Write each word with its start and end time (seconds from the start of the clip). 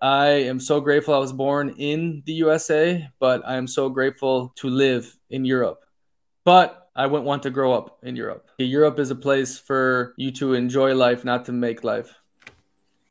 I 0.00 0.26
am 0.26 0.60
so 0.60 0.80
grateful 0.80 1.14
I 1.14 1.18
was 1.18 1.32
born 1.32 1.74
in 1.78 2.22
the 2.26 2.32
USA, 2.34 3.08
but 3.18 3.42
I 3.46 3.56
am 3.56 3.66
so 3.66 3.88
grateful 3.88 4.52
to 4.56 4.68
live 4.68 5.16
in 5.30 5.44
Europe. 5.44 5.84
But 6.44 6.88
I 6.94 7.06
wouldn't 7.06 7.26
want 7.26 7.42
to 7.44 7.50
grow 7.50 7.72
up 7.72 7.98
in 8.02 8.16
Europe. 8.16 8.48
Europe 8.58 8.98
is 8.98 9.10
a 9.10 9.14
place 9.14 9.58
for 9.58 10.14
you 10.16 10.30
to 10.32 10.54
enjoy 10.54 10.94
life, 10.94 11.24
not 11.24 11.44
to 11.46 11.52
make 11.52 11.84
life. 11.84 12.14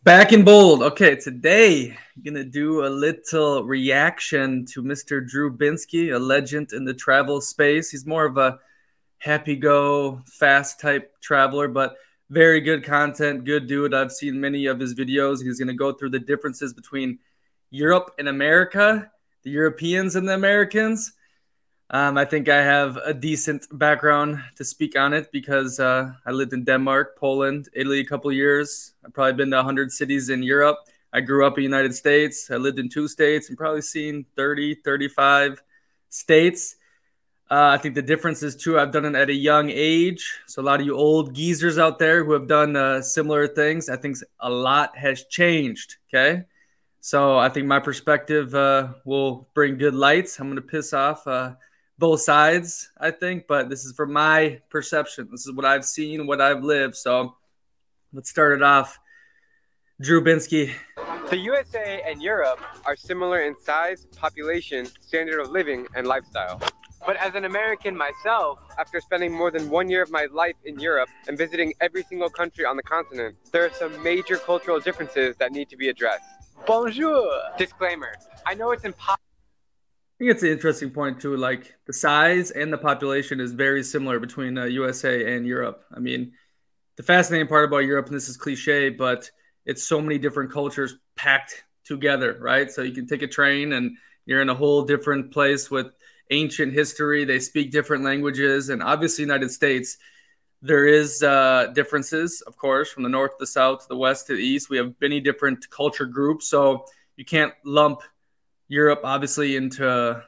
Back 0.03 0.33
in 0.33 0.43
bold. 0.43 0.83
Okay, 0.83 1.15
today 1.15 1.89
I'm 2.15 2.23
gonna 2.23 2.43
do 2.43 2.85
a 2.85 2.89
little 2.89 3.63
reaction 3.63 4.65
to 4.67 4.83
Mr. 4.83 5.27
Drew 5.27 5.55
Binsky, 5.55 6.15
a 6.15 6.19
legend 6.19 6.73
in 6.73 6.85
the 6.85 6.93
travel 6.93 7.41
space. 7.41 7.89
He's 7.89 8.05
more 8.05 8.25
of 8.25 8.37
a 8.37 8.59
happy 9.17 9.55
go, 9.55 10.21
fast 10.27 10.79
type 10.79 11.19
traveler, 11.21 11.67
but 11.67 11.95
very 12.29 12.61
good 12.61 12.83
content, 12.83 13.43
good 13.45 13.67
dude. 13.67 13.93
I've 13.93 14.11
seen 14.11 14.39
many 14.39 14.65
of 14.65 14.79
his 14.79 14.95
videos. 14.95 15.43
He's 15.43 15.59
going 15.59 15.67
to 15.67 15.73
go 15.73 15.91
through 15.91 16.09
the 16.09 16.19
differences 16.19 16.73
between 16.73 17.19
Europe 17.69 18.15
and 18.17 18.27
America, 18.27 19.11
the 19.43 19.51
Europeans 19.51 20.15
and 20.15 20.27
the 20.27 20.33
Americans. 20.33 21.13
Um, 21.91 22.17
I 22.17 22.25
think 22.25 22.49
I 22.49 22.63
have 22.63 22.97
a 22.97 23.13
decent 23.13 23.67
background 23.77 24.41
to 24.55 24.65
speak 24.65 24.97
on 24.97 25.13
it 25.13 25.31
because 25.31 25.79
uh, 25.79 26.13
I 26.25 26.31
lived 26.31 26.53
in 26.53 26.63
Denmark, 26.63 27.15
Poland, 27.15 27.69
Italy 27.73 27.99
a 27.99 28.05
couple 28.05 28.31
years. 28.31 28.93
I've 29.05 29.13
probably 29.13 29.33
been 29.33 29.51
to 29.51 29.57
100 29.57 29.91
cities 29.91 30.29
in 30.29 30.41
Europe. 30.41 30.79
I 31.13 31.21
grew 31.21 31.45
up 31.45 31.57
in 31.57 31.61
the 31.61 31.69
United 31.69 31.93
States. 31.93 32.49
I 32.49 32.55
lived 32.55 32.79
in 32.79 32.89
two 32.89 33.07
states 33.07 33.49
and 33.49 33.57
probably 33.57 33.81
seen 33.81 34.25
30, 34.35 34.75
35 34.83 35.61
states. 36.09 36.75
Uh, 37.49 37.69
I 37.73 37.77
think 37.77 37.93
the 37.93 38.01
difference 38.01 38.41
is 38.41 38.55
too. 38.55 38.79
I've 38.79 38.91
done 38.91 39.05
it 39.05 39.15
at 39.15 39.29
a 39.29 39.33
young 39.33 39.69
age, 39.69 40.39
so 40.47 40.61
a 40.61 40.63
lot 40.63 40.79
of 40.79 40.85
you 40.87 40.95
old 40.95 41.35
geezers 41.35 41.77
out 41.77 41.99
there 41.99 42.23
who 42.23 42.31
have 42.33 42.47
done 42.47 42.75
uh, 42.75 43.01
similar 43.01 43.47
things, 43.47 43.87
I 43.87 43.97
think 43.97 44.17
a 44.39 44.49
lot 44.49 44.97
has 44.97 45.25
changed. 45.25 45.97
Okay, 46.09 46.45
so 47.01 47.37
I 47.37 47.49
think 47.49 47.67
my 47.67 47.79
perspective 47.79 48.55
uh, 48.55 48.93
will 49.05 49.47
bring 49.53 49.77
good 49.77 49.93
lights. 49.93 50.39
I'm 50.39 50.47
going 50.47 50.55
to 50.55 50.63
piss 50.63 50.91
off 50.91 51.27
uh, 51.27 51.53
both 51.99 52.21
sides, 52.21 52.89
I 52.97 53.11
think, 53.11 53.45
but 53.47 53.69
this 53.69 53.85
is 53.85 53.93
from 53.93 54.11
my 54.11 54.61
perception. 54.69 55.27
This 55.29 55.45
is 55.45 55.53
what 55.53 55.65
I've 55.65 55.85
seen, 55.85 56.25
what 56.25 56.41
I've 56.41 56.63
lived. 56.63 56.95
So 56.95 57.35
let's 58.11 58.31
start 58.31 58.53
it 58.53 58.63
off. 58.63 58.99
Drew 60.01 60.23
Binsky. 60.23 60.73
The 61.29 61.37
USA 61.37 62.01
and 62.05 62.21
Europe 62.21 62.59
are 62.85 62.95
similar 62.95 63.41
in 63.41 63.55
size, 63.59 64.07
population, 64.17 64.87
standard 64.99 65.39
of 65.39 65.51
living, 65.51 65.87
and 65.95 66.05
lifestyle. 66.05 66.59
But 67.05 67.17
as 67.17 67.35
an 67.35 67.45
American 67.45 67.95
myself, 67.95 68.59
after 68.79 68.99
spending 68.99 69.31
more 69.31 69.51
than 69.51 69.69
one 69.69 69.89
year 69.89 70.01
of 70.01 70.09
my 70.09 70.27
life 70.33 70.55
in 70.65 70.79
Europe 70.79 71.09
and 71.27 71.37
visiting 71.37 71.71
every 71.79 72.01
single 72.01 72.29
country 72.29 72.65
on 72.65 72.77
the 72.77 72.83
continent, 72.83 73.35
there 73.51 73.63
are 73.63 73.69
some 73.69 74.01
major 74.01 74.37
cultural 74.37 74.79
differences 74.79 75.35
that 75.37 75.51
need 75.51 75.69
to 75.69 75.77
be 75.77 75.89
addressed. 75.89 76.23
Bonjour! 76.65 77.29
Disclaimer 77.59 78.15
I 78.43 78.55
know 78.55 78.71
it's 78.71 78.85
impossible. 78.85 79.21
I 79.21 80.17
think 80.17 80.31
it's 80.31 80.41
an 80.41 80.49
interesting 80.49 80.89
point 80.89 81.19
too. 81.19 81.37
Like 81.37 81.75
the 81.85 81.93
size 81.93 82.49
and 82.49 82.73
the 82.73 82.77
population 82.77 83.39
is 83.39 83.51
very 83.51 83.83
similar 83.83 84.19
between 84.19 84.57
uh, 84.57 84.65
USA 84.65 85.35
and 85.35 85.45
Europe. 85.45 85.83
I 85.95 85.99
mean, 85.99 86.31
the 86.95 87.03
fascinating 87.03 87.47
part 87.47 87.65
about 87.65 87.79
Europe, 87.79 88.07
and 88.07 88.15
this 88.15 88.29
is 88.29 88.37
cliche, 88.37 88.89
but 88.89 89.29
it's 89.65 89.87
so 89.87 90.01
many 90.01 90.17
different 90.17 90.51
cultures 90.51 90.95
packed 91.15 91.65
together, 91.83 92.37
right? 92.39 92.71
So 92.71 92.81
you 92.81 92.93
can 92.93 93.05
take 93.05 93.21
a 93.21 93.27
train 93.27 93.73
and 93.73 93.97
you're 94.25 94.41
in 94.41 94.49
a 94.49 94.55
whole 94.55 94.83
different 94.83 95.31
place 95.31 95.69
with 95.69 95.87
ancient 96.31 96.73
history. 96.73 97.25
They 97.25 97.39
speak 97.39 97.71
different 97.71 98.03
languages, 98.03 98.69
and 98.69 98.81
obviously, 98.81 99.23
United 99.23 99.51
States. 99.51 99.97
There 100.61 100.87
is 100.87 101.21
uh, 101.21 101.67
differences, 101.75 102.41
of 102.41 102.57
course, 102.57 102.91
from 102.91 103.03
the 103.03 103.09
north 103.09 103.31
to 103.31 103.37
the 103.41 103.47
south, 103.47 103.81
to 103.83 103.87
the 103.87 103.97
west 103.97 104.27
to 104.27 104.35
the 104.35 104.41
east. 104.41 104.69
We 104.69 104.77
have 104.77 104.93
many 104.99 105.19
different 105.19 105.69
culture 105.69 106.05
groups, 106.05 106.47
so 106.47 106.85
you 107.17 107.25
can't 107.25 107.53
lump 107.63 108.01
Europe 108.67 109.01
obviously 109.03 109.55
into 109.55 110.23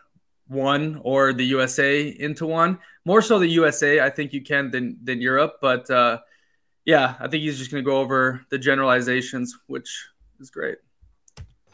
one 0.48 1.02
or 1.04 1.34
the 1.34 1.46
USA 1.46 2.08
into 2.08 2.46
one. 2.46 2.80
More 3.04 3.22
so 3.22 3.40
the 3.40 3.48
USA, 3.48 4.02
I 4.02 4.10
think 4.10 4.34
you 4.34 4.42
can 4.42 4.70
than 4.70 4.98
than 5.04 5.22
Europe, 5.22 5.56
but 5.62 5.90
uh, 5.90 6.20
yeah, 6.86 7.16
I 7.20 7.28
think 7.28 7.44
he's 7.44 7.58
just 7.58 7.72
going 7.72 7.84
to 7.84 7.90
go 7.90 7.98
over 7.98 8.46
the 8.50 8.60
generalizations, 8.60 9.58
which 9.68 10.08
is 10.40 10.50
great 10.50 10.78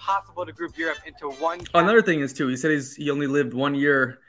possible 0.04 0.46
to 0.46 0.52
group 0.52 0.78
Europe 0.78 0.98
into 1.06 1.30
one. 1.42 1.62
Another 1.74 2.02
thing 2.02 2.20
is 2.20 2.34
too. 2.34 2.48
He 2.48 2.58
said 2.58 2.72
he's 2.72 2.96
he 2.96 3.10
only 3.10 3.28
lived 3.28 3.54
one 3.54 3.76
year 3.76 4.20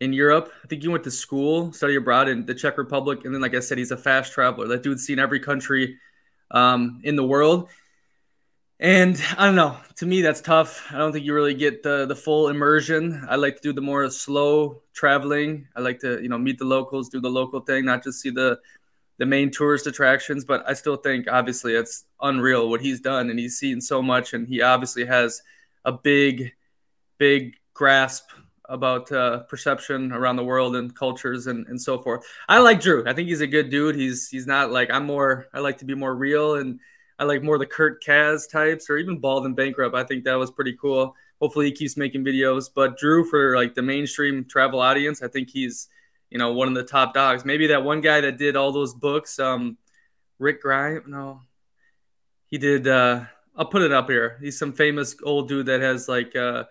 in 0.00 0.12
Europe. 0.12 0.52
I 0.62 0.66
think 0.68 0.82
he 0.82 0.88
went 0.88 1.04
to 1.04 1.10
school, 1.10 1.72
study 1.72 1.96
abroad 1.96 2.28
in 2.28 2.46
the 2.46 2.54
Czech 2.54 2.78
Republic, 2.78 3.24
and 3.24 3.34
then, 3.34 3.40
like 3.40 3.54
I 3.54 3.60
said, 3.60 3.78
he's 3.78 3.90
a 3.90 3.96
fast 3.96 4.32
traveler. 4.32 4.68
That 4.68 4.82
dude's 4.82 5.04
seen 5.04 5.18
every 5.18 5.40
country 5.40 5.98
um, 6.50 7.00
in 7.04 7.16
the 7.16 7.24
world. 7.24 7.68
And 8.80 9.20
I 9.38 9.46
don't 9.46 9.54
know. 9.54 9.76
To 9.96 10.06
me, 10.06 10.20
that's 10.20 10.40
tough. 10.40 10.92
I 10.92 10.98
don't 10.98 11.12
think 11.12 11.24
you 11.24 11.32
really 11.32 11.54
get 11.54 11.82
the 11.82 12.06
the 12.06 12.16
full 12.16 12.48
immersion. 12.48 13.24
I 13.28 13.36
like 13.36 13.56
to 13.56 13.62
do 13.62 13.72
the 13.72 13.80
more 13.80 14.08
slow 14.10 14.82
traveling. 14.92 15.68
I 15.76 15.80
like 15.80 16.00
to 16.00 16.20
you 16.22 16.28
know 16.28 16.38
meet 16.38 16.58
the 16.58 16.64
locals, 16.64 17.08
do 17.08 17.20
the 17.20 17.30
local 17.30 17.60
thing, 17.60 17.84
not 17.84 18.02
just 18.02 18.20
see 18.20 18.30
the 18.30 18.58
the 19.18 19.26
main 19.26 19.50
tourist 19.50 19.86
attractions. 19.86 20.44
But 20.44 20.68
I 20.68 20.74
still 20.74 20.96
think, 20.96 21.26
obviously, 21.30 21.74
it's 21.74 22.04
unreal 22.20 22.68
what 22.68 22.80
he's 22.80 23.00
done, 23.00 23.30
and 23.30 23.38
he's 23.38 23.58
seen 23.58 23.80
so 23.80 24.02
much, 24.02 24.32
and 24.32 24.46
he 24.46 24.62
obviously 24.62 25.04
has 25.04 25.42
a 25.84 25.92
big, 25.92 26.52
big 27.18 27.56
grasp 27.74 28.24
about 28.68 29.12
uh, 29.12 29.40
perception 29.40 30.12
around 30.12 30.36
the 30.36 30.44
world 30.44 30.74
and 30.76 30.94
cultures 30.94 31.46
and, 31.46 31.66
and 31.66 31.80
so 31.80 31.98
forth. 31.98 32.24
I 32.48 32.58
like 32.58 32.80
Drew. 32.80 33.04
I 33.06 33.12
think 33.12 33.28
he's 33.28 33.42
a 33.42 33.46
good 33.46 33.70
dude. 33.70 33.94
He's 33.94 34.28
he's 34.28 34.46
not 34.46 34.70
like 34.70 34.90
I'm 34.90 35.06
more. 35.06 35.48
I 35.52 35.60
like 35.60 35.78
to 35.78 35.84
be 35.84 35.94
more 35.94 36.14
real, 36.14 36.56
and 36.56 36.80
I 37.18 37.24
like 37.24 37.42
more 37.42 37.58
the 37.58 37.66
Kurt 37.66 38.02
Caz 38.02 38.50
types, 38.50 38.88
or 38.88 38.96
even 38.96 39.18
Bald 39.18 39.46
and 39.46 39.54
Bankrupt. 39.54 39.94
I 39.94 40.04
think 40.04 40.24
that 40.24 40.34
was 40.34 40.50
pretty 40.50 40.76
cool. 40.80 41.14
Hopefully, 41.40 41.66
he 41.66 41.72
keeps 41.72 41.96
making 41.96 42.24
videos. 42.24 42.70
But 42.74 42.96
Drew, 42.96 43.24
for 43.24 43.56
like 43.56 43.74
the 43.74 43.82
mainstream 43.82 44.44
travel 44.44 44.80
audience, 44.80 45.22
I 45.22 45.28
think 45.28 45.50
he's 45.50 45.88
you 46.30 46.38
know, 46.38 46.52
one 46.52 46.68
of 46.68 46.74
the 46.74 46.84
top 46.84 47.14
dogs. 47.14 47.44
Maybe 47.44 47.68
that 47.68 47.84
one 47.84 48.00
guy 48.00 48.20
that 48.20 48.38
did 48.38 48.56
all 48.56 48.72
those 48.72 48.94
books, 48.94 49.38
um, 49.38 49.78
Rick 50.38 50.62
Grimes. 50.62 51.04
No, 51.06 51.42
he 52.46 52.58
did. 52.58 52.88
Uh, 52.88 53.24
I'll 53.56 53.66
put 53.66 53.82
it 53.82 53.92
up 53.92 54.08
here. 54.08 54.38
He's 54.40 54.58
some 54.58 54.72
famous 54.72 55.14
old 55.22 55.48
dude 55.48 55.66
that 55.66 55.80
has 55.80 56.08
like, 56.08 56.34
uh, 56.34 56.64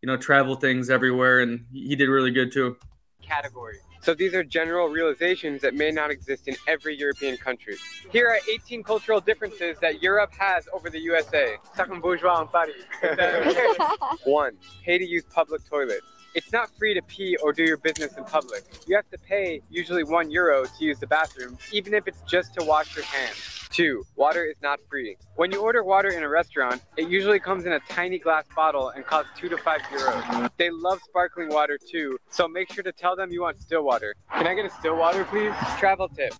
you 0.00 0.06
know, 0.06 0.16
travel 0.16 0.54
things 0.54 0.90
everywhere, 0.90 1.40
and 1.40 1.66
he 1.72 1.96
did 1.96 2.08
really 2.08 2.30
good 2.30 2.52
too. 2.52 2.76
Category. 3.22 3.78
So 4.00 4.14
these 4.14 4.32
are 4.34 4.44
general 4.44 4.88
realizations 4.88 5.60
that 5.62 5.74
may 5.74 5.90
not 5.90 6.10
exist 6.10 6.46
in 6.46 6.56
every 6.66 6.96
European 6.96 7.36
country. 7.36 7.76
Here 8.10 8.28
are 8.28 8.38
18 8.48 8.82
cultural 8.84 9.20
differences 9.20 9.76
that 9.80 10.00
Europe 10.02 10.32
has 10.38 10.68
over 10.72 10.88
the 10.88 11.00
USA. 11.00 11.56
Sucking 11.74 12.00
bourgeois 12.00 12.40
and 12.40 12.50
funny. 12.50 12.72
One, 14.24 14.56
pay 14.84 14.98
to 14.98 15.04
use 15.04 15.24
public 15.24 15.68
toilets 15.68 16.06
it's 16.34 16.52
not 16.52 16.70
free 16.78 16.94
to 16.94 17.02
pee 17.02 17.36
or 17.42 17.52
do 17.52 17.64
your 17.64 17.76
business 17.76 18.16
in 18.16 18.24
public. 18.24 18.64
You 18.86 18.96
have 18.96 19.08
to 19.10 19.18
pay 19.18 19.60
usually 19.70 20.04
one 20.04 20.30
euro 20.30 20.64
to 20.64 20.84
use 20.84 20.98
the 20.98 21.06
bathroom, 21.06 21.58
even 21.72 21.94
if 21.94 22.06
it's 22.06 22.20
just 22.22 22.54
to 22.54 22.64
wash 22.64 22.94
your 22.94 23.04
hands. 23.04 23.66
Two, 23.70 24.04
water 24.16 24.44
is 24.44 24.56
not 24.62 24.80
free. 24.88 25.16
When 25.36 25.52
you 25.52 25.60
order 25.60 25.84
water 25.84 26.08
in 26.08 26.22
a 26.22 26.28
restaurant, 26.28 26.82
it 26.96 27.08
usually 27.08 27.38
comes 27.38 27.66
in 27.66 27.72
a 27.72 27.80
tiny 27.88 28.18
glass 28.18 28.44
bottle 28.56 28.88
and 28.90 29.04
costs 29.04 29.30
two 29.36 29.48
to 29.48 29.58
five 29.58 29.80
euros. 29.82 30.50
They 30.56 30.70
love 30.70 31.00
sparkling 31.04 31.48
water 31.48 31.78
too, 31.78 32.18
so 32.30 32.48
make 32.48 32.72
sure 32.72 32.82
to 32.82 32.92
tell 32.92 33.14
them 33.14 33.30
you 33.30 33.42
want 33.42 33.58
still 33.58 33.84
water. 33.84 34.14
Can 34.32 34.46
I 34.46 34.54
get 34.54 34.64
a 34.64 34.70
still 34.70 34.96
water, 34.96 35.24
please? 35.24 35.52
Travel 35.78 36.08
tip. 36.08 36.34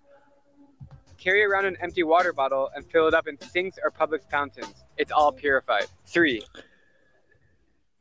Carry 1.17 1.43
around 1.43 1.65
an 1.65 1.77
empty 1.81 2.03
water 2.03 2.33
bottle 2.33 2.71
and 2.75 2.89
fill 2.91 3.07
it 3.07 3.13
up 3.13 3.27
in 3.27 3.39
sinks 3.41 3.77
or 3.83 3.91
public 3.91 4.23
fountains. 4.31 4.73
It's 4.97 5.11
all 5.11 5.31
purified. 5.31 5.85
Three, 6.05 6.43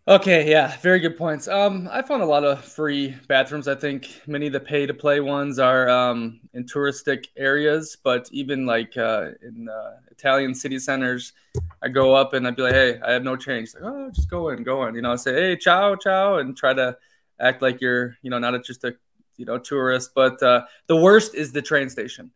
Okay, 0.09 0.51
yeah, 0.51 0.75
very 0.79 1.01
good 1.01 1.19
points. 1.19 1.49
Um, 1.49 1.87
I 1.93 2.01
found 2.01 2.23
a 2.23 2.27
lot 2.27 2.43
of 2.43 2.65
free 2.65 3.15
bathrooms. 3.29 3.69
I 3.69 3.75
think 3.75 4.09
many 4.27 4.47
of 4.47 4.55
the 4.55 4.61
pay 4.61 4.87
to 4.87 4.95
play 4.95 5.21
ones 5.21 5.59
are 5.59 5.87
um, 5.91 6.41
in 6.55 6.65
touristic 6.65 7.27
areas, 7.37 7.95
but 8.03 8.27
even 8.33 8.65
like 8.65 8.97
uh, 8.97 9.33
in 9.43 9.69
uh, 9.69 9.97
Italian 10.11 10.55
city 10.55 10.79
centers, 10.79 11.35
I 11.83 11.89
go 11.89 12.15
up 12.15 12.33
and 12.33 12.49
I'd 12.49 12.57
be 12.57 12.63
like, 12.63 12.73
"Hey, 12.73 12.99
I 13.07 13.13
have 13.13 13.23
no 13.23 13.37
change." 13.37 13.75
Like, 13.75 13.83
oh, 13.85 14.11
just 14.11 14.31
go 14.31 14.49
in, 14.49 14.63
go 14.63 14.87
in. 14.87 14.95
You 14.95 15.03
know, 15.03 15.13
I 15.13 15.17
say, 15.17 15.35
"Hey, 15.35 15.57
ciao, 15.59 15.95
ciao," 15.95 16.39
and 16.39 16.57
try 16.57 16.73
to 16.73 16.97
act 17.39 17.61
like 17.61 17.83
you're, 17.83 18.17
you 18.23 18.31
know, 18.31 18.39
not 18.39 18.65
just 18.65 18.85
a, 18.85 18.97
you 19.37 19.45
know, 19.45 19.59
tourist. 19.59 20.13
But 20.15 20.43
uh, 20.43 20.63
the 20.87 20.97
worst 20.97 21.35
is 21.35 21.53
the 21.53 21.61
train 21.61 21.91
station 21.91 22.31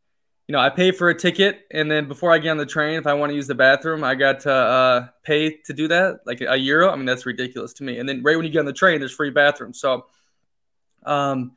you 0.52 0.58
know, 0.58 0.62
I 0.62 0.69
pay 0.69 0.93
for 0.93 1.08
a 1.08 1.19
ticket, 1.19 1.62
and 1.70 1.90
then 1.90 2.08
before 2.08 2.31
I 2.31 2.37
get 2.37 2.50
on 2.50 2.58
the 2.58 2.66
train, 2.66 2.99
if 2.99 3.06
I 3.06 3.14
want 3.14 3.31
to 3.31 3.34
use 3.34 3.46
the 3.46 3.54
bathroom, 3.54 4.04
I 4.04 4.14
got 4.14 4.40
to 4.40 4.52
uh, 4.52 5.06
pay 5.22 5.56
to 5.64 5.72
do 5.72 5.88
that, 5.88 6.20
like 6.26 6.43
a 6.43 6.58
euro. 6.58 6.90
I 6.90 6.96
mean, 6.96 7.06
that's 7.06 7.25
ridiculous 7.25 7.72
to 7.75 7.84
me. 7.84 7.99
And 7.99 8.06
then 8.06 8.22
right 8.22 8.37
when 8.37 8.44
you 8.44 8.52
get 8.52 8.58
on 8.58 8.66
the 8.66 8.75
train, 8.75 8.99
there's 8.99 9.14
free 9.14 9.31
bathrooms. 9.31 9.81
So, 9.81 10.04
um, 11.06 11.52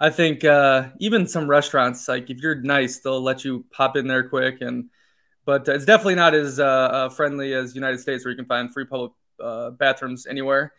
I 0.00 0.10
think 0.10 0.44
uh, 0.44 0.90
even 1.00 1.26
some 1.26 1.50
restaurants, 1.50 2.06
like 2.06 2.30
if 2.30 2.38
you're 2.40 2.54
nice, 2.54 3.00
they'll 3.00 3.20
let 3.20 3.44
you 3.44 3.64
pop 3.72 3.96
in 3.96 4.06
there 4.06 4.28
quick. 4.28 4.58
And 4.60 4.88
but 5.44 5.66
it's 5.66 5.84
definitely 5.84 6.14
not 6.14 6.32
as 6.32 6.60
uh, 6.60 6.64
uh 6.64 7.08
friendly 7.08 7.54
as 7.54 7.74
United 7.74 7.98
States, 7.98 8.24
where 8.24 8.30
you 8.30 8.36
can 8.36 8.46
find 8.46 8.72
free 8.72 8.84
public 8.84 9.10
uh, 9.42 9.70
bathrooms 9.70 10.28
anywhere. 10.28 10.74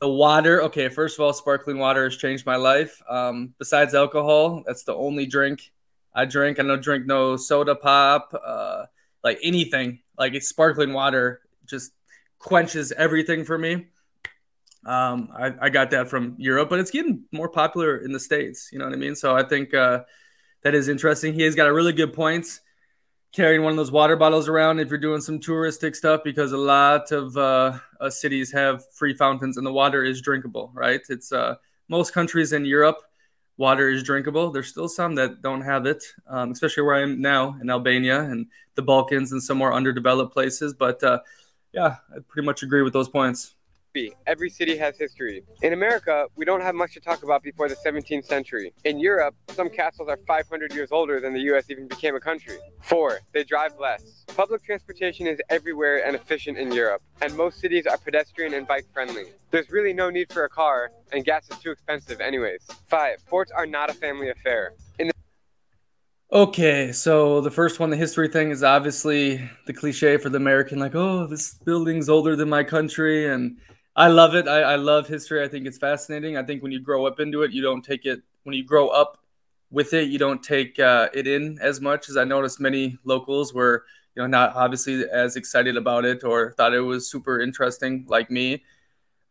The 0.00 0.08
water, 0.08 0.62
okay. 0.62 0.88
First 0.88 1.18
of 1.18 1.24
all, 1.24 1.32
sparkling 1.32 1.78
water 1.78 2.04
has 2.04 2.16
changed 2.16 2.46
my 2.46 2.54
life. 2.54 3.02
Um, 3.08 3.52
besides 3.58 3.96
alcohol, 3.96 4.62
that's 4.64 4.84
the 4.84 4.94
only 4.94 5.26
drink 5.26 5.72
I 6.14 6.24
drink. 6.24 6.58
I 6.58 6.62
don't 6.62 6.82
drink 6.82 7.06
no 7.06 7.36
soda 7.36 7.74
pop, 7.74 8.34
uh, 8.44 8.86
like 9.22 9.38
anything, 9.42 10.00
like 10.18 10.34
it's 10.34 10.48
sparkling 10.48 10.92
water. 10.92 11.40
Just 11.66 11.92
quenches 12.38 12.92
everything 12.92 13.44
for 13.44 13.56
me. 13.56 13.86
Um, 14.84 15.28
I, 15.36 15.52
I, 15.60 15.68
got 15.68 15.90
that 15.90 16.08
from 16.08 16.36
Europe, 16.38 16.70
but 16.70 16.78
it's 16.78 16.90
getting 16.90 17.24
more 17.32 17.50
popular 17.50 17.98
in 17.98 18.12
the 18.12 18.18
states. 18.18 18.70
You 18.72 18.78
know 18.78 18.86
what 18.86 18.94
I 18.94 18.96
mean? 18.96 19.14
So 19.14 19.36
I 19.36 19.42
think 19.42 19.74
uh, 19.74 20.04
that 20.62 20.74
is 20.74 20.88
interesting. 20.88 21.34
He 21.34 21.42
has 21.42 21.54
got 21.54 21.68
a 21.68 21.72
really 21.72 21.92
good 21.92 22.14
points 22.14 22.60
carrying 23.32 23.62
one 23.62 23.72
of 23.72 23.76
those 23.76 23.92
water 23.92 24.16
bottles 24.16 24.48
around 24.48 24.80
if 24.80 24.88
you're 24.88 24.98
doing 24.98 25.20
some 25.20 25.38
touristic 25.38 25.94
stuff 25.94 26.22
because 26.24 26.52
a 26.52 26.56
lot 26.56 27.12
of 27.12 27.36
uh, 27.36 27.78
uh, 28.00 28.08
cities 28.08 28.50
have 28.52 28.82
free 28.94 29.14
fountains 29.14 29.58
and 29.58 29.66
the 29.66 29.72
water 29.72 30.02
is 30.02 30.22
drinkable. 30.22 30.72
Right? 30.74 31.02
It's 31.10 31.30
uh, 31.30 31.56
most 31.88 32.14
countries 32.14 32.54
in 32.54 32.64
Europe 32.64 33.02
water 33.60 33.90
is 33.90 34.02
drinkable. 34.02 34.50
There's 34.50 34.68
still 34.68 34.88
some 34.88 35.14
that 35.16 35.42
don't 35.42 35.60
have 35.60 35.84
it, 35.84 36.02
um, 36.26 36.50
especially 36.50 36.82
where 36.82 36.94
I 36.94 37.02
am 37.02 37.20
now 37.20 37.58
in 37.60 37.68
Albania 37.68 38.22
and 38.22 38.46
the 38.74 38.80
Balkans 38.80 39.32
and 39.32 39.42
some 39.42 39.58
more 39.58 39.74
underdeveloped 39.74 40.32
places. 40.32 40.72
But 40.72 41.04
uh, 41.04 41.20
yeah, 41.70 41.96
I 42.10 42.20
pretty 42.26 42.46
much 42.46 42.62
agree 42.62 42.80
with 42.80 42.94
those 42.94 43.10
points. 43.10 43.54
Every 44.26 44.48
city 44.48 44.76
has 44.76 44.96
history. 44.96 45.42
In 45.62 45.72
America, 45.72 46.26
we 46.36 46.44
don't 46.44 46.60
have 46.60 46.76
much 46.76 46.94
to 46.94 47.00
talk 47.00 47.24
about 47.24 47.42
before 47.42 47.68
the 47.68 47.74
17th 47.74 48.24
century. 48.24 48.72
In 48.84 49.00
Europe, 49.00 49.34
some 49.48 49.68
castles 49.68 50.08
are 50.08 50.18
500 50.28 50.72
years 50.72 50.90
older 50.92 51.20
than 51.20 51.32
the 51.32 51.40
US 51.52 51.70
even 51.70 51.88
became 51.88 52.14
a 52.14 52.20
country. 52.20 52.58
Four, 52.82 53.18
they 53.32 53.42
drive 53.42 53.72
less. 53.80 54.24
Public 54.36 54.62
transportation 54.62 55.26
is 55.26 55.40
everywhere 55.50 56.06
and 56.06 56.14
efficient 56.14 56.56
in 56.56 56.70
Europe, 56.70 57.02
and 57.20 57.36
most 57.36 57.58
cities 57.58 57.84
are 57.88 57.98
pedestrian 57.98 58.54
and 58.54 58.64
bike 58.64 58.86
friendly. 58.94 59.24
There's 59.50 59.70
really 59.70 59.92
no 59.92 60.08
need 60.08 60.32
for 60.32 60.44
a 60.44 60.48
car, 60.48 60.92
and 61.10 61.24
gas 61.24 61.50
is 61.50 61.58
too 61.58 61.72
expensive 61.72 62.20
anyways. 62.20 62.64
Five, 62.86 63.18
sports 63.18 63.50
are 63.50 63.66
not 63.66 63.90
a 63.90 63.94
family 63.94 64.30
affair. 64.30 64.74
Okay, 66.32 66.92
so 66.92 67.40
the 67.40 67.50
first 67.50 67.80
one, 67.80 67.90
the 67.90 67.96
history 67.96 68.28
thing, 68.28 68.52
is 68.52 68.62
obviously 68.62 69.50
the 69.66 69.72
cliche 69.72 70.16
for 70.16 70.28
the 70.28 70.36
American, 70.36 70.78
like, 70.78 70.94
oh, 70.94 71.26
this 71.26 71.54
building's 71.54 72.08
older 72.08 72.36
than 72.36 72.48
my 72.48 72.62
country, 72.62 73.26
and 73.26 73.58
I 74.00 74.08
love 74.08 74.34
it. 74.34 74.48
I, 74.48 74.62
I 74.62 74.76
love 74.76 75.08
history. 75.08 75.44
I 75.44 75.48
think 75.48 75.66
it's 75.66 75.76
fascinating. 75.76 76.38
I 76.38 76.42
think 76.42 76.62
when 76.62 76.72
you 76.72 76.80
grow 76.80 77.04
up 77.04 77.20
into 77.20 77.42
it, 77.42 77.52
you 77.52 77.60
don't 77.60 77.84
take 77.84 78.06
it. 78.06 78.22
When 78.44 78.54
you 78.54 78.64
grow 78.64 78.88
up 78.88 79.18
with 79.70 79.92
it, 79.92 80.08
you 80.08 80.18
don't 80.18 80.42
take 80.42 80.78
uh, 80.78 81.10
it 81.12 81.26
in 81.26 81.58
as 81.60 81.82
much 81.82 82.08
as 82.08 82.16
I 82.16 82.24
noticed 82.24 82.60
many 82.60 82.96
locals 83.04 83.52
were, 83.52 83.84
you 84.14 84.22
know, 84.22 84.26
not 84.26 84.56
obviously 84.56 85.04
as 85.04 85.36
excited 85.36 85.76
about 85.76 86.06
it 86.06 86.24
or 86.24 86.52
thought 86.52 86.72
it 86.72 86.80
was 86.80 87.10
super 87.10 87.42
interesting 87.42 88.06
like 88.08 88.30
me. 88.30 88.64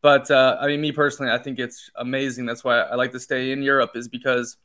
But 0.03 0.29
uh, 0.29 0.57
I 0.61 0.67
mean, 0.67 0.81
me 0.81 0.91
personally, 0.91 1.31
I 1.31 1.39
think 1.39 1.57
it's 1.57 1.89
amazing. 1.95 2.45
That's 2.45 2.63
why 2.63 2.81
I 2.81 2.93
like 2.93 3.11
to 3.13 3.19
stay 3.19 3.51
in 3.51 3.63
Europe, 3.63 3.93
is 3.95 4.07
because 4.07 4.57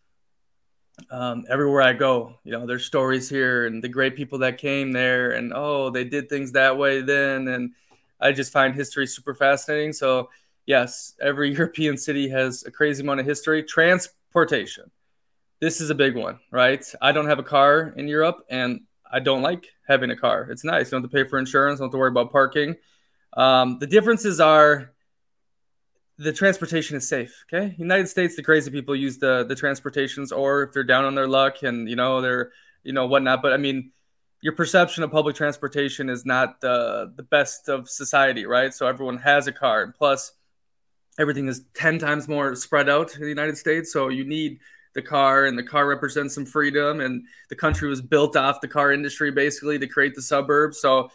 um, 1.10 1.46
everywhere 1.48 1.80
I 1.80 1.94
go, 1.94 2.38
you 2.44 2.52
know, 2.52 2.66
there's 2.66 2.84
stories 2.84 3.30
here 3.30 3.66
and 3.66 3.82
the 3.82 3.88
great 3.88 4.16
people 4.16 4.40
that 4.40 4.58
came 4.58 4.92
there, 4.92 5.30
and 5.30 5.54
oh, 5.56 5.88
they 5.88 6.04
did 6.04 6.28
things 6.28 6.52
that 6.52 6.76
way 6.76 7.00
then, 7.00 7.48
and 7.48 7.72
I 8.20 8.32
just 8.32 8.52
find 8.52 8.74
history 8.74 9.06
super 9.06 9.34
fascinating. 9.34 9.92
So, 9.92 10.30
yes, 10.66 11.14
every 11.20 11.52
European 11.56 11.96
city 11.96 12.28
has 12.28 12.64
a 12.64 12.70
crazy 12.70 13.02
amount 13.02 13.20
of 13.20 13.26
history. 13.26 13.62
Transportation. 13.62 14.90
This 15.60 15.80
is 15.80 15.90
a 15.90 15.94
big 15.94 16.16
one, 16.16 16.40
right? 16.50 16.84
I 17.00 17.12
don't 17.12 17.26
have 17.26 17.38
a 17.38 17.44
car 17.44 17.94
in 17.96 18.08
Europe 18.08 18.44
and 18.50 18.80
I 19.10 19.20
don't 19.20 19.42
like 19.42 19.66
having 19.86 20.10
a 20.10 20.16
car. 20.16 20.48
It's 20.50 20.64
nice. 20.64 20.88
You 20.88 20.90
don't 20.92 21.02
have 21.02 21.10
to 21.10 21.16
pay 21.16 21.28
for 21.28 21.38
insurance, 21.38 21.78
don't 21.78 21.86
have 21.86 21.92
to 21.92 21.98
worry 21.98 22.08
about 22.08 22.32
parking. 22.32 22.76
Um, 23.36 23.78
the 23.78 23.86
differences 23.86 24.40
are 24.40 24.92
the 26.18 26.32
transportation 26.32 26.96
is 26.96 27.08
safe. 27.08 27.44
Okay. 27.52 27.74
United 27.78 28.08
States, 28.08 28.36
the 28.36 28.42
crazy 28.42 28.70
people 28.70 28.94
use 28.94 29.18
the 29.18 29.44
the 29.44 29.54
transportations 29.54 30.32
or 30.32 30.64
if 30.64 30.72
they're 30.72 30.84
down 30.84 31.04
on 31.04 31.14
their 31.14 31.26
luck 31.26 31.62
and 31.62 31.88
you 31.88 31.96
know 31.96 32.20
they're 32.20 32.52
you 32.82 32.92
know 32.92 33.06
whatnot. 33.06 33.42
But 33.42 33.52
I 33.52 33.56
mean, 33.56 33.92
your 34.44 34.52
perception 34.52 35.02
of 35.02 35.10
public 35.10 35.34
transportation 35.34 36.10
is 36.10 36.26
not 36.26 36.60
the 36.60 37.10
the 37.16 37.22
best 37.22 37.70
of 37.70 37.88
society, 37.88 38.44
right? 38.44 38.74
So 38.74 38.86
everyone 38.86 39.16
has 39.16 39.46
a 39.46 39.52
car, 39.52 39.82
and 39.82 39.94
plus 39.94 40.32
everything 41.18 41.48
is 41.48 41.64
ten 41.72 41.98
times 41.98 42.28
more 42.28 42.54
spread 42.54 42.90
out 42.90 43.14
in 43.14 43.22
the 43.22 43.28
United 43.28 43.56
States. 43.56 43.90
So 43.90 44.08
you 44.08 44.22
need 44.22 44.58
the 44.94 45.00
car, 45.00 45.46
and 45.46 45.56
the 45.56 45.62
car 45.62 45.86
represents 45.88 46.34
some 46.34 46.44
freedom, 46.44 47.00
and 47.00 47.24
the 47.48 47.56
country 47.56 47.88
was 47.88 48.02
built 48.02 48.36
off 48.36 48.60
the 48.60 48.68
car 48.68 48.92
industry 48.92 49.30
basically 49.30 49.78
to 49.78 49.86
create 49.86 50.14
the 50.14 50.20
suburbs. 50.20 50.78
So 50.78 51.10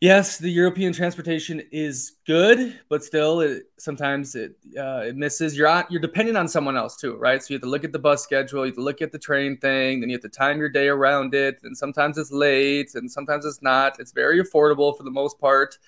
yes, 0.00 0.38
the 0.38 0.50
European 0.50 0.92
transportation 0.92 1.62
is 1.72 2.16
good, 2.26 2.78
but 2.88 3.04
still, 3.04 3.40
it, 3.40 3.64
sometimes 3.78 4.34
it 4.34 4.56
uh, 4.78 5.02
it 5.06 5.16
misses. 5.16 5.56
You're 5.56 5.68
on, 5.68 5.84
you're 5.90 6.00
dependent 6.00 6.36
on 6.36 6.48
someone 6.48 6.76
else 6.76 6.96
too, 6.96 7.16
right? 7.16 7.42
So 7.42 7.52
you 7.52 7.56
have 7.56 7.62
to 7.62 7.68
look 7.68 7.84
at 7.84 7.92
the 7.92 7.98
bus 7.98 8.22
schedule, 8.22 8.60
you 8.60 8.70
have 8.70 8.76
to 8.76 8.82
look 8.82 9.02
at 9.02 9.12
the 9.12 9.18
train 9.18 9.56
thing, 9.56 10.00
then 10.00 10.08
you 10.08 10.14
have 10.14 10.22
to 10.22 10.28
time 10.28 10.58
your 10.58 10.68
day 10.68 10.88
around 10.88 11.34
it. 11.34 11.60
And 11.62 11.76
sometimes 11.76 12.18
it's 12.18 12.32
late, 12.32 12.94
and 12.94 13.10
sometimes 13.10 13.44
it's 13.44 13.62
not. 13.62 13.98
It's 13.98 14.12
very 14.12 14.42
affordable 14.42 14.96
for 14.96 15.02
the 15.02 15.10
most 15.10 15.38
part. 15.40 15.78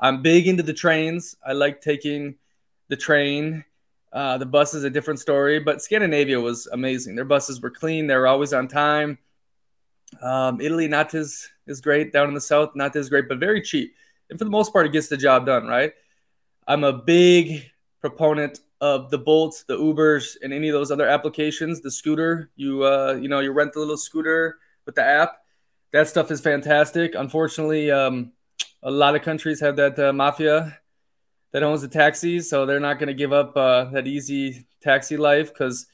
I'm 0.00 0.22
big 0.22 0.48
into 0.48 0.62
the 0.62 0.72
trains. 0.72 1.36
I 1.46 1.52
like 1.52 1.80
taking 1.80 2.36
the 2.88 2.96
train. 2.96 3.64
Uh, 4.12 4.38
the 4.38 4.46
bus 4.46 4.74
is 4.74 4.84
a 4.84 4.90
different 4.90 5.18
story, 5.18 5.58
but 5.58 5.82
Scandinavia 5.82 6.40
was 6.40 6.68
amazing. 6.68 7.16
Their 7.16 7.24
buses 7.24 7.60
were 7.60 7.70
clean. 7.70 8.06
They 8.06 8.14
were 8.14 8.28
always 8.28 8.52
on 8.52 8.68
time. 8.68 9.18
Um, 10.22 10.60
Italy, 10.60 10.88
not 10.88 11.14
as 11.14 11.48
is 11.66 11.80
great 11.80 12.12
down 12.12 12.28
in 12.28 12.34
the 12.34 12.40
south, 12.40 12.70
not 12.74 12.94
as 12.96 13.08
great, 13.08 13.28
but 13.28 13.38
very 13.38 13.62
cheap. 13.62 13.94
And 14.30 14.38
for 14.38 14.44
the 14.44 14.50
most 14.50 14.72
part, 14.72 14.86
it 14.86 14.92
gets 14.92 15.08
the 15.08 15.16
job 15.16 15.46
done, 15.46 15.66
right? 15.66 15.92
I'm 16.66 16.84
a 16.84 16.92
big 16.92 17.70
proponent 18.00 18.60
of 18.80 19.10
the 19.10 19.18
Bolts, 19.18 19.64
the 19.64 19.78
Ubers, 19.78 20.36
and 20.42 20.52
any 20.52 20.68
of 20.68 20.74
those 20.74 20.90
other 20.90 21.08
applications. 21.08 21.80
The 21.80 21.90
scooter, 21.90 22.50
you 22.56 22.84
uh, 22.84 23.18
you 23.20 23.28
know, 23.28 23.40
you 23.40 23.52
rent 23.52 23.72
the 23.72 23.80
little 23.80 23.96
scooter 23.96 24.58
with 24.86 24.94
the 24.94 25.02
app. 25.02 25.38
That 25.92 26.08
stuff 26.08 26.30
is 26.30 26.40
fantastic. 26.40 27.14
Unfortunately, 27.14 27.90
um, 27.90 28.32
a 28.82 28.90
lot 28.90 29.14
of 29.14 29.22
countries 29.22 29.60
have 29.60 29.76
that 29.76 29.98
uh, 29.98 30.12
mafia 30.12 30.78
that 31.52 31.62
owns 31.62 31.82
the 31.82 31.88
taxis, 31.88 32.50
so 32.50 32.66
they're 32.66 32.80
not 32.80 32.98
going 32.98 33.06
to 33.06 33.14
give 33.14 33.32
up 33.32 33.56
uh, 33.56 33.84
that 33.86 34.06
easy 34.06 34.66
taxi 34.82 35.16
life 35.16 35.52
because 35.52 35.86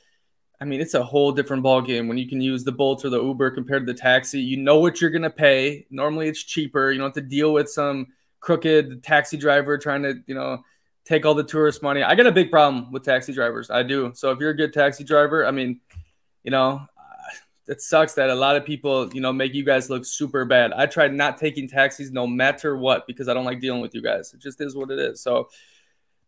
I 0.60 0.66
mean, 0.66 0.80
it's 0.80 0.94
a 0.94 1.02
whole 1.02 1.32
different 1.32 1.62
ball 1.62 1.80
game 1.80 2.06
when 2.06 2.18
you 2.18 2.28
can 2.28 2.40
use 2.40 2.64
the 2.64 2.72
Bolt 2.72 3.04
or 3.04 3.08
the 3.08 3.22
Uber 3.22 3.50
compared 3.52 3.86
to 3.86 3.92
the 3.92 3.98
taxi. 3.98 4.40
You 4.40 4.58
know 4.58 4.78
what 4.78 5.00
you're 5.00 5.10
gonna 5.10 5.30
pay. 5.30 5.86
Normally, 5.90 6.28
it's 6.28 6.42
cheaper. 6.42 6.92
You 6.92 6.98
don't 6.98 7.08
have 7.08 7.14
to 7.14 7.28
deal 7.28 7.52
with 7.54 7.70
some 7.70 8.08
crooked 8.40 9.02
taxi 9.02 9.38
driver 9.38 9.78
trying 9.78 10.02
to, 10.02 10.22
you 10.26 10.34
know, 10.34 10.62
take 11.04 11.24
all 11.24 11.34
the 11.34 11.44
tourist 11.44 11.82
money. 11.82 12.02
I 12.02 12.14
got 12.14 12.26
a 12.26 12.32
big 12.32 12.50
problem 12.50 12.92
with 12.92 13.04
taxi 13.04 13.32
drivers. 13.32 13.70
I 13.70 13.82
do. 13.82 14.12
So 14.14 14.30
if 14.32 14.38
you're 14.38 14.50
a 14.50 14.56
good 14.56 14.72
taxi 14.72 15.02
driver, 15.02 15.46
I 15.46 15.50
mean, 15.50 15.80
you 16.44 16.50
know, 16.50 16.82
it 17.66 17.80
sucks 17.80 18.14
that 18.14 18.30
a 18.30 18.34
lot 18.34 18.56
of 18.56 18.64
people, 18.64 19.12
you 19.14 19.20
know, 19.20 19.32
make 19.32 19.54
you 19.54 19.64
guys 19.64 19.88
look 19.88 20.04
super 20.04 20.44
bad. 20.44 20.72
I 20.72 20.86
tried 20.86 21.14
not 21.14 21.38
taking 21.38 21.68
taxis 21.68 22.10
no 22.10 22.26
matter 22.26 22.76
what 22.76 23.06
because 23.06 23.28
I 23.28 23.34
don't 23.34 23.44
like 23.44 23.60
dealing 23.60 23.80
with 23.80 23.94
you 23.94 24.02
guys. 24.02 24.34
It 24.34 24.40
just 24.40 24.60
is 24.60 24.74
what 24.74 24.90
it 24.90 24.98
is. 24.98 25.22
So 25.22 25.48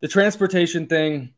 the 0.01 0.09
transportation 0.09 0.87
thing 0.87 1.35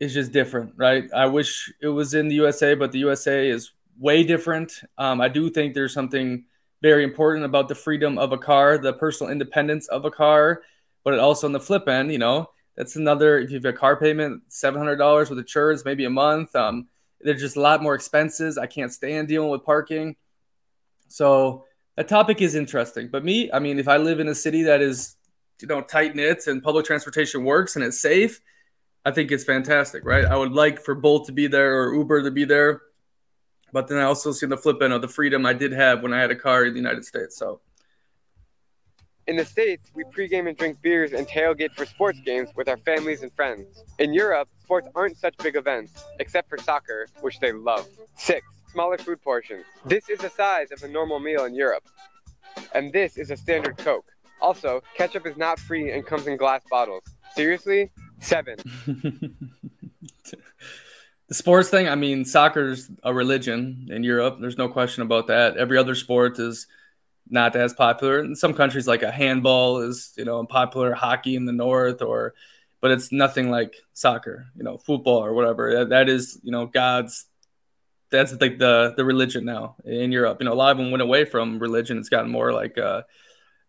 is 0.00 0.14
just 0.14 0.32
different, 0.32 0.72
right? 0.76 1.04
I 1.14 1.26
wish 1.26 1.72
it 1.80 1.88
was 1.88 2.14
in 2.14 2.28
the 2.28 2.34
USA, 2.36 2.74
but 2.74 2.90
the 2.90 2.98
USA 3.00 3.48
is 3.48 3.70
way 3.98 4.24
different. 4.24 4.80
Um, 4.98 5.20
I 5.20 5.28
do 5.28 5.50
think 5.50 5.74
there's 5.74 5.92
something 5.92 6.44
very 6.82 7.04
important 7.04 7.44
about 7.44 7.68
the 7.68 7.74
freedom 7.74 8.18
of 8.18 8.32
a 8.32 8.38
car, 8.38 8.78
the 8.78 8.94
personal 8.94 9.30
independence 9.30 9.86
of 9.88 10.06
a 10.06 10.10
car, 10.10 10.62
but 11.04 11.12
it 11.12 11.20
also 11.20 11.46
on 11.46 11.52
the 11.52 11.60
flip 11.60 11.86
end, 11.86 12.10
you 12.10 12.18
know, 12.18 12.48
that's 12.76 12.96
another. 12.96 13.38
If 13.38 13.50
you 13.50 13.56
have 13.56 13.64
a 13.66 13.72
car 13.74 13.96
payment, 13.96 14.42
seven 14.48 14.78
hundred 14.78 14.96
dollars 14.96 15.28
with 15.28 15.38
insurance, 15.38 15.84
maybe 15.84 16.06
a 16.06 16.10
month. 16.10 16.56
Um, 16.56 16.88
there's 17.20 17.40
just 17.40 17.56
a 17.56 17.60
lot 17.60 17.82
more 17.82 17.94
expenses. 17.94 18.56
I 18.56 18.66
can't 18.66 18.90
stand 18.90 19.28
dealing 19.28 19.50
with 19.50 19.64
parking. 19.64 20.16
So 21.08 21.66
that 21.96 22.08
topic 22.08 22.40
is 22.40 22.54
interesting. 22.54 23.08
But 23.08 23.22
me, 23.22 23.52
I 23.52 23.58
mean, 23.58 23.78
if 23.78 23.88
I 23.88 23.98
live 23.98 24.20
in 24.20 24.28
a 24.28 24.34
city 24.34 24.62
that 24.62 24.80
is, 24.80 25.16
you 25.60 25.68
know, 25.68 25.82
tight 25.82 26.16
knit 26.16 26.46
and 26.46 26.62
public 26.62 26.86
transportation 26.86 27.44
works 27.44 27.76
and 27.76 27.84
it's 27.84 28.00
safe, 28.00 28.40
I 29.04 29.10
think 29.12 29.30
it's 29.32 29.44
fantastic, 29.44 30.04
right? 30.04 30.24
I 30.24 30.36
would 30.36 30.52
like 30.52 30.80
for 30.80 30.94
Bolt 30.94 31.26
to 31.26 31.32
be 31.32 31.46
there 31.46 31.80
or 31.80 31.94
Uber 31.94 32.22
to 32.22 32.30
be 32.30 32.44
there, 32.44 32.82
but 33.72 33.88
then 33.88 33.98
I 33.98 34.02
also 34.02 34.32
see 34.32 34.46
the 34.46 34.58
flip 34.58 34.82
end 34.82 34.92
of 34.92 35.00
the 35.00 35.08
freedom 35.08 35.46
I 35.46 35.54
did 35.54 35.72
have 35.72 36.02
when 36.02 36.12
I 36.12 36.20
had 36.20 36.30
a 36.30 36.36
car 36.36 36.64
in 36.64 36.74
the 36.74 36.78
United 36.78 37.04
States. 37.04 37.36
So. 37.36 37.60
In 39.26 39.36
the 39.36 39.44
States, 39.44 39.90
we 39.94 40.04
pregame 40.04 40.48
and 40.48 40.56
drink 40.56 40.82
beers 40.82 41.12
and 41.12 41.26
tailgate 41.26 41.72
for 41.72 41.86
sports 41.86 42.20
games 42.26 42.50
with 42.56 42.68
our 42.68 42.76
families 42.78 43.22
and 43.22 43.32
friends. 43.32 43.84
In 43.98 44.12
Europe, 44.12 44.48
sports 44.62 44.88
aren't 44.94 45.16
such 45.16 45.36
big 45.38 45.56
events, 45.56 46.04
except 46.18 46.48
for 46.48 46.58
soccer, 46.58 47.06
which 47.20 47.38
they 47.38 47.52
love. 47.52 47.86
Six, 48.16 48.44
smaller 48.72 48.98
food 48.98 49.22
portions. 49.22 49.64
This 49.84 50.08
is 50.10 50.18
the 50.18 50.30
size 50.30 50.72
of 50.72 50.82
a 50.82 50.88
normal 50.88 51.20
meal 51.20 51.44
in 51.44 51.54
Europe. 51.54 51.88
And 52.74 52.92
this 52.92 53.16
is 53.16 53.30
a 53.30 53.36
standard 53.36 53.78
Coke. 53.78 54.10
Also, 54.40 54.82
ketchup 54.96 55.26
is 55.26 55.36
not 55.36 55.58
free 55.58 55.92
and 55.92 56.04
comes 56.04 56.26
in 56.26 56.36
glass 56.36 56.62
bottles. 56.70 57.02
Seriously? 57.34 57.90
Seven. 58.20 58.56
the 61.28 61.34
sports 61.34 61.68
thing, 61.68 61.88
I 61.88 61.94
mean, 61.94 62.24
soccer's 62.24 62.90
a 63.02 63.12
religion 63.12 63.88
in 63.90 64.04
Europe. 64.04 64.38
There's 64.40 64.58
no 64.58 64.68
question 64.68 65.02
about 65.02 65.28
that. 65.28 65.56
Every 65.56 65.78
other 65.78 65.94
sport 65.94 66.38
is 66.38 66.66
not 67.28 67.56
as 67.56 67.72
popular. 67.72 68.20
In 68.20 68.34
some 68.34 68.54
countries, 68.54 68.86
like 68.86 69.02
a 69.02 69.10
handball 69.10 69.78
is, 69.78 70.12
you 70.16 70.24
know, 70.24 70.44
popular 70.44 70.92
hockey 70.92 71.36
in 71.36 71.46
the 71.46 71.52
north, 71.52 72.02
or, 72.02 72.34
but 72.80 72.90
it's 72.90 73.12
nothing 73.12 73.50
like 73.50 73.74
soccer, 73.92 74.46
you 74.56 74.64
know, 74.64 74.76
football 74.76 75.24
or 75.24 75.32
whatever. 75.32 75.74
that, 75.74 75.88
that 75.90 76.08
is, 76.08 76.38
you 76.42 76.52
know, 76.52 76.66
God's. 76.66 77.26
That's 78.10 78.32
like 78.40 78.58
the 78.58 78.92
the 78.96 79.04
religion 79.04 79.44
now 79.44 79.76
in 79.84 80.10
Europe. 80.10 80.38
You 80.40 80.46
know, 80.46 80.52
a 80.52 80.54
lot 80.54 80.72
of 80.72 80.78
them 80.78 80.90
went 80.90 81.00
away 81.00 81.24
from 81.24 81.60
religion. 81.60 81.96
It's 81.96 82.08
gotten 82.08 82.28
more 82.28 82.52
like, 82.52 82.76
uh, 82.76 83.02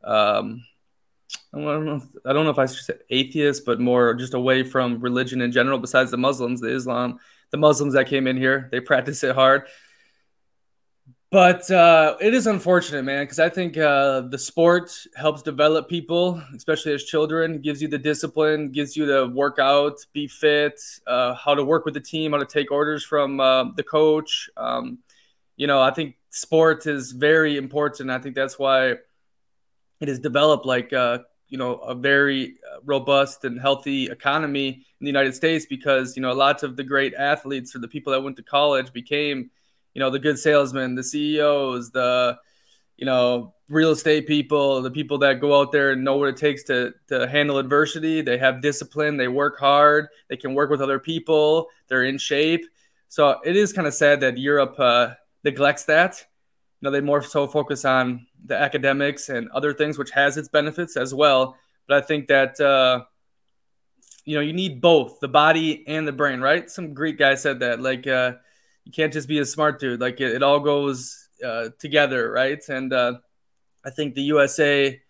um, 0.04 0.64
I 1.54 1.60
don't 1.60 1.86
know. 1.86 2.02
I 2.26 2.34
don't 2.34 2.46
know 2.46 2.52
if 2.52 2.60
I 2.60 2.66
should 2.66 2.86
say 2.86 2.94
atheist, 3.10 3.66
but 3.66 3.80
more 3.80 4.14
just 4.14 4.34
away 4.34 4.64
from 4.64 5.00
religion 5.00 5.42
in 5.42 5.52
general. 5.52 5.80
Besides 5.80 6.12
the 6.12 6.18
Muslims, 6.18 6.62
the 6.62 6.74
Islam, 6.74 7.20
the 7.52 7.58
Muslims 7.58 7.94
that 7.94 8.08
came 8.08 8.28
in 8.28 8.38
here, 8.38 8.70
they 8.72 8.80
practice 8.80 9.24
it 9.24 9.36
hard. 9.36 9.64
But 11.32 11.72
uh, 11.72 12.18
it 12.20 12.34
is 12.34 12.46
unfortunate, 12.46 13.04
man, 13.04 13.24
because 13.24 13.40
I 13.40 13.48
think 13.48 13.78
uh, 13.78 14.22
the 14.22 14.38
sport 14.38 14.92
helps 15.16 15.42
develop 15.42 15.88
people, 15.88 16.42
especially 16.54 16.94
as 16.94 17.06
children. 17.06 17.62
Gives 17.62 17.82
you 17.82 17.88
the 17.88 17.98
discipline, 17.98 18.70
gives 18.70 18.98
you 18.98 19.06
the 19.06 19.28
workout, 19.28 20.06
be 20.12 20.28
fit, 20.28 20.80
uh, 21.08 21.34
how 21.36 21.56
to 21.56 21.64
work 21.64 21.86
with 21.86 21.94
the 21.94 22.02
team, 22.02 22.34
how 22.34 22.40
to 22.40 22.46
take 22.46 22.70
orders 22.70 23.06
from 23.06 23.40
uh, 23.40 23.72
the 23.76 23.84
coach. 23.84 24.50
Um, 24.58 25.00
you 25.56 25.68
know, 25.68 25.82
I 25.82 25.92
think 25.92 26.18
sport 26.32 26.86
is 26.86 27.14
very 27.14 27.56
important. 27.56 28.10
I 28.10 28.20
think 28.20 28.36
that's 28.36 28.60
why 28.60 28.96
it 30.02 30.08
has 30.08 30.20
developed 30.20 30.66
like 30.66 30.92
uh, 30.92 31.20
you 31.48 31.58
know 31.58 31.76
a 31.76 31.96
very 31.96 32.56
uh, 32.70 32.80
robust 32.84 33.46
and 33.46 33.62
healthy 33.62 34.08
economy 34.08 34.70
in 34.70 35.06
the 35.06 35.08
United 35.08 35.36
States 35.36 35.66
because 35.66 36.16
you 36.16 36.22
know 36.22 36.34
lots 36.34 36.64
of 36.64 36.76
the 36.76 36.84
great 36.84 37.14
athletes 37.14 37.76
or 37.76 37.80
the 37.80 37.88
people 37.88 38.12
that 38.12 38.22
went 38.22 38.36
to 38.36 38.44
college 38.44 38.92
became 38.92 39.50
you 39.94 40.00
know 40.00 40.10
the 40.10 40.20
good 40.20 40.40
salesmen, 40.40 40.96
the 40.96 41.04
CEOs, 41.04 41.92
the 41.92 42.38
you 42.98 43.06
know 43.06 43.54
real 43.70 43.92
estate 43.92 44.28
people, 44.28 44.82
the 44.82 44.92
people 44.92 45.18
that 45.20 45.40
go 45.40 45.60
out 45.60 45.72
there 45.72 45.92
and 45.92 46.04
know 46.04 46.18
what 46.18 46.30
it 46.30 46.38
takes 46.38 46.64
to 46.64 46.94
to 47.08 47.28
handle 47.28 47.60
adversity. 47.60 48.22
They 48.22 48.38
have 48.40 48.62
discipline, 48.62 49.18
they 49.18 49.28
work 49.28 49.60
hard, 49.60 50.08
they 50.30 50.38
can 50.38 50.56
work 50.56 50.70
with 50.70 50.82
other 50.82 51.00
people, 51.00 51.68
they're 51.88 52.06
in 52.06 52.18
shape. 52.18 52.66
So 53.08 53.40
it 53.44 53.56
is 53.56 53.74
kind 53.74 53.88
of 53.88 53.94
sad 53.94 54.22
that 54.22 54.38
Europe 54.38 54.76
uh, 54.80 55.14
neglects 55.44 55.84
that 55.86 56.26
you 56.82 56.88
know 56.88 56.92
they 56.92 57.02
more 57.02 57.22
so 57.22 57.48
focus 57.48 57.86
on 57.86 58.26
the 58.46 58.58
academics 58.58 59.30
and 59.30 59.50
other 59.52 59.74
things 59.74 59.98
which 59.98 60.12
has 60.12 60.36
its 60.38 60.50
benefits 60.50 60.98
as 60.98 61.14
well. 61.14 61.56
But 61.88 62.04
i 62.04 62.06
think 62.06 62.28
that 62.28 62.60
uh, 62.60 63.06
you 64.26 64.36
know 64.36 64.42
you 64.42 64.54
need 64.54 64.82
both 64.82 65.20
the 65.20 65.28
body 65.28 65.84
and 65.88 66.08
the 66.08 66.12
brain 66.12 66.42
right? 66.42 66.70
Some 66.70 66.94
greek 66.94 67.18
guy 67.20 67.36
said 67.36 67.60
that 67.60 67.82
like 67.82 68.08
uh, 68.08 68.34
you 68.84 68.92
can't 68.92 69.14
just 69.14 69.28
be 69.28 69.40
a 69.40 69.46
smart 69.46 69.80
dude. 69.80 70.02
Like 70.02 70.20
it, 70.20 70.34
it 70.36 70.44
all 70.44 70.60
goes 70.60 71.30
uh, 71.46 71.70
together 71.80 72.32
right? 72.32 72.62
And 72.68 72.92
uh, 72.92 73.14
i 73.84 73.90
think 73.90 74.14
the 74.14 74.22
usa 74.22 75.02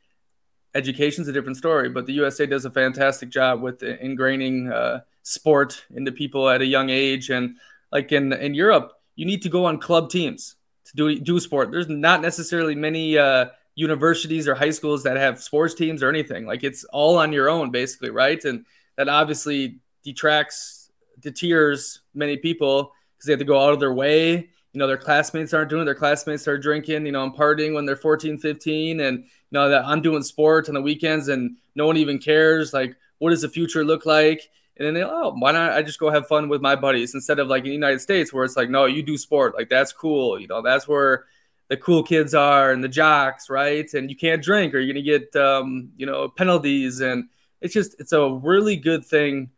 education's 0.74 1.28
a 1.28 1.34
different 1.34 1.58
story 1.58 1.90
but 1.90 2.06
the 2.06 2.14
usa 2.14 2.46
does 2.46 2.64
a 2.64 2.72
fantastic 2.72 3.30
job 3.30 3.62
with 3.62 3.82
ingraining 3.82 4.72
uh, 4.72 5.02
sport 5.24 5.86
into 5.94 6.12
people 6.12 6.50
at 6.50 6.62
a 6.62 6.66
young 6.66 6.90
age. 6.90 7.30
And 7.30 7.58
like 7.92 8.12
in 8.12 8.34
in 8.34 8.54
europe 8.54 8.94
you 9.16 9.26
need 9.26 9.42
to 9.42 9.50
go 9.50 9.66
on 9.66 9.78
club 9.78 10.10
teams 10.10 10.56
to 10.92 10.96
do 10.96 11.20
do 11.20 11.40
sport. 11.40 11.72
There's 11.72 11.90
not 11.90 12.22
necessarily 12.22 12.76
many 12.76 13.18
uh, 13.18 13.48
universities 13.76 14.48
or 14.48 14.56
high 14.56 14.70
schools 14.70 15.04
that 15.04 15.18
have 15.18 15.42
sports 15.42 15.74
teams 15.74 16.04
or 16.04 16.10
anything. 16.10 16.46
Like 16.46 16.64
it's 16.64 16.84
all 16.86 17.18
on 17.18 17.34
your 17.34 17.50
own, 17.50 17.72
basically, 17.72 18.10
right? 18.10 18.44
And 18.44 18.66
that 18.98 19.10
obviously 19.10 19.80
detracts, 20.04 20.92
deters 21.20 22.02
many 22.14 22.38
people 22.38 22.94
because 23.16 23.28
they 23.28 23.34
have 23.34 23.40
to 23.40 23.46
go 23.46 23.60
out 23.60 23.74
of 23.74 23.80
their 23.80 23.94
way. 23.94 24.50
You 24.74 24.80
know, 24.80 24.88
their 24.88 24.98
classmates 24.98 25.54
aren't 25.54 25.70
doing 25.70 25.82
it. 25.82 25.86
Their 25.86 25.96
classmates 25.96 26.48
are 26.48 26.58
drinking, 26.58 27.06
you 27.06 27.12
know, 27.12 27.24
and 27.24 27.34
partying 27.34 27.74
when 27.74 27.86
they're 27.86 27.98
14, 27.98 28.38
15. 28.38 29.02
And, 29.02 29.20
you 29.20 29.26
know, 29.52 29.70
that 29.70 29.86
I'm 29.86 30.02
doing 30.02 30.24
sports 30.24 30.70
on 30.70 30.76
the 30.76 30.82
weekends 30.82 31.28
and 31.28 31.58
no 31.76 31.86
one 31.86 31.98
even 31.98 32.20
cares. 32.20 32.74
Like, 32.74 32.96
what 33.20 33.32
does 33.32 33.42
the 33.42 33.50
future 33.50 33.84
look 33.84 34.06
like? 34.06 34.50
And 34.78 34.88
then 34.88 34.94
they, 34.94 35.04
oh, 35.04 35.34
why 35.38 35.52
not? 35.52 35.74
I 35.74 35.82
just 35.82 36.00
go 36.00 36.10
have 36.10 36.28
fun 36.28 36.50
with 36.50 36.62
my 36.62 36.76
buddies 36.76 37.14
instead 37.14 37.40
of 37.40 37.48
like 37.48 37.64
in 37.64 37.70
the 37.70 37.76
United 37.76 38.00
States 38.00 38.34
where 38.34 38.44
it's 38.46 38.56
like, 38.56 38.70
no, 38.70 38.86
you 38.86 39.04
do 39.04 39.18
sport. 39.18 39.54
Like 39.56 39.70
that's 39.70 39.92
cool. 39.92 40.40
You 40.40 40.48
know, 40.48 40.62
that's 40.62 40.88
where 40.88 41.26
the 41.68 41.78
cool 41.78 42.04
kids 42.04 42.34
are 42.34 42.72
and 42.72 42.84
the 42.84 42.90
jocks, 42.90 43.50
right? 43.50 43.92
And 43.94 44.10
you 44.10 44.16
can't 44.16 44.44
drink 44.44 44.74
or 44.74 44.80
you're 44.80 44.94
going 44.94 45.06
to 45.06 45.20
get, 45.20 45.36
um, 45.36 45.92
you 45.98 46.06
know, 46.06 46.30
penalties. 46.30 47.02
And 47.02 47.30
it's 47.62 47.74
just, 47.74 48.00
it's 48.00 48.14
a 48.14 48.30
really 48.30 48.76
good 48.76 49.06
thing, 49.06 49.52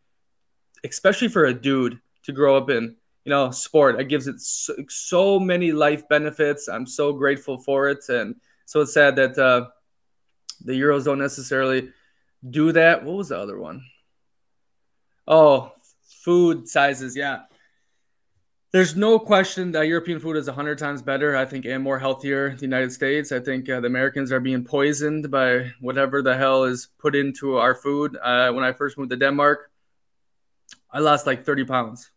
especially 0.84 1.28
for 1.28 1.46
a 1.46 1.54
dude 1.54 2.00
to 2.24 2.32
grow 2.32 2.58
up 2.58 2.70
in, 2.70 2.96
you 3.24 3.30
know, 3.30 3.52
sport. 3.52 4.00
It 4.00 4.10
gives 4.10 4.28
it 4.28 4.40
so, 4.42 4.76
so 4.90 5.40
many 5.40 5.72
life 5.72 6.08
benefits. 6.10 6.68
I'm 6.68 6.86
so 6.86 7.14
grateful 7.14 7.60
for 7.60 7.88
it. 7.88 8.04
And 8.10 8.36
so 8.66 8.82
it's 8.82 8.94
sad 8.94 9.16
that 9.16 9.38
uh, 9.38 9.70
the 10.66 10.74
Euros 10.74 11.06
don't 11.06 11.20
necessarily 11.20 11.90
do 12.48 12.72
that. 12.74 13.04
What 13.04 13.16
was 13.16 13.30
the 13.30 13.40
other 13.40 13.58
one? 13.58 13.84
Oh, 15.28 15.72
food 16.24 16.68
sizes, 16.68 17.16
yeah. 17.16 17.44
There's 18.72 18.96
no 18.96 19.20
question 19.20 19.72
that 19.74 19.88
European 19.88 20.20
food 20.20 20.36
is 20.36 20.48
100 20.48 20.80
times 20.80 21.04
better, 21.04 21.36
I 21.36 21.46
think, 21.46 21.66
and 21.66 21.84
more 21.84 22.00
healthier 22.00 22.56
the 22.56 22.64
United 22.64 22.92
States. 22.92 23.32
I 23.32 23.40
think 23.40 23.70
uh, 23.70 23.80
the 23.80 23.88
Americans 23.88 24.32
are 24.32 24.40
being 24.40 24.64
poisoned 24.64 25.30
by 25.30 25.72
whatever 25.80 26.24
the 26.24 26.36
hell 26.36 26.64
is 26.64 26.88
put 26.98 27.16
into 27.16 27.58
our 27.58 27.76
food. 27.76 28.18
Uh, 28.22 28.52
when 28.52 28.64
I 28.64 28.74
first 28.74 28.98
moved 28.98 29.12
to 29.12 29.16
Denmark, 29.16 29.70
I 30.90 31.00
lost 31.00 31.28
like 31.28 31.46
30 31.46 31.66
pounds. 31.66 32.10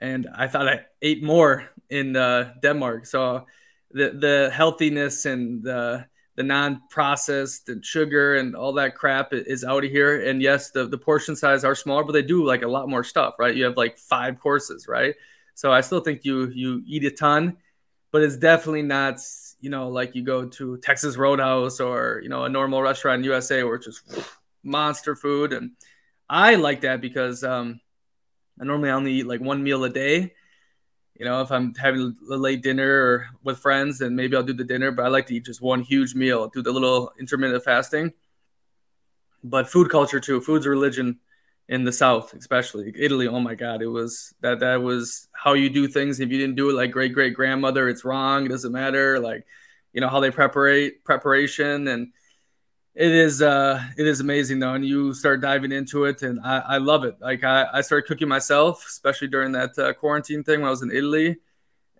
And 0.00 0.28
I 0.34 0.46
thought 0.46 0.68
I 0.68 0.86
ate 1.02 1.24
more 1.24 1.68
in 1.90 2.14
uh, 2.14 2.54
Denmark. 2.62 3.06
So 3.06 3.46
the, 3.90 4.10
the 4.10 4.50
healthiness 4.52 5.26
and 5.26 5.62
the 5.62 6.06
the 6.40 6.44
non-processed 6.44 7.68
and 7.68 7.84
sugar 7.84 8.36
and 8.36 8.56
all 8.56 8.72
that 8.72 8.94
crap 8.94 9.34
is 9.34 9.62
out 9.62 9.84
of 9.84 9.90
here. 9.90 10.26
And 10.26 10.40
yes, 10.40 10.70
the, 10.70 10.86
the 10.86 10.96
portion 10.96 11.36
size 11.36 11.64
are 11.64 11.74
smaller, 11.74 12.02
but 12.02 12.12
they 12.12 12.22
do 12.22 12.46
like 12.46 12.62
a 12.62 12.66
lot 12.66 12.88
more 12.88 13.04
stuff, 13.04 13.34
right? 13.38 13.54
You 13.54 13.64
have 13.64 13.76
like 13.76 13.98
five 13.98 14.40
courses, 14.40 14.88
right? 14.88 15.14
So 15.54 15.70
I 15.70 15.82
still 15.82 16.00
think 16.00 16.24
you 16.24 16.48
you 16.48 16.82
eat 16.86 17.04
a 17.04 17.10
ton, 17.10 17.58
but 18.10 18.22
it's 18.22 18.38
definitely 18.38 18.80
not, 18.80 19.18
you 19.60 19.68
know, 19.68 19.90
like 19.90 20.14
you 20.14 20.22
go 20.22 20.46
to 20.46 20.78
Texas 20.78 21.18
Roadhouse 21.18 21.78
or 21.78 22.20
you 22.22 22.30
know 22.30 22.44
a 22.44 22.48
normal 22.48 22.80
restaurant 22.80 23.18
in 23.18 23.24
USA 23.24 23.62
where 23.62 23.74
it's 23.74 23.84
just 23.84 24.02
monster 24.62 25.14
food. 25.14 25.52
And 25.52 25.72
I 26.26 26.54
like 26.54 26.80
that 26.80 27.02
because 27.02 27.44
um, 27.44 27.82
I 28.58 28.64
normally 28.64 28.88
only 28.88 29.12
eat 29.12 29.26
like 29.26 29.42
one 29.42 29.62
meal 29.62 29.84
a 29.84 29.90
day 29.90 30.32
you 31.20 31.26
know, 31.26 31.42
if 31.42 31.52
I'm 31.52 31.74
having 31.74 32.16
a 32.30 32.34
late 32.34 32.62
dinner 32.62 32.90
or 32.90 33.26
with 33.44 33.58
friends, 33.58 33.98
then 33.98 34.16
maybe 34.16 34.34
I'll 34.34 34.42
do 34.42 34.54
the 34.54 34.64
dinner. 34.64 34.90
But 34.90 35.04
I 35.04 35.08
like 35.08 35.26
to 35.26 35.34
eat 35.34 35.44
just 35.44 35.60
one 35.60 35.82
huge 35.82 36.14
meal, 36.14 36.48
do 36.48 36.62
the 36.62 36.72
little 36.72 37.12
intermittent 37.20 37.62
fasting. 37.62 38.14
But 39.44 39.68
food 39.68 39.90
culture 39.90 40.18
too, 40.18 40.40
food's 40.40 40.66
religion 40.66 41.18
in 41.68 41.84
the 41.84 41.92
South, 41.92 42.32
especially 42.32 42.90
Italy. 42.96 43.28
Oh 43.28 43.38
my 43.38 43.54
God, 43.54 43.82
it 43.82 43.86
was 43.86 44.34
that 44.40 44.60
that 44.60 44.80
was 44.80 45.28
how 45.34 45.52
you 45.52 45.68
do 45.68 45.86
things. 45.86 46.20
If 46.20 46.30
you 46.30 46.38
didn't 46.38 46.56
do 46.56 46.70
it 46.70 46.72
like 46.72 46.90
great 46.90 47.12
great 47.12 47.34
grandmother, 47.34 47.90
it's 47.90 48.02
wrong. 48.02 48.46
It 48.46 48.48
doesn't 48.48 48.72
matter. 48.72 49.20
Like, 49.20 49.44
you 49.92 50.00
know 50.00 50.08
how 50.08 50.20
they 50.20 50.30
preparate 50.30 51.04
preparation 51.04 51.86
and 51.88 52.14
it 53.00 53.12
is 53.12 53.40
uh 53.40 53.82
it 53.96 54.06
is 54.06 54.20
amazing 54.20 54.58
though 54.58 54.74
and 54.74 54.84
you 54.84 55.14
start 55.14 55.40
diving 55.40 55.72
into 55.72 56.04
it 56.04 56.20
and 56.20 56.38
i, 56.44 56.58
I 56.74 56.76
love 56.76 57.02
it. 57.04 57.16
Like 57.18 57.42
I, 57.44 57.66
I 57.72 57.80
started 57.80 58.06
cooking 58.06 58.28
myself 58.28 58.84
especially 58.86 59.28
during 59.28 59.52
that 59.52 59.78
uh, 59.78 59.94
quarantine 59.94 60.44
thing 60.44 60.60
when 60.60 60.66
i 60.66 60.70
was 60.70 60.82
in 60.82 60.90
italy 60.90 61.38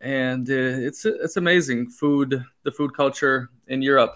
and 0.03 0.49
uh, 0.51 0.89
it's 0.89 1.07
it's 1.07 1.39
amazing 1.39 1.89
food 1.89 2.45
the 2.65 2.71
food 2.71 2.95
culture 2.95 3.49
in 3.69 3.81
europe. 3.81 4.13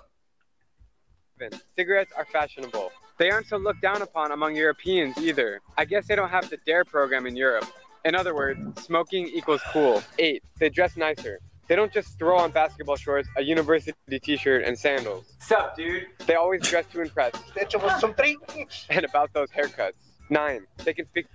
Cigarettes 1.74 2.12
are 2.16 2.26
fashionable. 2.26 2.90
They 3.18 3.30
aren't 3.30 3.46
so 3.46 3.56
looked 3.56 3.82
down 3.82 4.02
upon 4.02 4.32
among 4.32 4.54
europeans 4.54 5.16
either. 5.18 5.60
I 5.78 5.84
guess 5.86 6.06
they 6.06 6.16
don't 6.16 6.30
have 6.30 6.48
the 6.50 6.58
DARE 6.66 6.84
program 6.84 7.26
in 7.26 7.34
europe. 7.34 7.66
In 8.04 8.14
other 8.14 8.34
words 8.34 8.60
smoking 8.82 9.26
equals 9.28 9.62
cool. 9.72 10.02
Eight 10.18 10.42
they 10.58 10.68
dress 10.68 10.98
nicer 10.98 11.40
they 11.68 11.76
don't 11.76 11.92
just 11.92 12.18
throw 12.18 12.38
on 12.38 12.50
basketball 12.50 12.96
shorts, 12.96 13.28
a 13.36 13.42
university 13.42 13.94
t-shirt, 14.20 14.64
and 14.64 14.78
sandals. 14.78 15.34
Sup, 15.38 15.76
dude? 15.76 16.06
They 16.26 16.34
always 16.34 16.62
dress 16.62 16.86
to 16.92 17.00
impress. 17.00 17.32
and 18.90 19.04
about 19.04 19.32
those 19.32 19.50
haircuts. 19.50 19.92
Nine. 20.30 20.66
They 20.84 20.94
can 20.94 21.06
speak. 21.06 21.26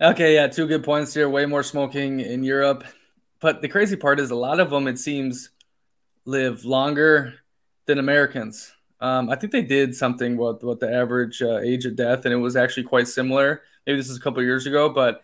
Okay, 0.00 0.34
yeah, 0.34 0.46
two 0.46 0.66
good 0.66 0.82
points 0.82 1.12
here. 1.12 1.28
Way 1.28 1.46
more 1.46 1.62
smoking 1.62 2.20
in 2.20 2.42
Europe, 2.42 2.84
but 3.40 3.60
the 3.60 3.68
crazy 3.68 3.96
part 3.96 4.18
is 4.18 4.30
a 4.30 4.34
lot 4.34 4.58
of 4.58 4.70
them, 4.70 4.86
it 4.86 4.98
seems, 4.98 5.50
live 6.24 6.64
longer 6.64 7.34
than 7.86 7.98
Americans. 7.98 8.72
Um, 9.00 9.30
I 9.30 9.36
think 9.36 9.52
they 9.52 9.62
did 9.62 9.94
something 9.94 10.36
with 10.36 10.62
what 10.62 10.80
the 10.80 10.92
average 10.92 11.42
uh, 11.42 11.58
age 11.58 11.86
of 11.86 11.96
death, 11.96 12.24
and 12.24 12.34
it 12.34 12.38
was 12.38 12.56
actually 12.56 12.84
quite 12.84 13.08
similar. 13.08 13.62
Maybe 13.86 13.98
this 13.98 14.10
is 14.10 14.16
a 14.16 14.20
couple 14.20 14.42
years 14.42 14.66
ago, 14.66 14.88
but 14.88 15.22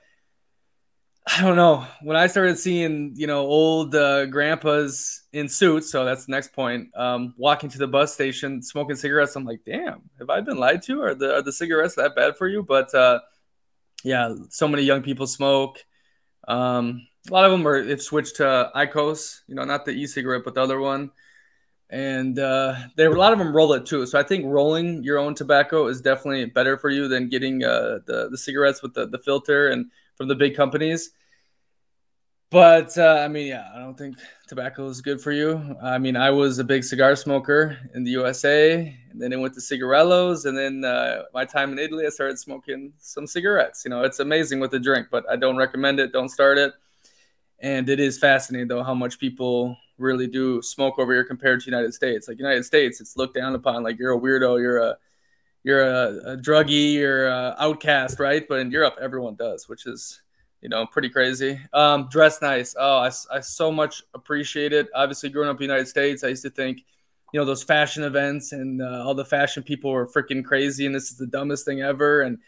I 1.26 1.42
don't 1.42 1.56
know. 1.56 1.84
When 2.02 2.16
I 2.16 2.28
started 2.28 2.58
seeing, 2.58 3.12
you 3.16 3.26
know, 3.26 3.40
old 3.40 3.94
uh, 3.94 4.26
grandpas 4.26 5.22
in 5.32 5.48
suits, 5.48 5.90
so 5.90 6.04
that's 6.04 6.26
the 6.26 6.30
next 6.32 6.52
point, 6.52 6.96
um, 6.96 7.34
walking 7.36 7.68
to 7.70 7.78
the 7.78 7.88
bus 7.88 8.14
station 8.14 8.62
smoking 8.62 8.94
cigarettes, 8.96 9.34
I'm 9.34 9.44
like, 9.44 9.60
damn, 9.66 10.02
have 10.18 10.30
I 10.30 10.40
been 10.40 10.56
lied 10.56 10.82
to? 10.82 11.02
Are 11.02 11.14
the 11.14 11.34
are 11.34 11.42
the 11.42 11.52
cigarettes 11.52 11.96
that 11.96 12.14
bad 12.14 12.36
for 12.36 12.46
you? 12.46 12.62
But 12.62 12.94
uh, 12.94 13.20
yeah, 14.04 14.34
so 14.50 14.68
many 14.68 14.84
young 14.84 15.02
people 15.02 15.26
smoke. 15.26 15.84
Um, 16.46 17.08
a 17.28 17.32
lot 17.32 17.44
of 17.44 17.50
them 17.50 17.66
are 17.66 17.82
have 17.84 18.02
switched 18.02 18.36
to 18.36 18.70
IQOS, 18.74 19.40
you 19.48 19.56
know, 19.56 19.64
not 19.64 19.84
the 19.84 19.92
e-cigarette, 19.92 20.44
but 20.44 20.54
the 20.54 20.62
other 20.62 20.80
one. 20.80 21.10
And 21.90 22.38
uh, 22.38 22.76
there 22.96 23.10
a 23.10 23.18
lot 23.18 23.32
of 23.32 23.38
them 23.38 23.54
roll 23.54 23.72
it 23.72 23.86
too. 23.86 24.06
So 24.06 24.18
I 24.18 24.22
think 24.22 24.44
rolling 24.46 25.02
your 25.02 25.18
own 25.18 25.34
tobacco 25.34 25.88
is 25.88 26.00
definitely 26.00 26.46
better 26.46 26.78
for 26.78 26.90
you 26.90 27.08
than 27.08 27.28
getting 27.28 27.64
uh, 27.64 27.98
the 28.06 28.28
the 28.30 28.38
cigarettes 28.38 28.82
with 28.82 28.94
the 28.94 29.06
the 29.06 29.18
filter 29.18 29.68
and 29.68 29.90
from 30.16 30.28
the 30.28 30.34
big 30.34 30.56
companies. 30.56 31.10
but 32.50 32.96
uh, 32.96 33.22
I 33.24 33.28
mean, 33.28 33.48
yeah, 33.48 33.70
I 33.74 33.78
don't 33.78 33.96
think 33.98 34.16
tobacco 34.48 34.88
is 34.88 35.00
good 35.00 35.20
for 35.20 35.32
you. 35.32 35.76
I 35.82 35.98
mean, 35.98 36.16
I 36.16 36.30
was 36.30 36.58
a 36.58 36.64
big 36.64 36.84
cigar 36.84 37.16
smoker 37.16 37.76
in 37.94 38.04
the 38.04 38.10
USA, 38.12 38.96
and 39.10 39.20
then 39.20 39.32
it 39.32 39.38
went 39.38 39.54
to 39.54 39.60
cigarellos, 39.60 40.46
and 40.46 40.56
then 40.56 40.84
uh, 40.84 41.22
my 41.34 41.44
time 41.44 41.72
in 41.72 41.78
Italy, 41.78 42.06
I 42.06 42.10
started 42.10 42.38
smoking 42.38 42.92
some 42.98 43.26
cigarettes. 43.26 43.84
You 43.84 43.90
know, 43.90 44.02
it's 44.02 44.20
amazing 44.20 44.60
with 44.60 44.70
the 44.70 44.78
drink, 44.78 45.08
but 45.10 45.24
I 45.30 45.36
don't 45.36 45.56
recommend 45.56 46.00
it. 46.00 46.12
Don't 46.12 46.28
start 46.28 46.58
it. 46.58 46.72
And 47.60 47.88
it 47.88 48.00
is 48.00 48.18
fascinating 48.18 48.68
though 48.68 48.82
how 48.82 48.94
much 48.94 49.18
people 49.18 49.76
really 49.98 50.26
do 50.26 50.60
smoke 50.60 50.98
over 50.98 51.12
here 51.12 51.24
compared 51.24 51.60
to 51.60 51.66
United 51.66 51.94
States. 51.94 52.28
Like 52.28 52.38
United 52.38 52.64
States, 52.64 53.00
it's 53.00 53.16
looked 53.16 53.34
down 53.34 53.54
upon 53.54 53.82
like 53.82 53.98
you're 53.98 54.14
a 54.14 54.20
weirdo, 54.20 54.60
you're 54.60 54.78
a 54.78 54.96
you're 55.66 55.82
a, 55.82 56.32
a 56.32 56.36
druggie, 56.36 56.94
you're 56.94 57.26
a 57.26 57.56
outcast, 57.58 58.20
right? 58.20 58.46
But 58.48 58.60
in 58.60 58.70
Europe, 58.70 58.96
everyone 59.00 59.34
does, 59.34 59.68
which 59.68 59.84
is 59.84 60.22
you 60.62 60.68
know, 60.68 60.86
pretty 60.86 61.08
crazy. 61.08 61.60
Um, 61.72 62.08
dress 62.10 62.40
nice. 62.40 62.74
Oh, 62.78 62.98
I, 62.98 63.10
I 63.32 63.40
so 63.40 63.70
much 63.70 64.02
appreciate 64.14 64.72
it. 64.72 64.88
Obviously, 64.94 65.28
growing 65.28 65.48
up 65.48 65.56
in 65.56 65.58
the 65.58 65.64
United 65.64 65.86
States, 65.86 66.24
I 66.24 66.28
used 66.28 66.42
to 66.42 66.50
think, 66.50 66.78
you 67.32 67.38
know, 67.40 67.44
those 67.44 67.62
fashion 67.62 68.02
events 68.04 68.52
and 68.52 68.82
uh, 68.82 69.04
all 69.04 69.14
the 69.14 69.24
fashion 69.24 69.62
people 69.62 69.90
were 69.90 70.06
freaking 70.06 70.44
crazy, 70.44 70.86
and 70.86 70.94
this 70.94 71.10
is 71.10 71.18
the 71.18 71.26
dumbest 71.26 71.64
thing 71.64 71.82
ever. 71.82 72.22
And 72.22 72.38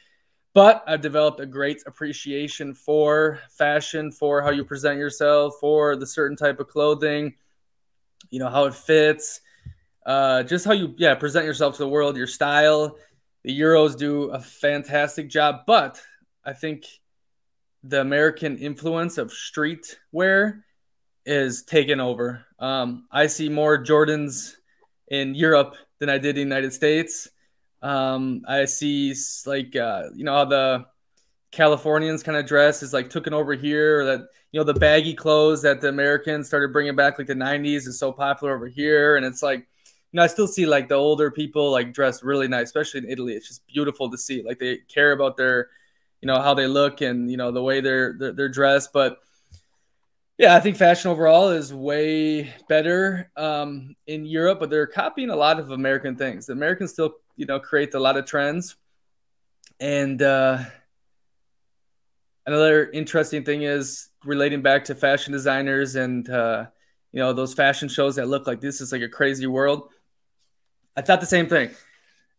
but 0.54 0.82
I've 0.86 1.00
developed 1.00 1.40
a 1.40 1.46
great 1.46 1.82
appreciation 1.86 2.74
for 2.74 3.40
fashion, 3.50 4.10
for 4.10 4.42
how 4.42 4.50
you 4.50 4.64
present 4.64 4.98
yourself, 4.98 5.54
for 5.60 5.94
the 5.94 6.06
certain 6.06 6.36
type 6.36 6.58
of 6.58 6.68
clothing, 6.68 7.34
you 8.30 8.38
know, 8.38 8.48
how 8.48 8.64
it 8.64 8.74
fits, 8.74 9.42
uh, 10.06 10.42
just 10.42 10.64
how 10.64 10.72
you 10.72 10.94
yeah 10.96 11.14
present 11.14 11.44
yourself 11.44 11.76
to 11.76 11.82
the 11.82 11.88
world, 11.88 12.16
your 12.16 12.26
style. 12.26 12.96
The 13.48 13.58
Euros 13.58 13.96
do 13.96 14.24
a 14.24 14.40
fantastic 14.40 15.30
job, 15.30 15.60
but 15.66 15.98
I 16.44 16.52
think 16.52 16.84
the 17.82 18.02
American 18.02 18.58
influence 18.58 19.16
of 19.16 19.32
streetwear 19.32 20.64
is 21.24 21.62
taken 21.62 21.98
over. 21.98 22.44
Um, 22.58 23.06
I 23.10 23.26
see 23.26 23.48
more 23.48 23.82
Jordans 23.82 24.52
in 25.10 25.34
Europe 25.34 25.76
than 25.98 26.10
I 26.10 26.18
did 26.18 26.36
in 26.36 26.46
the 26.46 26.54
United 26.54 26.74
States. 26.74 27.30
Um, 27.80 28.42
I 28.46 28.66
see 28.66 29.14
like 29.46 29.74
uh, 29.74 30.10
you 30.14 30.24
know 30.24 30.34
how 30.34 30.44
the 30.44 30.84
Californians 31.50 32.22
kind 32.22 32.36
of 32.36 32.44
dress 32.44 32.82
is 32.82 32.92
like 32.92 33.08
taken 33.08 33.32
over 33.32 33.54
here, 33.54 34.04
that 34.04 34.26
you 34.52 34.60
know 34.60 34.64
the 34.64 34.78
baggy 34.78 35.14
clothes 35.14 35.62
that 35.62 35.80
the 35.80 35.88
Americans 35.88 36.48
started 36.48 36.74
bringing 36.74 36.96
back 36.96 37.16
like 37.16 37.28
the 37.28 37.32
'90s 37.32 37.86
is 37.86 37.98
so 37.98 38.12
popular 38.12 38.54
over 38.54 38.68
here, 38.68 39.16
and 39.16 39.24
it's 39.24 39.42
like 39.42 39.66
you 40.12 40.16
know 40.16 40.22
I 40.22 40.26
still 40.26 40.46
see 40.46 40.66
like 40.66 40.88
the 40.88 40.94
older 40.94 41.30
people 41.30 41.70
like 41.70 41.92
dress 41.92 42.22
really 42.22 42.48
nice, 42.48 42.66
especially 42.66 43.00
in 43.00 43.10
Italy. 43.10 43.34
It's 43.34 43.48
just 43.48 43.66
beautiful 43.66 44.10
to 44.10 44.18
see. 44.18 44.42
Like 44.42 44.58
they 44.58 44.78
care 44.88 45.12
about 45.12 45.36
their 45.36 45.68
you 46.20 46.26
know 46.26 46.40
how 46.40 46.54
they 46.54 46.66
look 46.66 47.00
and 47.00 47.30
you 47.30 47.36
know 47.36 47.50
the 47.50 47.62
way 47.62 47.80
they're 47.80 48.14
they're, 48.18 48.32
they're 48.32 48.48
dressed 48.48 48.92
but 48.92 49.18
yeah 50.36 50.54
i 50.54 50.60
think 50.60 50.76
fashion 50.76 51.10
overall 51.10 51.50
is 51.50 51.72
way 51.72 52.52
better 52.68 53.30
um, 53.36 53.94
in 54.06 54.24
europe 54.24 54.58
but 54.60 54.70
they're 54.70 54.86
copying 54.86 55.30
a 55.30 55.36
lot 55.36 55.60
of 55.60 55.70
american 55.70 56.16
things 56.16 56.46
the 56.46 56.52
americans 56.52 56.92
still 56.92 57.14
you 57.36 57.46
know 57.46 57.60
create 57.60 57.94
a 57.94 58.00
lot 58.00 58.16
of 58.16 58.24
trends 58.24 58.76
and 59.80 60.22
uh, 60.22 60.58
another 62.46 62.90
interesting 62.90 63.44
thing 63.44 63.62
is 63.62 64.08
relating 64.24 64.60
back 64.60 64.84
to 64.84 64.94
fashion 64.94 65.32
designers 65.32 65.94
and 65.94 66.28
uh, 66.30 66.66
you 67.12 67.20
know 67.20 67.32
those 67.32 67.54
fashion 67.54 67.88
shows 67.88 68.16
that 68.16 68.26
look 68.26 68.46
like 68.46 68.60
this 68.60 68.80
is 68.80 68.90
like 68.90 69.02
a 69.02 69.08
crazy 69.08 69.46
world 69.46 69.90
i 70.98 71.02
thought 71.02 71.20
the 71.20 71.26
same 71.26 71.46
thing 71.46 71.70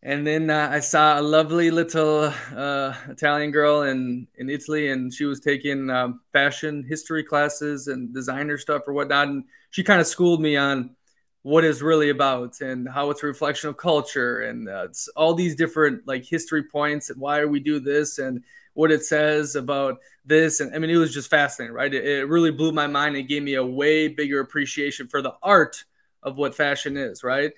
and 0.02 0.26
then 0.26 0.48
uh, 0.48 0.68
I 0.72 0.80
saw 0.80 1.20
a 1.20 1.22
lovely 1.22 1.70
little 1.70 2.32
uh, 2.56 2.94
Italian 3.08 3.50
girl 3.50 3.82
in, 3.82 4.26
in 4.38 4.48
Italy, 4.48 4.90
and 4.90 5.12
she 5.12 5.26
was 5.26 5.40
taking 5.40 5.90
um, 5.90 6.20
fashion 6.32 6.84
history 6.88 7.22
classes 7.22 7.86
and 7.86 8.12
designer 8.14 8.56
stuff 8.56 8.82
or 8.86 8.94
whatnot. 8.94 9.28
And 9.28 9.44
she 9.70 9.82
kind 9.82 10.00
of 10.00 10.06
schooled 10.06 10.40
me 10.40 10.56
on 10.56 10.96
what 11.42 11.64
it's 11.64 11.82
really 11.82 12.08
about 12.08 12.62
and 12.62 12.88
how 12.88 13.10
it's 13.10 13.22
a 13.22 13.26
reflection 13.26 13.68
of 13.68 13.76
culture 13.76 14.40
and 14.40 14.68
uh, 14.70 14.88
all 15.16 15.34
these 15.34 15.54
different 15.54 16.06
like 16.06 16.24
history 16.24 16.62
points 16.62 17.10
and 17.10 17.20
why 17.20 17.44
we 17.44 17.60
do 17.60 17.78
this 17.78 18.18
and 18.18 18.42
what 18.72 18.90
it 18.90 19.04
says 19.04 19.54
about 19.54 19.98
this. 20.24 20.60
And 20.60 20.74
I 20.74 20.78
mean, 20.78 20.90
it 20.90 20.96
was 20.96 21.12
just 21.12 21.28
fascinating, 21.28 21.74
right? 21.74 21.92
It, 21.92 22.06
it 22.06 22.28
really 22.28 22.50
blew 22.52 22.72
my 22.72 22.86
mind 22.86 23.16
and 23.16 23.28
gave 23.28 23.42
me 23.42 23.54
a 23.54 23.64
way 23.64 24.08
bigger 24.08 24.40
appreciation 24.40 25.08
for 25.08 25.20
the 25.20 25.34
art 25.42 25.84
of 26.22 26.38
what 26.38 26.54
fashion 26.54 26.96
is, 26.96 27.22
right? 27.22 27.52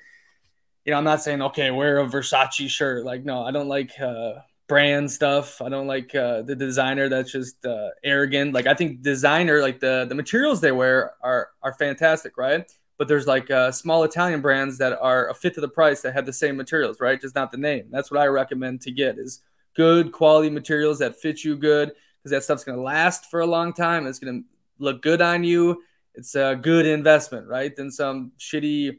You 0.84 0.92
know, 0.92 0.98
I'm 0.98 1.04
not 1.04 1.22
saying 1.22 1.42
okay, 1.42 1.70
wear 1.70 1.98
a 1.98 2.06
Versace 2.06 2.68
shirt. 2.68 3.04
Like, 3.04 3.24
no, 3.24 3.42
I 3.42 3.50
don't 3.50 3.68
like 3.68 3.92
uh, 4.00 4.34
brand 4.68 5.10
stuff. 5.10 5.62
I 5.62 5.68
don't 5.68 5.86
like 5.86 6.14
uh, 6.14 6.42
the 6.42 6.56
designer 6.56 7.08
that's 7.08 7.30
just 7.30 7.64
uh, 7.64 7.90
arrogant. 8.02 8.52
Like, 8.52 8.66
I 8.66 8.74
think 8.74 9.02
designer, 9.02 9.60
like 9.60 9.80
the 9.80 10.06
the 10.08 10.14
materials 10.14 10.60
they 10.60 10.72
wear 10.72 11.12
are 11.22 11.50
are 11.62 11.74
fantastic, 11.74 12.36
right? 12.36 12.70
But 12.98 13.08
there's 13.08 13.26
like 13.26 13.50
uh, 13.50 13.72
small 13.72 14.04
Italian 14.04 14.40
brands 14.40 14.78
that 14.78 14.98
are 15.00 15.28
a 15.28 15.34
fifth 15.34 15.56
of 15.56 15.62
the 15.62 15.68
price 15.68 16.02
that 16.02 16.14
have 16.14 16.26
the 16.26 16.32
same 16.32 16.56
materials, 16.56 17.00
right? 17.00 17.20
Just 17.20 17.34
not 17.34 17.50
the 17.50 17.58
name. 17.58 17.86
That's 17.90 18.10
what 18.10 18.20
I 18.20 18.26
recommend 18.26 18.80
to 18.82 18.90
get 18.92 19.18
is 19.18 19.40
good 19.74 20.12
quality 20.12 20.50
materials 20.50 20.98
that 20.98 21.20
fit 21.20 21.44
you 21.44 21.56
good 21.56 21.92
because 22.18 22.30
that 22.30 22.44
stuff's 22.44 22.64
gonna 22.64 22.82
last 22.82 23.30
for 23.30 23.40
a 23.40 23.46
long 23.46 23.72
time. 23.72 24.06
It's 24.06 24.18
gonna 24.18 24.42
look 24.78 25.02
good 25.02 25.22
on 25.22 25.44
you. 25.44 25.82
It's 26.14 26.34
a 26.34 26.58
good 26.60 26.86
investment, 26.86 27.48
right? 27.48 27.74
Than 27.74 27.90
some 27.90 28.32
shitty 28.38 28.98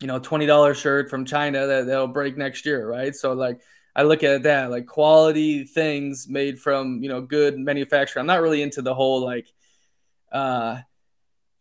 you 0.00 0.06
know, 0.06 0.20
$20 0.20 0.74
shirt 0.74 1.08
from 1.10 1.24
China 1.24 1.66
that, 1.66 1.86
that'll 1.86 2.08
break 2.08 2.36
next 2.36 2.66
year, 2.66 2.86
right? 2.86 3.14
So 3.14 3.32
like 3.32 3.60
I 3.94 4.02
look 4.02 4.22
at 4.22 4.42
that, 4.42 4.70
like 4.70 4.86
quality 4.86 5.64
things 5.64 6.28
made 6.28 6.58
from, 6.60 7.02
you 7.02 7.08
know, 7.08 7.22
good 7.22 7.58
manufacturer. 7.58 8.20
I'm 8.20 8.26
not 8.26 8.42
really 8.42 8.62
into 8.62 8.82
the 8.82 8.94
whole 8.94 9.24
like 9.24 9.48
uh 10.32 10.80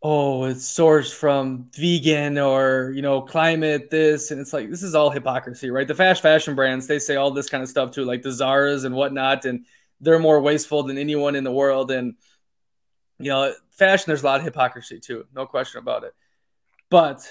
oh, 0.04 0.44
it's 0.44 0.72
sourced 0.72 1.14
from 1.14 1.70
vegan 1.74 2.38
or, 2.38 2.92
you 2.94 3.02
know, 3.02 3.22
climate 3.22 3.90
this 3.90 4.32
and 4.32 4.42
it's 4.42 4.54
like 4.54 4.70
this 4.70 4.84
is 4.84 4.96
all 4.96 5.10
hypocrisy, 5.10 5.70
right? 5.72 5.88
The 5.88 5.96
fast 5.96 6.22
fashion 6.22 6.56
brands, 6.56 6.88
they 6.88 7.00
say 7.00 7.16
all 7.16 7.32
this 7.32 7.50
kind 7.50 7.64
of 7.64 7.70
stuff 7.70 7.92
too, 7.92 8.04
like 8.04 8.22
the 8.22 8.30
Zaras 8.30 8.84
and 8.86 8.96
whatnot, 8.96 9.46
and 9.46 9.66
they're 10.02 10.20
more 10.20 10.42
wasteful 10.42 10.84
than 10.84 10.98
anyone 10.98 11.36
in 11.36 11.46
the 11.46 11.52
world. 11.52 11.90
And 11.90 12.16
you 13.18 13.30
know, 13.30 13.54
fashion, 13.72 14.06
there's 14.08 14.24
a 14.24 14.26
lot 14.26 14.40
of 14.40 14.46
hypocrisy 14.46 15.00
too, 15.00 15.26
no 15.34 15.46
question 15.46 15.80
about 15.80 16.04
it. 16.04 16.14
But 16.90 17.28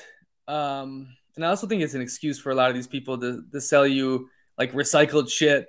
um, 0.48 1.08
and 1.36 1.44
I 1.44 1.48
also 1.48 1.66
think 1.66 1.82
it's 1.82 1.94
an 1.94 2.00
excuse 2.00 2.38
for 2.38 2.50
a 2.50 2.54
lot 2.54 2.70
of 2.70 2.76
these 2.76 2.86
people 2.86 3.18
to, 3.18 3.44
to 3.52 3.60
sell 3.60 3.86
you 3.86 4.28
like 4.58 4.72
recycled 4.72 5.30
shit 5.30 5.68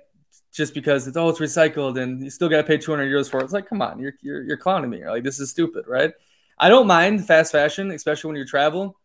just 0.52 0.74
because 0.74 1.06
it's 1.06 1.16
oh 1.16 1.28
it's 1.28 1.40
recycled 1.40 2.00
and 2.00 2.22
you 2.22 2.30
still 2.30 2.48
got 2.48 2.58
to 2.58 2.64
pay 2.64 2.78
200 2.78 3.04
euros 3.04 3.30
for 3.30 3.40
it. 3.40 3.44
It's 3.44 3.52
like 3.52 3.68
come 3.68 3.82
on, 3.82 3.98
you're 3.98 4.14
you're, 4.22 4.42
you're 4.42 4.56
clowning 4.56 4.90
me. 4.90 4.98
You're 4.98 5.10
like 5.10 5.24
this 5.24 5.40
is 5.40 5.50
stupid, 5.50 5.86
right? 5.86 6.12
I 6.58 6.68
don't 6.68 6.86
mind 6.86 7.26
fast 7.26 7.52
fashion, 7.52 7.90
especially 7.90 8.28
when 8.28 8.36
you 8.36 8.46
travel. 8.46 8.98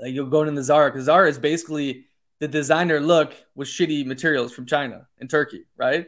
Like 0.00 0.12
you'll 0.12 0.28
go 0.28 0.42
in 0.42 0.54
the 0.54 0.62
Zara 0.62 0.90
because 0.90 1.06
Zara 1.06 1.28
is 1.28 1.38
basically 1.38 2.06
the 2.38 2.48
designer 2.48 3.00
look 3.00 3.34
with 3.54 3.68
shitty 3.68 4.04
materials 4.04 4.52
from 4.52 4.66
China 4.66 5.06
and 5.18 5.30
Turkey, 5.30 5.64
right? 5.76 6.06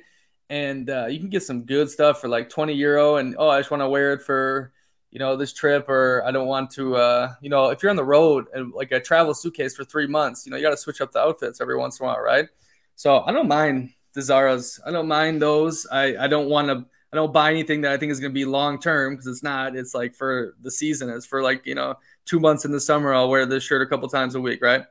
And 0.51 0.91
uh, 0.91 1.07
you 1.07 1.19
can 1.19 1.31
get 1.31 1.43
some 1.43 1.65
good 1.65 1.91
stuff 1.91 2.21
for 2.21 2.29
like 2.29 2.51
20 2.51 2.75
euro, 2.75 3.17
and 3.17 3.35
oh, 3.39 3.49
I 3.49 3.61
just 3.61 3.71
want 3.71 3.83
to 3.83 3.89
wear 3.89 4.13
it 4.13 4.23
for 4.23 4.73
you 5.11 5.19
know, 5.19 5.37
this 5.37 5.53
trip 5.53 5.89
or 5.89 6.23
I 6.27 6.31
don't 6.31 6.47
want 6.47 6.71
to, 6.73 6.97
uh, 6.97 7.35
you 7.41 7.49
know, 7.49 7.71
if 7.71 7.83
you're 7.83 7.91
on 7.91 7.97
the 7.97 8.05
road 8.05 8.47
and 8.53 8.73
like 8.73 8.93
a 8.93 9.01
travel 9.01 9.35
suitcase 9.35 9.75
for 9.75 9.85
three 9.85 10.07
months, 10.07 10.45
you 10.45 10.51
know, 10.51 10.57
you 10.57 10.63
got 10.63 10.71
to 10.71 10.77
switch 10.77 11.01
up 11.01 11.13
the 11.13 11.21
outfits 11.21 11.61
every 11.61 11.77
once 11.77 11.99
in 11.99 12.05
a 12.05 12.09
while, 12.09 12.21
right? 12.21 12.49
So 12.95 13.23
I 13.25 13.33
don't 13.33 13.49
mind 13.49 13.95
the 14.13 14.21
Zaras. 14.21 14.81
I 14.85 14.91
don't 14.91 15.09
mind 15.09 15.41
those. 15.41 15.87
I, 15.91 16.17
I 16.17 16.27
don't 16.27 16.49
want 16.49 16.69
to, 16.69 16.85
I 17.11 17.17
don't 17.17 17.33
buy 17.33 17.51
anything 17.51 17.83
that 17.83 17.93
I 17.93 17.97
think 17.97 18.13
is 18.13 18.21
going 18.21 18.33
to 18.33 18.35
be 18.35 18.45
long 18.45 18.79
term 18.79 19.15
because 19.15 19.27
it's 19.27 19.43
not. 19.43 19.75
It's 19.75 19.95
like 19.95 20.15
for 20.15 20.55
the 20.61 20.71
season. 20.71 21.09
It's 21.09 21.25
for 21.25 21.43
like, 21.43 21.65
you 21.65 21.75
know, 21.75 21.95
two 22.27 22.39
months 22.39 22.67
in 22.67 22.73
the 22.73 22.81
summer. 22.81 23.15
I'll 23.15 23.31
wear 23.31 23.47
this 23.47 23.65
shirt 23.65 23.81
a 23.81 23.87
couple 23.87 24.09
times 24.09 24.35
a 24.35 24.41
week, 24.41 24.63
right? 24.63 24.85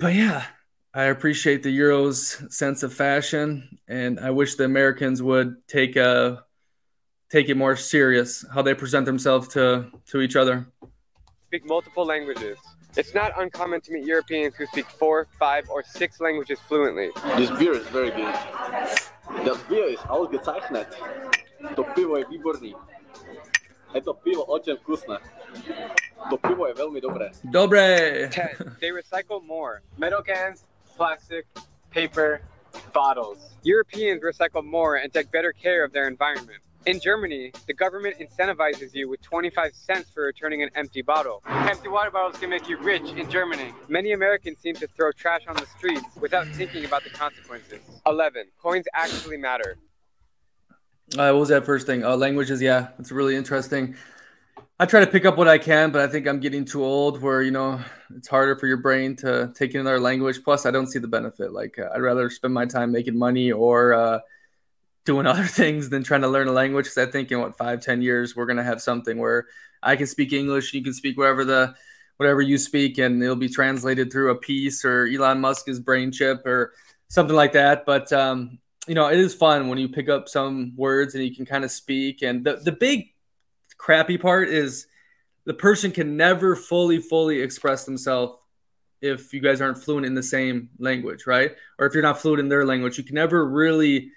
But 0.00 0.14
yeah, 0.14 0.44
I 0.92 1.04
appreciate 1.04 1.62
the 1.62 1.76
Euros 1.76 2.52
sense 2.52 2.82
of 2.82 2.92
fashion. 2.92 3.78
And 3.86 4.18
I 4.18 4.30
wish 4.30 4.56
the 4.56 4.64
Americans 4.64 5.22
would 5.22 5.56
take 5.68 5.94
a, 5.94 6.44
take 7.34 7.48
it 7.48 7.56
more 7.56 7.74
serious 7.74 8.44
how 8.54 8.62
they 8.62 8.74
present 8.74 9.04
themselves 9.10 9.48
to 9.48 9.90
to 10.10 10.20
each 10.20 10.36
other. 10.36 10.66
Speak 11.48 11.66
multiple 11.66 12.06
languages. 12.06 12.56
It's 12.96 13.12
not 13.12 13.30
uncommon 13.42 13.80
to 13.84 13.88
meet 13.94 14.04
Europeans 14.06 14.54
who 14.54 14.66
speak 14.66 14.86
four, 14.86 15.26
five, 15.36 15.64
or 15.68 15.82
six 15.82 16.20
languages 16.20 16.58
fluently. 16.68 17.10
This 17.36 17.50
beer 17.58 17.74
is 17.74 17.86
very 17.98 18.12
good. 18.20 18.34
Das 19.46 19.58
Bier 19.68 19.88
ist 19.96 20.04
ausgezeichnet. 20.06 20.90
To 21.74 21.82
pivo 21.94 22.22
je 22.22 22.24
výborný. 22.30 22.72
Je 23.94 24.00
to 24.00 24.14
pivo 24.14 24.46
očem 24.46 24.78
vkusné. 24.78 25.18
To 26.30 26.36
pivo 26.38 26.70
je 26.70 26.74
veľmi 26.78 27.00
dobré. 27.02 27.34
Dobre. 27.42 28.30
10. 28.30 28.78
They 28.78 28.94
recycle 28.94 29.42
more. 29.42 29.82
Metal 29.98 30.22
cans, 30.22 30.62
plastic, 30.94 31.50
paper, 31.90 32.46
bottles. 32.94 33.58
Europeans 33.66 34.22
recycle 34.22 34.62
more 34.62 35.02
and 35.02 35.10
take 35.10 35.34
better 35.34 35.50
care 35.50 35.82
of 35.82 35.90
their 35.90 36.06
environment. 36.06 36.62
In 36.86 37.00
Germany, 37.00 37.50
the 37.66 37.72
government 37.72 38.16
incentivizes 38.18 38.92
you 38.92 39.08
with 39.08 39.22
25 39.22 39.74
cents 39.74 40.10
for 40.10 40.24
returning 40.24 40.62
an 40.62 40.68
empty 40.74 41.00
bottle. 41.00 41.42
Empty 41.46 41.88
water 41.88 42.10
bottles 42.10 42.38
can 42.38 42.50
make 42.50 42.68
you 42.68 42.76
rich 42.76 43.08
in 43.16 43.30
Germany. 43.30 43.72
Many 43.88 44.12
Americans 44.12 44.58
seem 44.58 44.74
to 44.76 44.86
throw 44.88 45.10
trash 45.12 45.40
on 45.48 45.56
the 45.56 45.64
streets 45.64 46.04
without 46.20 46.46
thinking 46.48 46.84
about 46.84 47.02
the 47.02 47.08
consequences. 47.08 47.80
11. 48.06 48.48
Coins 48.60 48.84
actually 48.92 49.38
matter. 49.38 49.78
Uh, 51.16 51.32
what 51.32 51.40
was 51.40 51.48
that 51.48 51.64
first 51.64 51.86
thing? 51.86 52.04
Uh, 52.04 52.16
languages, 52.16 52.60
yeah, 52.60 52.88
it's 52.98 53.10
really 53.10 53.34
interesting. 53.34 53.96
I 54.78 54.84
try 54.84 55.00
to 55.00 55.06
pick 55.06 55.24
up 55.24 55.38
what 55.38 55.48
I 55.48 55.56
can, 55.56 55.90
but 55.90 56.02
I 56.02 56.06
think 56.08 56.26
I'm 56.28 56.40
getting 56.40 56.66
too 56.66 56.84
old 56.84 57.22
where, 57.22 57.40
you 57.40 57.50
know, 57.50 57.80
it's 58.14 58.28
harder 58.28 58.56
for 58.56 58.66
your 58.66 58.76
brain 58.76 59.16
to 59.16 59.50
take 59.54 59.72
in 59.72 59.80
another 59.80 60.00
language. 60.00 60.44
Plus, 60.44 60.66
I 60.66 60.70
don't 60.70 60.88
see 60.88 60.98
the 60.98 61.08
benefit. 61.08 61.52
Like, 61.52 61.78
uh, 61.78 61.88
I'd 61.94 62.02
rather 62.02 62.28
spend 62.28 62.52
my 62.52 62.66
time 62.66 62.92
making 62.92 63.16
money 63.16 63.52
or 63.52 63.94
uh, 63.94 64.18
doing 65.04 65.26
other 65.26 65.44
things 65.44 65.88
than 65.90 66.02
trying 66.02 66.22
to 66.22 66.28
learn 66.28 66.48
a 66.48 66.52
language. 66.52 66.86
Because 66.86 66.98
I 66.98 67.10
think 67.10 67.30
in 67.30 67.40
what, 67.40 67.56
five, 67.56 67.80
ten 67.80 68.02
years, 68.02 68.34
we're 68.34 68.46
going 68.46 68.58
to 68.58 68.64
have 68.64 68.82
something 68.82 69.18
where 69.18 69.46
I 69.82 69.96
can 69.96 70.06
speak 70.06 70.32
English, 70.32 70.72
you 70.72 70.82
can 70.82 70.94
speak 70.94 71.18
whatever 71.18 71.44
the 71.44 71.74
whatever 72.16 72.40
you 72.40 72.58
speak, 72.58 72.98
and 72.98 73.22
it'll 73.22 73.36
be 73.36 73.48
translated 73.48 74.12
through 74.12 74.30
a 74.30 74.36
piece 74.36 74.84
or 74.84 75.06
Elon 75.06 75.40
Musk's 75.40 75.78
brain 75.78 76.12
chip 76.12 76.46
or 76.46 76.72
something 77.08 77.36
like 77.36 77.52
that. 77.52 77.84
But 77.84 78.12
um, 78.12 78.58
you 78.86 78.94
know, 78.94 79.08
it 79.08 79.18
is 79.18 79.34
fun 79.34 79.68
when 79.68 79.78
you 79.78 79.88
pick 79.88 80.08
up 80.08 80.28
some 80.28 80.74
words 80.76 81.14
and 81.14 81.24
you 81.24 81.34
can 81.34 81.46
kind 81.46 81.64
of 81.64 81.70
speak. 81.70 82.22
And 82.22 82.44
the 82.44 82.56
the 82.56 82.72
big 82.72 83.12
crappy 83.76 84.18
part 84.18 84.48
is 84.48 84.86
the 85.44 85.54
person 85.54 85.90
can 85.90 86.16
never 86.16 86.56
fully 86.56 86.98
fully 86.98 87.40
express 87.40 87.84
themselves 87.84 88.38
if 89.02 89.34
you 89.34 89.40
guys 89.40 89.60
aren't 89.60 89.82
fluent 89.82 90.06
in 90.06 90.14
the 90.14 90.22
same 90.22 90.70
language, 90.78 91.26
right? 91.26 91.52
Or 91.78 91.86
if 91.86 91.92
you're 91.92 92.02
not 92.02 92.20
fluent 92.20 92.40
in 92.40 92.48
their 92.48 92.64
language, 92.64 92.96
you 92.96 93.04
can 93.04 93.16
never 93.16 93.44
really 93.44 94.12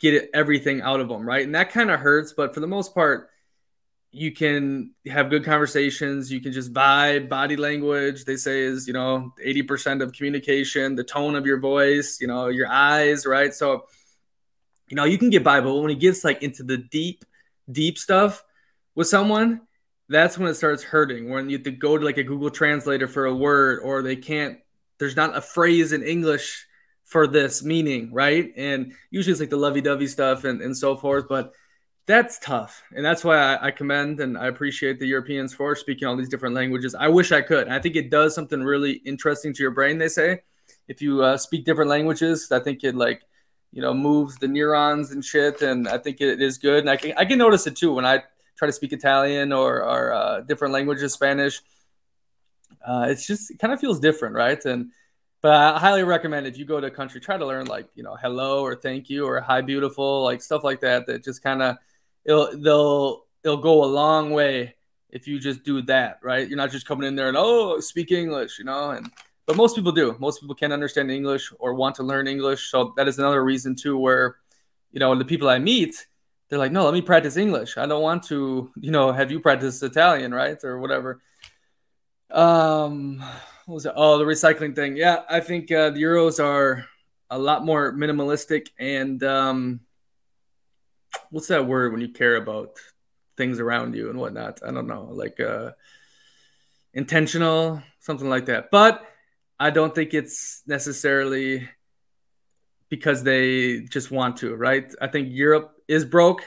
get 0.00 0.30
everything 0.34 0.80
out 0.80 1.00
of 1.00 1.08
them, 1.08 1.26
right? 1.26 1.44
And 1.44 1.54
that 1.54 1.70
kind 1.70 1.90
of 1.90 2.00
hurts, 2.00 2.32
but 2.32 2.54
for 2.54 2.60
the 2.60 2.66
most 2.66 2.94
part, 2.94 3.28
you 4.12 4.32
can 4.32 4.92
have 5.06 5.30
good 5.30 5.44
conversations. 5.44 6.32
You 6.32 6.40
can 6.40 6.52
just 6.52 6.72
vibe. 6.72 7.28
Body 7.28 7.56
language, 7.56 8.24
they 8.24 8.36
say, 8.36 8.62
is 8.62 8.88
you 8.88 8.92
know 8.92 9.32
eighty 9.40 9.62
percent 9.62 10.02
of 10.02 10.12
communication. 10.12 10.96
The 10.96 11.04
tone 11.04 11.36
of 11.36 11.46
your 11.46 11.60
voice, 11.60 12.18
you 12.20 12.26
know, 12.26 12.48
your 12.48 12.66
eyes, 12.66 13.24
right? 13.24 13.54
So, 13.54 13.84
you 14.88 14.96
know, 14.96 15.04
you 15.04 15.16
can 15.16 15.30
get 15.30 15.44
by, 15.44 15.60
but 15.60 15.76
when 15.76 15.92
it 15.92 16.00
gets 16.00 16.24
like 16.24 16.42
into 16.42 16.64
the 16.64 16.78
deep, 16.78 17.24
deep 17.70 17.98
stuff 17.98 18.42
with 18.96 19.06
someone, 19.06 19.60
that's 20.08 20.36
when 20.36 20.48
it 20.48 20.54
starts 20.54 20.82
hurting. 20.82 21.30
When 21.30 21.48
you 21.48 21.58
have 21.58 21.64
to 21.64 21.70
go 21.70 21.96
to 21.96 22.04
like 22.04 22.18
a 22.18 22.24
Google 22.24 22.50
Translator 22.50 23.06
for 23.06 23.26
a 23.26 23.34
word, 23.34 23.80
or 23.84 24.02
they 24.02 24.16
can't. 24.16 24.58
There's 24.98 25.16
not 25.16 25.36
a 25.36 25.40
phrase 25.40 25.92
in 25.92 26.02
English 26.02 26.66
for 27.10 27.26
this 27.26 27.64
meaning, 27.64 28.12
right? 28.12 28.52
And 28.56 28.92
usually 29.10 29.32
it's 29.32 29.40
like 29.40 29.50
the 29.50 29.56
lovey-dovey 29.56 30.06
stuff 30.06 30.44
and, 30.44 30.62
and 30.62 30.76
so 30.76 30.94
forth, 30.94 31.26
but 31.28 31.52
that's 32.06 32.38
tough. 32.38 32.84
And 32.94 33.04
that's 33.04 33.24
why 33.24 33.36
I, 33.36 33.66
I, 33.66 33.70
commend 33.72 34.20
and 34.20 34.38
I 34.38 34.46
appreciate 34.46 35.00
the 35.00 35.06
Europeans 35.06 35.52
for 35.52 35.74
speaking 35.74 36.06
all 36.06 36.16
these 36.16 36.28
different 36.28 36.54
languages. 36.54 36.94
I 36.94 37.08
wish 37.08 37.32
I 37.32 37.42
could. 37.42 37.68
I 37.68 37.80
think 37.80 37.96
it 37.96 38.10
does 38.10 38.32
something 38.32 38.62
really 38.62 38.92
interesting 39.04 39.52
to 39.52 39.60
your 39.60 39.72
brain, 39.72 39.98
they 39.98 40.06
say. 40.06 40.42
If 40.86 41.02
you 41.02 41.20
uh, 41.24 41.36
speak 41.36 41.64
different 41.64 41.90
languages, 41.90 42.52
I 42.52 42.60
think 42.60 42.84
it 42.84 42.94
like, 42.94 43.22
you 43.72 43.82
know, 43.82 43.92
moves 43.92 44.36
the 44.36 44.46
neurons 44.46 45.10
and 45.10 45.24
shit. 45.24 45.62
And 45.62 45.88
I 45.88 45.98
think 45.98 46.20
it 46.20 46.40
is 46.40 46.58
good. 46.58 46.78
And 46.78 46.90
I 46.90 46.96
can, 46.96 47.14
I 47.16 47.24
can 47.24 47.38
notice 47.38 47.66
it 47.66 47.74
too 47.74 47.92
when 47.92 48.06
I 48.06 48.22
try 48.56 48.66
to 48.66 48.72
speak 48.72 48.92
Italian 48.92 49.52
or, 49.52 49.82
or 49.82 50.12
uh, 50.12 50.40
different 50.42 50.74
languages, 50.74 51.12
Spanish. 51.14 51.60
Uh, 52.86 53.06
it's 53.08 53.26
just, 53.26 53.50
it 53.50 53.58
kind 53.58 53.72
of 53.72 53.80
feels 53.80 53.98
different, 53.98 54.36
right? 54.36 54.64
And, 54.64 54.92
but 55.42 55.52
I 55.52 55.78
highly 55.78 56.02
recommend 56.02 56.46
if 56.46 56.58
you 56.58 56.64
go 56.64 56.80
to 56.80 56.86
a 56.86 56.90
country, 56.90 57.20
try 57.20 57.36
to 57.36 57.46
learn 57.46 57.66
like, 57.66 57.88
you 57.94 58.02
know, 58.02 58.16
hello 58.20 58.62
or 58.62 58.74
thank 58.74 59.08
you 59.08 59.26
or 59.26 59.40
hi, 59.40 59.60
beautiful, 59.60 60.22
like 60.22 60.42
stuff 60.42 60.64
like 60.64 60.80
that, 60.80 61.06
that 61.06 61.24
just 61.24 61.42
kind 61.42 61.62
of, 61.62 61.76
it'll 62.24 62.56
they'll 62.58 63.24
it'll 63.42 63.56
go 63.56 63.84
a 63.84 63.86
long 63.86 64.30
way 64.30 64.74
if 65.08 65.26
you 65.26 65.40
just 65.40 65.64
do 65.64 65.82
that, 65.82 66.18
right? 66.22 66.48
You're 66.48 66.56
not 66.56 66.70
just 66.70 66.86
coming 66.86 67.08
in 67.08 67.16
there 67.16 67.28
and 67.28 67.36
oh, 67.36 67.80
speak 67.80 68.12
English, 68.12 68.58
you 68.58 68.64
know, 68.64 68.90
and 68.90 69.10
but 69.46 69.56
most 69.56 69.74
people 69.74 69.92
do. 69.92 70.14
Most 70.20 70.40
people 70.40 70.54
can't 70.54 70.72
understand 70.72 71.10
English 71.10 71.52
or 71.58 71.74
want 71.74 71.96
to 71.96 72.02
learn 72.04 72.28
English. 72.28 72.70
So 72.70 72.92
that 72.96 73.08
is 73.08 73.18
another 73.18 73.42
reason 73.42 73.74
too 73.74 73.98
where, 73.98 74.36
you 74.92 75.00
know, 75.00 75.14
the 75.16 75.24
people 75.24 75.48
I 75.48 75.58
meet, 75.58 76.06
they're 76.48 76.58
like, 76.58 76.70
no, 76.70 76.84
let 76.84 76.94
me 76.94 77.02
practice 77.02 77.36
English. 77.36 77.76
I 77.76 77.86
don't 77.86 78.02
want 78.02 78.22
to, 78.24 78.70
you 78.76 78.92
know, 78.92 79.10
have 79.10 79.32
you 79.32 79.40
practice 79.40 79.82
Italian, 79.82 80.32
right? 80.32 80.62
Or 80.62 80.78
whatever. 80.78 81.20
Um, 82.30 83.24
was 83.74 83.86
it? 83.86 83.92
Oh, 83.96 84.18
the 84.18 84.24
recycling 84.24 84.74
thing. 84.74 84.96
Yeah, 84.96 85.22
I 85.28 85.40
think 85.40 85.70
uh, 85.70 85.90
the 85.90 86.02
Euros 86.02 86.42
are 86.42 86.86
a 87.30 87.38
lot 87.38 87.64
more 87.64 87.92
minimalistic 87.92 88.68
and 88.78 89.22
um, 89.22 89.80
what's 91.30 91.48
that 91.48 91.66
word 91.66 91.92
when 91.92 92.00
you 92.00 92.08
care 92.08 92.36
about 92.36 92.76
things 93.36 93.60
around 93.60 93.94
you 93.94 94.10
and 94.10 94.18
whatnot? 94.18 94.60
I 94.66 94.70
don't 94.70 94.86
know, 94.86 95.08
like 95.12 95.40
uh, 95.40 95.70
intentional, 96.92 97.82
something 98.00 98.28
like 98.28 98.46
that. 98.46 98.70
But 98.70 99.04
I 99.58 99.70
don't 99.70 99.94
think 99.94 100.14
it's 100.14 100.62
necessarily 100.66 101.68
because 102.88 103.22
they 103.22 103.82
just 103.82 104.10
want 104.10 104.38
to, 104.38 104.54
right? 104.56 104.92
I 105.00 105.06
think 105.06 105.28
Europe 105.30 105.74
is 105.86 106.04
broke. 106.04 106.42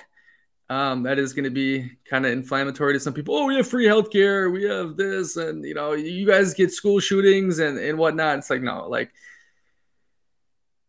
Um, 0.74 1.04
that 1.04 1.20
is 1.20 1.34
going 1.34 1.44
to 1.44 1.52
be 1.52 1.92
kind 2.04 2.26
of 2.26 2.32
inflammatory 2.32 2.94
to 2.94 3.00
some 3.00 3.14
people. 3.14 3.36
Oh, 3.36 3.46
we 3.46 3.58
have 3.58 3.68
free 3.68 3.86
healthcare, 3.86 4.52
we 4.52 4.64
have 4.64 4.98
this, 4.98 5.38
and 5.38 5.64
you 5.64 5.76
know, 5.76 5.92
you 5.94 6.26
guys 6.26 6.56
get 6.56 6.72
school 6.72 7.00
shootings 7.00 7.60
and 7.60 7.78
and 7.78 7.96
whatnot. 7.96 8.40
It's 8.40 8.50
like 8.50 8.64
no, 8.64 8.88
like 8.88 9.14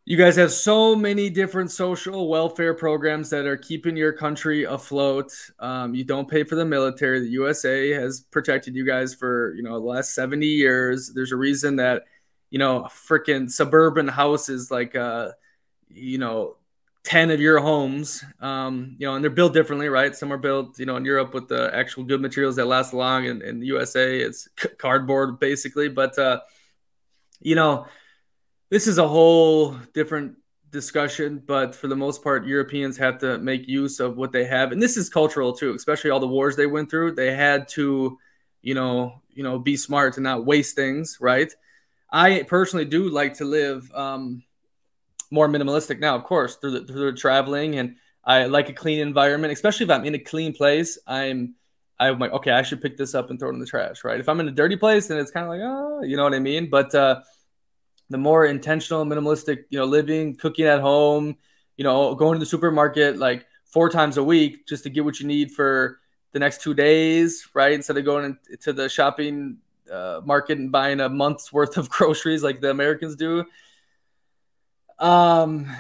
you 0.07 0.17
guys 0.17 0.37
have 0.37 0.53
so 0.53 0.97
many 0.97 1.29
different 1.29 1.71
social 1.71 2.31
welfare 2.31 2.73
programs 2.73 3.29
that 3.29 3.45
are 3.45 3.59
keeping 3.59 3.95
your 3.95 4.15
country 4.15 4.65
afloat. 4.65 5.33
Um, 5.59 5.95
you 5.95 6.05
don't 6.05 6.31
pay 6.31 6.45
for 6.45 6.55
the 6.55 6.65
military. 6.65 7.21
The 7.21 7.33
USA 7.33 7.91
has 7.91 8.23
protected 8.23 8.75
you 8.75 8.87
guys 8.87 9.13
for 9.13 9.53
you 9.55 9.63
know 9.63 9.75
the 9.75 9.87
last 9.87 10.15
seventy 10.15 10.47
years. 10.47 11.13
There's 11.15 11.33
a 11.33 11.37
reason 11.37 11.77
that 11.77 12.05
you 12.49 12.59
know 12.59 12.85
freaking 12.85 13.51
suburban 13.51 14.09
houses 14.09 14.71
like 14.71 14.97
uh, 14.97 15.33
you 15.91 16.17
know 16.17 16.57
10 17.05 17.31
of 17.31 17.41
your 17.41 17.59
homes 17.59 18.25
um, 18.41 18.97
you 18.99 19.07
know 19.07 19.15
and 19.15 19.23
they're 19.23 19.31
built 19.31 19.53
differently 19.53 19.89
right? 19.89 20.17
Some 20.17 20.33
are 20.33 20.39
built 20.39 20.79
you 20.79 20.87
know 20.87 20.97
in 20.97 21.05
europe 21.05 21.35
with 21.35 21.49
the 21.49 21.71
actual 21.75 22.03
good 22.03 22.21
materials 22.21 22.57
that 22.57 22.67
last 22.67 22.93
long 22.93 23.27
and 23.27 23.43
in 23.43 23.61
the 23.61 23.67
usa 23.67 24.21
it's 24.21 24.49
cardboard 24.79 25.39
basically. 25.39 25.89
But 25.89 26.19
uh, 26.19 26.41
you 27.41 27.55
know 27.55 27.87
this 28.71 28.87
is 28.87 28.99
a 28.99 29.07
whole 29.07 29.77
different 29.93 30.37
discussion, 30.75 31.41
but 31.47 31.75
for 31.75 31.87
the 31.87 31.97
most 31.97 32.23
part, 32.23 32.45
Europeans 32.45 32.97
have 32.99 33.19
to 33.19 33.39
make 33.39 33.69
use 33.69 34.01
of 34.01 34.17
what 34.17 34.33
they 34.33 34.45
have, 34.45 34.73
and 34.73 34.83
this 34.83 34.97
is 34.99 35.09
cultural 35.09 35.53
too. 35.55 35.75
Especially 35.75 36.11
all 36.11 36.21
the 36.21 36.27
wars 36.27 36.57
they 36.57 36.67
went 36.67 36.91
through, 36.91 37.13
they 37.13 37.35
had 37.35 37.69
to, 37.69 38.19
you 38.61 38.75
know, 38.75 39.23
you 39.31 39.43
know, 39.43 39.59
be 39.59 39.77
smart 39.77 40.15
to 40.15 40.21
not 40.21 40.45
waste 40.45 40.75
things, 40.75 41.19
right? 41.21 41.53
I 42.11 42.43
personally 42.43 42.85
do 42.85 43.09
like 43.09 43.35
to 43.35 43.45
live 43.45 43.91
um, 43.95 44.43
more 45.31 45.49
minimalistic 45.49 46.01
now, 46.01 46.17
of 46.17 46.25
course, 46.25 46.57
through 46.57 46.73
the, 46.73 46.87
through 46.87 47.13
the 47.13 47.17
traveling, 47.17 47.79
and 47.79 47.97
I 48.25 48.47
like 48.47 48.69
a 48.69 48.73
clean 48.73 49.01
environment, 49.01 49.53
especially 49.53 49.85
if 49.85 49.91
I'm 49.91 50.05
in 50.05 50.15
a 50.15 50.19
clean 50.19 50.53
place. 50.53 50.99
I'm 51.07 51.55
I'm 51.99 52.19
like, 52.19 52.33
okay, 52.33 52.51
I 52.51 52.63
should 52.63 52.83
pick 52.83 52.97
this 52.97 53.15
up 53.15 53.31
and 53.31 53.39
throw 53.39 53.51
it 53.51 53.55
in 53.55 53.61
the 53.61 53.67
trash, 53.67 54.03
right? 54.03 54.19
If 54.19 54.29
I'm 54.29 54.41
in 54.41 54.49
a 54.49 54.53
dirty 54.53 54.77
place, 54.77 55.07
then 55.07 55.19
it's 55.19 55.31
kind 55.31 55.45
of 55.45 55.51
like, 55.51 55.61
oh, 55.63 56.03
you 56.03 56.17
know 56.17 56.25
what 56.25 56.35
I 56.35 56.41
mean? 56.41 56.69
But 56.69 56.93
uh, 56.95 57.21
the 58.11 58.19
more 58.19 58.47
intentional, 58.47 59.05
minimalistic, 59.05 59.65
you 59.71 59.79
know, 59.79 59.85
living, 59.85 60.35
cooking 60.35 60.67
at 60.67 60.81
home, 60.81 61.37
you 61.77 61.85
know, 61.85 62.15
going 62.15 62.35
to 62.35 62.41
the 62.41 62.47
supermarket 62.47 63.19
like 63.19 63.47
four 63.65 63.89
times 63.91 64.17
a 64.17 64.25
week 64.25 64.67
just 64.67 64.83
to 64.85 64.91
get 64.91 65.05
what 65.05 65.21
you 65.21 65.27
need 65.27 65.53
for 65.53 66.01
the 66.33 66.39
next 66.39 66.63
two 66.63 66.75
days, 66.75 67.49
right? 67.55 67.73
Instead 67.73 67.97
of 67.97 68.05
going 68.05 68.37
to 68.61 68.73
the 68.73 68.89
shopping 68.89 69.59
uh, 69.91 70.21
market 70.25 70.59
and 70.59 70.73
buying 70.73 71.01
a 71.01 71.09
month's 71.09 71.53
worth 71.53 71.77
of 71.77 71.89
groceries 71.91 72.43
like 72.43 72.61
the 72.61 72.71
Americans 72.71 73.17
do. 73.17 73.45
Um, 74.99 75.71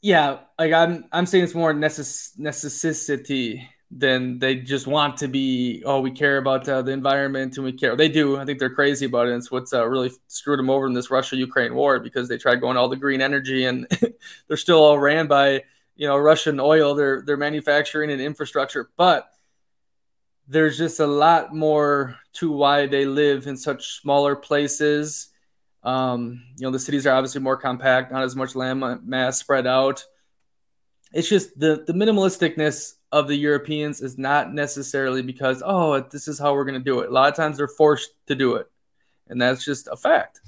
yeah, 0.00 0.40
like 0.58 0.72
I'm, 0.72 1.04
I'm 1.12 1.26
saying 1.26 1.44
it's 1.44 1.54
more 1.54 1.72
necess- 1.72 2.38
necessity 2.38 3.68
than 3.96 4.38
they 4.40 4.56
just 4.56 4.86
want 4.86 5.18
to 5.18 5.28
be 5.28 5.82
oh 5.86 6.00
we 6.00 6.10
care 6.10 6.38
about 6.38 6.68
uh, 6.68 6.82
the 6.82 6.90
environment 6.90 7.56
and 7.56 7.64
we 7.64 7.72
care 7.72 7.94
they 7.94 8.08
do 8.08 8.36
i 8.36 8.44
think 8.44 8.58
they're 8.58 8.74
crazy 8.74 9.06
about 9.06 9.28
it 9.28 9.30
and 9.30 9.38
it's 9.38 9.52
what's 9.52 9.72
uh, 9.72 9.86
really 9.86 10.10
screwed 10.26 10.58
them 10.58 10.68
over 10.68 10.86
in 10.86 10.94
this 10.94 11.10
russia 11.10 11.36
ukraine 11.36 11.74
war 11.74 12.00
because 12.00 12.28
they 12.28 12.36
tried 12.36 12.60
going 12.60 12.76
all 12.76 12.88
the 12.88 12.96
green 12.96 13.20
energy 13.20 13.64
and 13.66 13.86
they're 14.48 14.56
still 14.56 14.82
all 14.82 14.98
ran 14.98 15.28
by 15.28 15.62
you 15.94 16.08
know 16.08 16.16
russian 16.16 16.58
oil 16.58 16.94
their 16.94 17.22
their 17.22 17.36
manufacturing 17.36 18.10
and 18.10 18.20
infrastructure 18.20 18.90
but 18.96 19.28
there's 20.48 20.76
just 20.76 20.98
a 20.98 21.06
lot 21.06 21.54
more 21.54 22.16
to 22.32 22.50
why 22.50 22.86
they 22.86 23.06
live 23.06 23.46
in 23.46 23.56
such 23.56 24.00
smaller 24.00 24.34
places 24.34 25.28
um, 25.84 26.42
you 26.56 26.64
know 26.64 26.70
the 26.70 26.78
cities 26.78 27.06
are 27.06 27.14
obviously 27.14 27.40
more 27.40 27.56
compact 27.56 28.10
not 28.10 28.22
as 28.22 28.34
much 28.34 28.54
land 28.54 28.82
mass 29.04 29.38
spread 29.38 29.66
out 29.66 30.04
it's 31.14 31.28
just 31.28 31.58
the 31.58 31.84
the 31.86 31.92
minimalisticness 31.92 32.94
of 33.12 33.28
the 33.28 33.36
Europeans 33.36 34.00
is 34.00 34.18
not 34.18 34.52
necessarily 34.52 35.22
because 35.22 35.62
oh 35.64 36.00
this 36.00 36.26
is 36.26 36.38
how 36.38 36.52
we're 36.52 36.64
going 36.64 36.78
to 36.78 36.84
do 36.84 36.98
it. 37.00 37.08
A 37.08 37.12
lot 37.12 37.30
of 37.30 37.36
times 37.36 37.56
they're 37.56 37.68
forced 37.68 38.10
to 38.26 38.34
do 38.34 38.56
it, 38.56 38.66
and 39.28 39.40
that's 39.40 39.64
just 39.64 39.88
a 39.90 39.96
fact. 39.96 40.40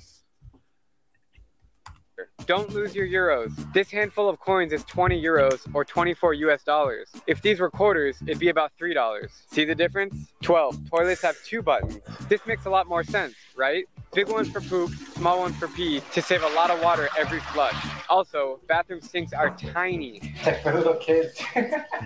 Don't 2.47 2.73
lose 2.73 2.95
your 2.95 3.09
euros. 3.09 3.51
This 3.73 3.91
handful 3.91 4.29
of 4.29 4.39
coins 4.39 4.73
is 4.73 4.85
20 4.85 5.21
euros 5.21 5.67
or 5.75 5.85
24 5.85 6.35
US 6.35 6.63
dollars. 6.63 7.11
If 7.27 7.43
these 7.43 7.59
were 7.59 7.71
quarters, 7.71 8.19
it'd 8.23 8.39
be 8.39 8.51
about 8.51 8.71
$3. 8.81 9.29
See 9.51 9.65
the 9.65 9.75
difference? 9.75 10.15
12. 10.43 10.89
Toilets 10.89 11.23
have 11.23 11.37
two 11.45 11.61
buttons. 11.61 11.99
This 12.29 12.47
makes 12.47 12.65
a 12.67 12.71
lot 12.71 12.87
more 12.87 13.03
sense, 13.03 13.35
right? 13.57 13.85
Big 14.15 14.29
ones 14.29 14.49
for 14.49 14.61
poop, 14.61 14.93
small 15.15 15.41
ones 15.41 15.57
for 15.57 15.67
pee 15.67 16.01
to 16.13 16.23
save 16.23 16.45
a 16.45 16.49
lot 16.51 16.71
of 16.71 16.81
water 16.83 17.09
every 17.19 17.41
flush. 17.41 17.75
Also, 18.09 18.61
bathroom 18.69 19.01
sinks 19.01 19.33
are 19.33 19.51
tiny. 19.57 20.21
Like 20.45 20.63
for 20.63 20.73
little 20.73 20.95
kids. 20.95 21.43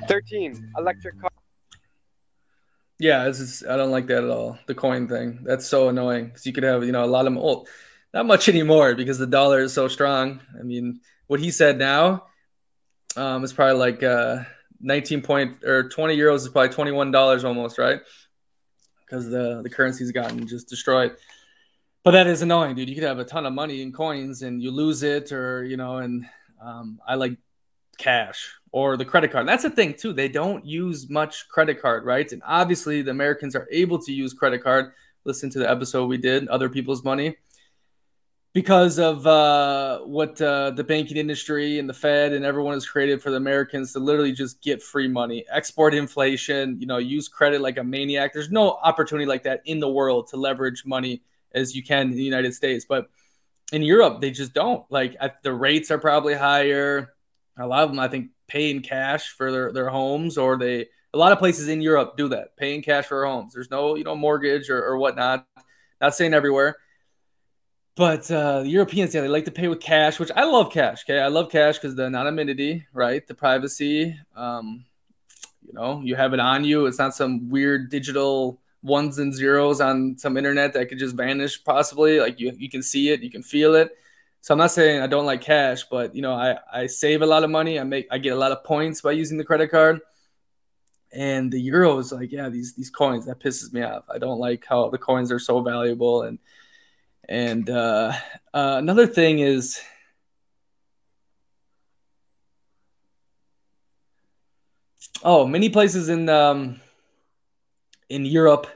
13. 0.09 0.73
Electric 0.79 1.21
car. 1.21 1.31
Yeah, 2.99 3.29
it's 3.29 3.39
just, 3.39 3.67
I 3.67 3.77
don't 3.77 3.91
like 3.91 4.07
that 4.07 4.25
at 4.25 4.31
all. 4.31 4.59
The 4.67 4.75
coin 4.75 5.07
thing. 5.07 5.41
That's 5.43 5.67
so 5.67 5.91
annoying 5.91 6.27
because 6.27 6.47
you 6.47 6.55
could 6.55 6.65
have, 6.65 6.85
you 6.85 6.93
know, 6.93 7.05
a 7.05 7.07
lot 7.07 7.27
of 7.27 7.35
well, 7.35 7.67
not 8.13 8.27
much 8.27 8.49
anymore 8.55 8.95
because 8.95 9.19
the 9.19 9.27
dollar 9.27 9.61
is 9.61 9.73
so 9.73 9.89
strong. 9.89 10.41
I 10.59 10.63
mean, 10.63 11.01
what 11.27 11.41
he 11.41 11.51
said 11.51 11.79
now 11.79 12.25
um, 13.17 13.45
is 13.45 13.53
probably 13.53 13.79
like 13.79 14.03
uh, 14.03 14.45
19 14.81 15.23
point 15.23 15.65
or 15.65 15.89
20 15.89 16.17
euros 16.17 16.37
is 16.37 16.49
probably 16.49 16.71
21 16.71 17.11
dollars 17.11 17.45
almost, 17.45 17.79
right? 17.79 18.01
Because 19.05 19.29
the 19.29 19.61
the 19.63 19.71
currency's 19.71 20.13
gotten 20.13 20.47
just 20.47 20.69
destroyed. 20.69 21.17
But 22.03 22.13
that 22.13 22.27
is 22.27 22.41
annoying, 22.41 22.77
dude. 22.77 22.89
You 22.89 22.95
could 22.95 23.05
have 23.05 23.19
a 23.19 23.25
ton 23.25 23.45
of 23.45 23.53
money 23.53 23.83
in 23.83 23.93
coins 23.93 24.43
and 24.43 24.63
you 24.63 24.71
lose 24.71 25.03
it, 25.03 25.33
or 25.33 25.65
you 25.65 25.77
know, 25.77 25.99
and 25.99 26.25
um, 26.63 26.99
I 27.07 27.17
like 27.17 27.37
cash 27.99 28.55
or 28.73 28.97
the 28.97 29.05
credit 29.05 29.31
card. 29.31 29.43
And 29.43 29.49
that's 29.49 29.63
the 29.63 29.71
thing 29.71 29.95
too. 29.95 30.13
They 30.13 30.29
don't 30.29 30.65
use 30.65 31.11
much 31.11 31.49
credit 31.49 31.83
card, 31.83 32.05
right? 32.05 32.31
And 32.33 32.43
obviously, 32.47 33.03
the 33.03 33.11
Americans 33.11 33.55
are 33.55 33.69
able 33.71 33.99
to 33.99 34.13
use 34.13 34.33
credit 34.33 34.63
card. 34.63 34.93
Listen 35.25 35.51
to 35.51 35.59
the 35.59 35.71
episode 35.71 36.07
we 36.07 36.17
did, 36.17 36.49
other 36.49 36.71
people's 36.71 37.05
money, 37.05 37.37
because 38.53 38.99
of 38.99 39.27
uh, 39.27 40.01
what 40.01 40.41
uh, 40.41 40.73
the 40.73 40.83
banking 40.83 41.17
industry 41.17 41.79
and 41.79 41.89
the 41.89 41.95
Fed 41.95 42.33
and 42.33 42.45
everyone 42.45 42.75
has 42.75 42.87
created 42.87 43.23
for 43.23 43.31
the 43.31 43.37
Americans 43.37 43.93
to 43.93 44.01
literally 44.01 44.33
just 44.33 44.61
get 44.61 44.83
free 44.83 45.07
money, 45.07 45.45
export 45.51 45.95
inflation, 45.95 46.77
you 46.81 46.87
know, 46.87 46.99
use 46.99 47.29
credit 47.29 47.61
like 47.61 47.79
a 47.79 47.85
maniac. 47.85 48.33
There's 48.33 48.51
no 48.51 48.73
opportunity 48.83 49.27
like 49.27 49.45
that 49.45 49.61
in 49.67 49.79
the 49.79 49.89
world 49.89 50.29
to 50.29 50.37
leverage 50.37 50.85
money 50.85 51.23
as 51.53 51.77
you 51.77 51.83
can 51.83 52.11
in 52.11 52.17
the 52.17 52.23
United 52.23 52.55
States, 52.55 52.85
but 52.85 53.09
in 53.73 53.83
Europe 53.83 54.21
they 54.21 54.33
just 54.33 54.53
don't. 54.53 54.85
Like 54.91 55.17
the 55.43 55.53
rates 55.53 55.91
are 55.93 55.99
probably 55.99 56.35
higher. 56.35 57.15
A 57.57 57.67
lot 57.67 57.85
of 57.85 57.91
them, 57.91 58.01
I 58.01 58.09
think, 58.09 58.31
pay 58.49 58.71
in 58.71 58.83
cash 58.83 59.29
for 59.29 59.53
their, 59.53 59.73
their 59.73 59.89
homes, 59.91 60.37
or 60.37 60.59
they 60.59 60.89
a 61.13 61.19
lot 61.19 61.33
of 61.33 61.39
places 61.39 61.69
in 61.69 61.81
Europe 61.81 62.17
do 62.17 62.29
that, 62.29 62.57
paying 62.57 62.83
cash 62.83 63.07
for 63.07 63.25
homes. 63.25 63.53
There's 63.53 63.71
no 63.71 63.95
you 63.95 64.05
know 64.05 64.17
mortgage 64.17 64.71
or, 64.71 64.85
or 64.85 64.99
whatnot. 64.99 65.47
Not 66.01 66.15
saying 66.15 66.35
everywhere, 66.35 66.77
but 67.97 68.31
uh, 68.31 68.63
the 68.63 68.69
Europeans, 68.69 69.15
yeah, 69.15 69.21
they 69.21 69.29
like 69.29 69.45
to 69.47 69.51
pay 69.51 69.69
with 69.69 69.81
cash, 69.81 70.19
which 70.19 70.31
I 70.35 70.45
love 70.45 70.73
cash. 70.73 71.05
Okay, 71.05 71.19
I 71.19 71.29
love 71.29 71.51
cash 71.51 71.77
because 71.79 71.95
the 71.97 72.05
anonymity, 72.05 72.87
right? 72.93 73.27
The 73.27 73.35
privacy. 73.35 74.19
Um, 74.35 74.85
you 75.67 75.73
know, 75.73 76.01
you 76.03 76.17
have 76.17 76.33
it 76.33 76.41
on 76.41 76.65
you. 76.65 76.87
It's 76.87 76.99
not 76.99 77.15
some 77.15 77.49
weird 77.49 77.91
digital 77.91 78.61
ones 78.83 79.19
and 79.19 79.35
zeros 79.35 79.81
on 79.81 80.17
some 80.19 80.37
internet 80.37 80.73
that 80.73 80.89
could 80.89 80.99
just 80.99 81.15
vanish 81.15 81.63
possibly. 81.63 82.19
Like 82.19 82.41
you, 82.41 82.53
you 82.57 82.71
can 82.71 82.83
see 82.83 83.11
it, 83.11 83.23
you 83.23 83.31
can 83.31 83.43
feel 83.43 83.75
it. 83.75 83.97
So 84.41 84.55
I'm 84.55 84.59
not 84.59 84.71
saying 84.71 85.03
I 85.03 85.07
don't 85.07 85.27
like 85.27 85.43
cash, 85.43 85.85
but 85.85 86.15
you 86.15 86.23
know, 86.23 86.33
I, 86.33 86.57
I 86.73 86.87
save 86.87 87.23
a 87.23 87.27
lot 87.27 87.45
of 87.45 87.51
money. 87.51 87.79
I 87.79 87.85
make 87.85 88.09
I 88.11 88.19
get 88.19 88.33
a 88.33 88.37
lot 88.37 88.53
of 88.53 88.65
points 88.65 89.01
by 89.03 89.13
using 89.13 89.37
the 89.37 89.45
credit 89.45 89.71
card. 89.71 90.01
And 91.13 91.51
the 91.51 91.69
euros, 91.69 92.13
like, 92.13 92.31
yeah, 92.31 92.49
these 92.49 92.73
these 92.75 92.89
coins, 92.89 93.27
that 93.27 93.41
pisses 93.41 93.73
me 93.73 93.83
off. 93.83 94.05
I 94.09 94.19
don't 94.19 94.39
like 94.39 94.65
how 94.67 94.89
the 94.91 94.99
coins 94.99 95.33
are 95.33 95.41
so 95.41 95.61
valuable. 95.61 96.23
And 96.23 96.39
and 97.31 97.71
uh, 97.71 98.13
uh, 98.53 98.75
another 98.79 99.07
thing 99.07 99.39
is 99.39 99.81
oh, 105.23 105.47
many 105.47 105.71
places 105.71 106.09
in 106.09 106.29
um 106.29 106.81
in 108.09 108.25
Europe, 108.27 108.67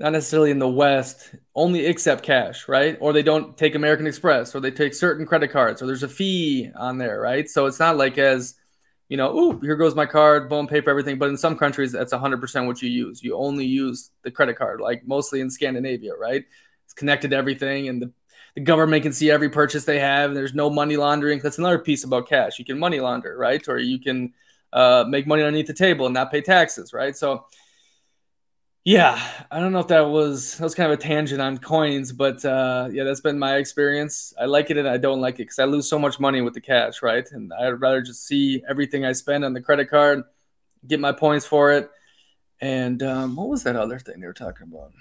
not 0.00 0.10
necessarily 0.10 0.50
in 0.50 0.58
the 0.58 0.68
West, 0.68 1.36
only 1.54 1.86
accept 1.86 2.24
cash, 2.24 2.66
right? 2.66 2.98
Or 3.00 3.12
they 3.12 3.22
don't 3.22 3.56
take 3.56 3.76
American 3.76 4.08
Express, 4.08 4.52
or 4.54 4.60
they 4.60 4.72
take 4.72 4.92
certain 4.92 5.24
credit 5.24 5.52
cards, 5.52 5.80
or 5.80 5.86
there's 5.86 6.02
a 6.02 6.08
fee 6.08 6.70
on 6.74 6.98
there, 6.98 7.20
right? 7.20 7.48
So 7.48 7.66
it's 7.66 7.78
not 7.78 7.96
like 7.96 8.18
as 8.18 8.56
you 9.08 9.16
know, 9.16 9.30
oh, 9.32 9.60
here 9.60 9.76
goes 9.76 9.94
my 9.94 10.06
card, 10.06 10.48
boom, 10.48 10.66
pay 10.66 10.80
for 10.80 10.90
everything. 10.90 11.16
But 11.16 11.28
in 11.28 11.36
some 11.36 11.56
countries, 11.56 11.92
that's 11.92 12.12
100% 12.12 12.66
what 12.66 12.82
you 12.82 12.90
use. 12.90 13.22
You 13.22 13.36
only 13.36 13.64
use 13.64 14.10
the 14.22 14.32
credit 14.32 14.58
card, 14.58 14.80
like 14.80 15.06
mostly 15.06 15.40
in 15.40 15.48
Scandinavia, 15.48 16.14
right? 16.16 16.44
It's 16.86 16.94
connected 16.94 17.32
to 17.32 17.36
everything, 17.36 17.88
and 17.88 18.00
the, 18.00 18.12
the 18.54 18.62
government 18.62 19.02
can 19.02 19.12
see 19.12 19.30
every 19.30 19.50
purchase 19.50 19.84
they 19.84 20.00
have. 20.00 20.30
And 20.30 20.36
there's 20.36 20.54
no 20.54 20.70
money 20.70 20.96
laundering. 20.96 21.40
That's 21.40 21.58
another 21.58 21.78
piece 21.78 22.04
about 22.04 22.28
cash. 22.28 22.58
You 22.58 22.64
can 22.64 22.78
money 22.78 23.00
launder, 23.00 23.36
right? 23.36 23.66
Or 23.68 23.78
you 23.78 23.98
can 23.98 24.32
uh, 24.72 25.04
make 25.06 25.26
money 25.26 25.42
underneath 25.42 25.66
the 25.66 25.74
table 25.74 26.06
and 26.06 26.14
not 26.14 26.32
pay 26.32 26.40
taxes, 26.40 26.92
right? 26.92 27.16
So 27.16 27.44
yeah, 28.86 29.20
I 29.50 29.58
don't 29.58 29.72
know 29.72 29.80
if 29.80 29.88
that 29.88 30.02
was 30.02 30.58
that 30.58 30.62
was 30.62 30.76
kind 30.76 30.92
of 30.92 30.96
a 30.96 31.02
tangent 31.02 31.40
on 31.40 31.58
coins, 31.58 32.12
but 32.12 32.44
uh, 32.44 32.88
yeah, 32.92 33.02
that's 33.02 33.20
been 33.20 33.36
my 33.36 33.56
experience. 33.56 34.32
I 34.40 34.44
like 34.44 34.70
it 34.70 34.76
and 34.76 34.86
I 34.88 34.96
don't 34.96 35.20
like 35.20 35.34
it 35.34 35.38
because 35.38 35.58
I 35.58 35.64
lose 35.64 35.88
so 35.88 35.98
much 35.98 36.20
money 36.20 36.40
with 36.40 36.54
the 36.54 36.60
cash, 36.60 37.02
right? 37.02 37.26
And 37.32 37.52
I'd 37.52 37.80
rather 37.80 38.00
just 38.00 38.28
see 38.28 38.62
everything 38.68 39.04
I 39.04 39.10
spend 39.10 39.44
on 39.44 39.54
the 39.54 39.60
credit 39.60 39.90
card, 39.90 40.22
get 40.86 41.00
my 41.00 41.10
points 41.10 41.44
for 41.44 41.72
it. 41.72 41.90
And 42.60 43.02
um, 43.02 43.34
what 43.34 43.48
was 43.48 43.64
that 43.64 43.74
other 43.74 43.98
thing 43.98 44.20
they 44.20 44.26
were 44.28 44.32
talking 44.32 44.68
about? 44.68 44.92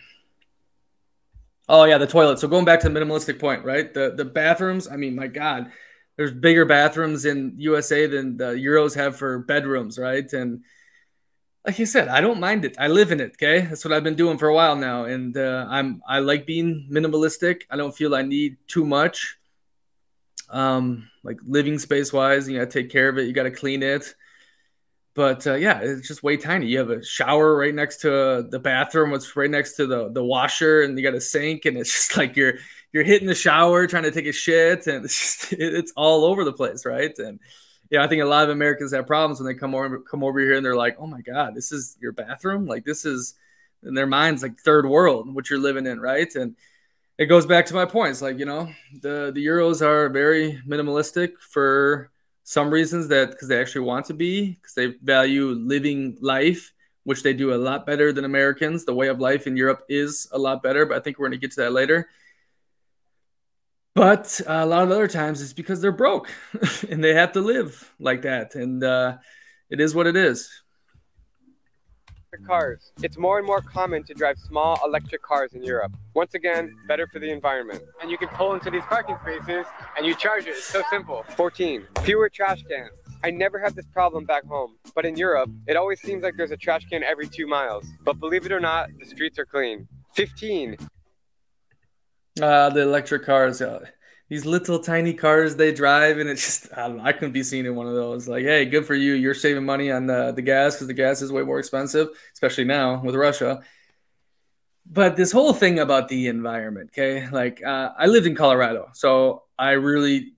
Oh 1.67 1.85
yeah, 1.85 1.97
the 1.97 2.07
toilet. 2.07 2.39
So 2.39 2.47
going 2.47 2.65
back 2.65 2.81
to 2.81 2.89
the 2.89 2.99
minimalistic 2.99 3.39
point, 3.39 3.65
right? 3.65 3.91
The 3.93 4.13
the 4.15 4.25
bathrooms. 4.25 4.87
I 4.87 4.97
mean, 4.97 5.15
my 5.15 5.27
God, 5.27 5.71
there's 6.17 6.31
bigger 6.31 6.65
bathrooms 6.65 7.25
in 7.25 7.55
USA 7.57 8.05
than 8.07 8.37
the 8.37 8.53
Euros 8.53 8.95
have 8.95 9.17
for 9.17 9.39
bedrooms, 9.39 9.97
right? 9.97 10.31
And 10.31 10.63
like 11.65 11.79
you 11.79 11.87
said, 11.87 12.07
I 12.07 12.21
don't 12.21 12.39
mind 12.39 12.65
it. 12.65 12.75
I 12.79 12.87
live 12.87 13.11
in 13.11 13.19
it. 13.19 13.31
Okay, 13.31 13.61
that's 13.61 13.83
what 13.83 13.93
I've 13.93 14.03
been 14.03 14.15
doing 14.15 14.37
for 14.37 14.47
a 14.47 14.53
while 14.53 14.75
now, 14.75 15.05
and 15.05 15.35
uh, 15.35 15.65
I'm 15.67 16.01
I 16.07 16.19
like 16.19 16.45
being 16.45 16.87
minimalistic. 16.91 17.63
I 17.69 17.77
don't 17.77 17.95
feel 17.95 18.13
I 18.13 18.21
need 18.21 18.57
too 18.67 18.85
much. 18.85 19.37
Um, 20.49 21.09
like 21.23 21.39
living 21.43 21.79
space 21.79 22.13
wise, 22.13 22.47
you 22.47 22.59
got 22.59 22.69
to 22.69 22.81
take 22.81 22.91
care 22.91 23.09
of 23.09 23.17
it. 23.17 23.23
You 23.23 23.33
got 23.33 23.43
to 23.43 23.51
clean 23.51 23.81
it. 23.81 24.13
But 25.15 25.47
uh, 25.47 25.55
yeah, 25.55 25.79
it's 25.81 26.07
just 26.07 26.23
way 26.23 26.35
tiny. 26.35 26.67
You 26.67 26.79
have 26.79 26.89
a 26.89 27.03
shower 27.03 27.55
right 27.55 27.73
next 27.73 27.97
to 28.01 28.15
uh, 28.15 28.41
the 28.41 28.59
bathroom. 28.59 29.11
What's 29.11 29.35
right 29.37 29.49
next 29.49 29.77
to 29.77 29.87
the 29.87 30.11
the 30.11 30.23
washer, 30.23 30.81
and 30.81 30.97
you 30.97 31.05
got 31.05 31.15
a 31.15 31.21
sink, 31.21 31.63
and 31.65 31.77
it's 31.77 31.91
just 32.07 32.17
like 32.17 32.35
you're 32.35 32.55
you're 32.91 33.05
hitting 33.05 33.27
the 33.27 33.35
shower 33.35 33.87
trying 33.87 34.03
to 34.03 34.11
take 34.11 34.25
a 34.25 34.33
shit, 34.33 34.87
and 34.87 35.05
it's 35.05 35.17
just 35.17 35.53
it's 35.59 35.93
all 35.95 36.25
over 36.25 36.43
the 36.43 36.53
place, 36.53 36.85
right? 36.85 37.17
And 37.17 37.39
yeah, 37.89 38.03
I 38.03 38.07
think 38.07 38.23
a 38.23 38.25
lot 38.25 38.43
of 38.43 38.49
Americans 38.49 38.93
have 38.93 39.07
problems 39.07 39.39
when 39.39 39.47
they 39.47 39.57
come 39.57 39.73
over 39.73 39.99
come 39.99 40.23
over 40.23 40.39
here 40.39 40.55
and 40.57 40.65
they're 40.65 40.75
like, 40.75 40.97
"Oh 40.99 41.07
my 41.07 41.21
God, 41.21 41.55
this 41.55 41.71
is 41.71 41.97
your 42.01 42.11
bathroom! 42.11 42.65
Like 42.65 42.83
this 42.83 43.05
is," 43.05 43.35
in 43.83 43.93
their 43.93 44.07
minds 44.07 44.43
like 44.43 44.57
third 44.59 44.85
world, 44.85 45.33
what 45.33 45.49
you're 45.49 45.59
living 45.59 45.85
in, 45.87 45.99
right? 45.99 46.33
And 46.35 46.57
it 47.17 47.27
goes 47.27 47.45
back 47.45 47.67
to 47.67 47.73
my 47.73 47.85
points, 47.85 48.21
like 48.21 48.37
you 48.37 48.45
know, 48.45 48.69
the 49.01 49.31
the 49.33 49.45
Euros 49.45 49.81
are 49.81 50.09
very 50.09 50.61
minimalistic 50.67 51.39
for 51.39 52.11
some 52.45 52.69
reasons 52.69 53.07
that 53.07 53.31
because 53.31 53.47
they 53.47 53.59
actually 53.59 53.85
want 53.85 54.05
to 54.05 54.13
be 54.13 54.51
because 54.51 54.75
they 54.75 54.93
value 55.03 55.47
living 55.47 56.15
life, 56.21 56.71
which 57.03 57.23
they 57.23 57.33
do 57.33 57.53
a 57.53 57.57
lot 57.57 57.87
better 57.87 58.13
than 58.13 58.23
Americans. 58.23 58.85
The 58.85 58.93
way 58.93 59.07
of 59.07 59.19
life 59.19 59.47
in 59.47 59.57
Europe 59.57 59.83
is 59.89 60.29
a 60.31 60.37
lot 60.37 60.61
better, 60.61 60.85
but 60.85 60.95
I 60.95 60.99
think 61.01 61.17
we're 61.17 61.27
going 61.27 61.39
to 61.39 61.45
get 61.45 61.51
to 61.55 61.61
that 61.61 61.73
later. 61.73 62.07
But 63.95 64.39
uh, 64.47 64.53
a 64.53 64.65
lot 64.65 64.83
of 64.83 64.91
other 64.91 65.07
times 65.07 65.41
it's 65.41 65.53
because 65.53 65.81
they're 65.81 65.91
broke 65.91 66.29
and 66.89 67.03
they 67.03 67.15
have 67.15 67.31
to 67.31 67.41
live 67.41 67.91
like 67.99 68.21
that. 68.21 68.53
And 68.53 68.83
uh, 68.83 69.17
it 69.69 69.81
is 69.81 69.95
what 69.95 70.05
it 70.05 70.15
is. 70.15 70.49
Cars. 72.43 72.91
It's 73.03 73.17
more 73.17 73.37
and 73.37 73.45
more 73.45 73.61
common 73.61 74.03
to 74.03 74.13
drive 74.13 74.37
small 74.39 74.79
electric 74.83 75.21
cars 75.21 75.53
in 75.53 75.63
Europe. 75.63 75.91
Once 76.13 76.33
again, 76.33 76.75
better 76.87 77.05
for 77.07 77.19
the 77.19 77.29
environment. 77.29 77.83
And 78.01 78.09
you 78.09 78.17
can 78.17 78.29
pull 78.29 78.53
into 78.53 78.71
these 78.71 78.83
parking 78.83 79.17
spaces 79.21 79.65
and 79.97 80.05
you 80.05 80.15
charge 80.15 80.47
it. 80.47 80.51
It's 80.51 80.65
so 80.65 80.81
simple. 80.89 81.23
14. 81.35 81.85
Fewer 82.03 82.29
trash 82.29 82.63
cans. 82.69 82.97
I 83.23 83.31
never 83.31 83.59
had 83.59 83.75
this 83.75 83.85
problem 83.87 84.25
back 84.25 84.45
home, 84.45 84.77
but 84.93 85.05
in 85.05 85.15
Europe, 85.15 85.49
it 85.67 85.75
always 85.75 85.99
seems 86.01 86.23
like 86.23 86.35
there's 86.37 86.51
a 86.51 86.57
trash 86.57 86.85
can 86.85 87.03
every 87.03 87.27
two 87.27 87.47
miles. 87.47 87.85
But 88.03 88.19
believe 88.19 88.45
it 88.45 88.51
or 88.51 88.59
not, 88.59 88.89
the 88.99 89.05
streets 89.05 89.39
are 89.39 89.45
clean. 89.45 89.87
15. 90.13 90.77
Uh, 92.41 92.69
the 92.69 92.81
electric 92.81 93.23
cars, 93.23 93.61
uh, 93.61 93.85
these 94.27 94.45
little 94.45 94.79
tiny 94.79 95.13
cars 95.13 95.55
they 95.55 95.71
drive, 95.71 96.17
and 96.17 96.29
it's 96.29 96.43
just 96.43 96.73
I, 96.73 96.87
don't 96.87 96.97
know, 96.97 97.03
I 97.03 97.13
couldn't 97.13 97.33
be 97.33 97.43
seen 97.43 97.65
in 97.65 97.75
one 97.75 97.87
of 97.87 97.93
those. 97.93 98.27
Like, 98.27 98.43
hey, 98.43 98.65
good 98.65 98.85
for 98.85 98.95
you. 98.95 99.13
You're 99.13 99.35
saving 99.35 99.65
money 99.65 99.91
on 99.91 100.07
the 100.07 100.31
the 100.31 100.41
gas 100.41 100.75
because 100.75 100.87
the 100.87 100.93
gas 100.93 101.21
is 101.21 101.31
way 101.31 101.43
more 101.43 101.59
expensive, 101.59 102.09
especially 102.33 102.65
now 102.65 103.01
with 103.03 103.15
Russia. 103.15 103.61
But 104.87 105.15
this 105.15 105.31
whole 105.31 105.53
thing 105.53 105.79
about 105.79 106.09
the 106.09 106.27
environment, 106.27 106.91
okay? 106.93 107.27
Like, 107.29 107.63
uh, 107.63 107.89
I 107.97 108.05
lived 108.05 108.27
in 108.27 108.35
Colorado, 108.35 108.89
so 108.93 109.43
I 109.57 109.71
really 109.71 110.33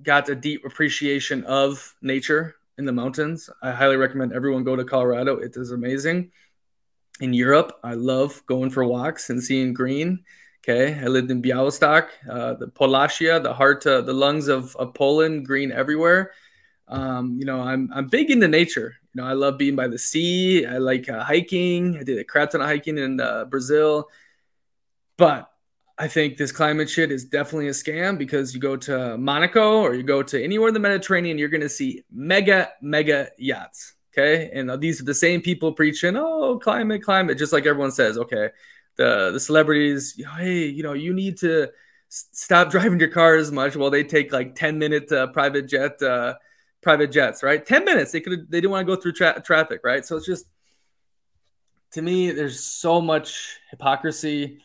got 0.00 0.28
a 0.28 0.34
deep 0.34 0.64
appreciation 0.64 1.44
of 1.44 1.94
nature 2.00 2.54
in 2.78 2.84
the 2.84 2.92
mountains. 2.92 3.50
I 3.60 3.72
highly 3.72 3.96
recommend 3.96 4.32
everyone 4.32 4.62
go 4.62 4.76
to 4.76 4.84
Colorado. 4.84 5.38
It 5.38 5.56
is 5.56 5.72
amazing. 5.72 6.30
In 7.20 7.32
Europe, 7.32 7.78
I 7.82 7.94
love 7.94 8.42
going 8.46 8.70
for 8.70 8.84
walks 8.84 9.28
and 9.28 9.42
seeing 9.42 9.74
green 9.74 10.24
Okay, 10.62 10.94
I 10.94 11.06
lived 11.08 11.30
in 11.30 11.42
Białystok, 11.42 12.06
uh, 12.30 12.54
the 12.54 12.68
Podlasia, 12.68 13.42
the 13.42 13.52
heart, 13.52 13.84
uh, 13.84 14.00
the 14.00 14.12
lungs 14.12 14.46
of, 14.46 14.76
of 14.76 14.94
Poland, 14.94 15.44
green 15.44 15.72
everywhere. 15.72 16.30
Um, 16.86 17.36
you 17.38 17.44
know, 17.44 17.60
I'm 17.60 17.90
I'm 17.92 18.06
big 18.06 18.30
into 18.30 18.46
nature. 18.46 18.94
You 19.12 19.22
know, 19.22 19.28
I 19.28 19.32
love 19.32 19.58
being 19.58 19.74
by 19.74 19.88
the 19.88 19.98
sea. 19.98 20.64
I 20.64 20.78
like 20.78 21.08
uh, 21.08 21.24
hiking. 21.24 21.98
I 21.98 22.04
did 22.04 22.18
a 22.18 22.24
crap 22.24 22.50
ton 22.50 22.60
of 22.60 22.68
hiking 22.68 22.96
in 22.96 23.20
uh, 23.20 23.44
Brazil, 23.46 24.08
but 25.16 25.50
I 25.98 26.08
think 26.08 26.36
this 26.36 26.52
climate 26.52 26.88
shit 26.88 27.12
is 27.12 27.24
definitely 27.24 27.68
a 27.68 27.72
scam 27.72 28.16
because 28.16 28.54
you 28.54 28.60
go 28.60 28.76
to 28.76 29.16
Monaco 29.18 29.80
or 29.82 29.94
you 29.94 30.02
go 30.02 30.22
to 30.22 30.42
anywhere 30.42 30.68
in 30.68 30.74
the 30.74 30.80
Mediterranean, 30.80 31.38
you're 31.38 31.48
going 31.48 31.60
to 31.60 31.68
see 31.68 32.02
mega, 32.10 32.70
mega 32.80 33.28
yachts. 33.38 33.94
Okay. 34.12 34.50
And 34.52 34.80
these 34.80 35.00
are 35.00 35.04
the 35.04 35.14
same 35.14 35.40
people 35.40 35.72
preaching, 35.72 36.16
oh, 36.16 36.58
climate, 36.58 37.02
climate, 37.02 37.38
just 37.38 37.52
like 37.52 37.66
everyone 37.66 37.92
says. 37.92 38.18
Okay. 38.18 38.50
The, 38.96 39.30
the 39.32 39.40
celebrities, 39.40 40.20
hey, 40.36 40.66
you 40.66 40.82
know, 40.82 40.92
you 40.92 41.14
need 41.14 41.38
to 41.38 41.70
stop 42.08 42.70
driving 42.70 43.00
your 43.00 43.08
car 43.08 43.36
as 43.36 43.50
much. 43.50 43.76
Well, 43.76 43.90
they 43.90 44.04
take 44.04 44.32
like 44.32 44.54
10 44.54 44.78
minute 44.78 45.10
uh, 45.10 45.28
private 45.28 45.66
jet, 45.66 46.00
uh, 46.02 46.34
private 46.82 47.10
jets, 47.10 47.42
right? 47.42 47.64
10 47.64 47.84
minutes. 47.84 48.12
They 48.12 48.20
could, 48.20 48.50
they 48.50 48.60
didn't 48.60 48.70
want 48.70 48.86
to 48.86 48.94
go 48.94 49.00
through 49.00 49.12
tra- 49.12 49.40
traffic, 49.40 49.80
right? 49.82 50.04
So 50.04 50.16
it's 50.16 50.26
just, 50.26 50.46
to 51.92 52.02
me, 52.02 52.30
there's 52.30 52.60
so 52.60 53.00
much 53.00 53.58
hypocrisy 53.70 54.60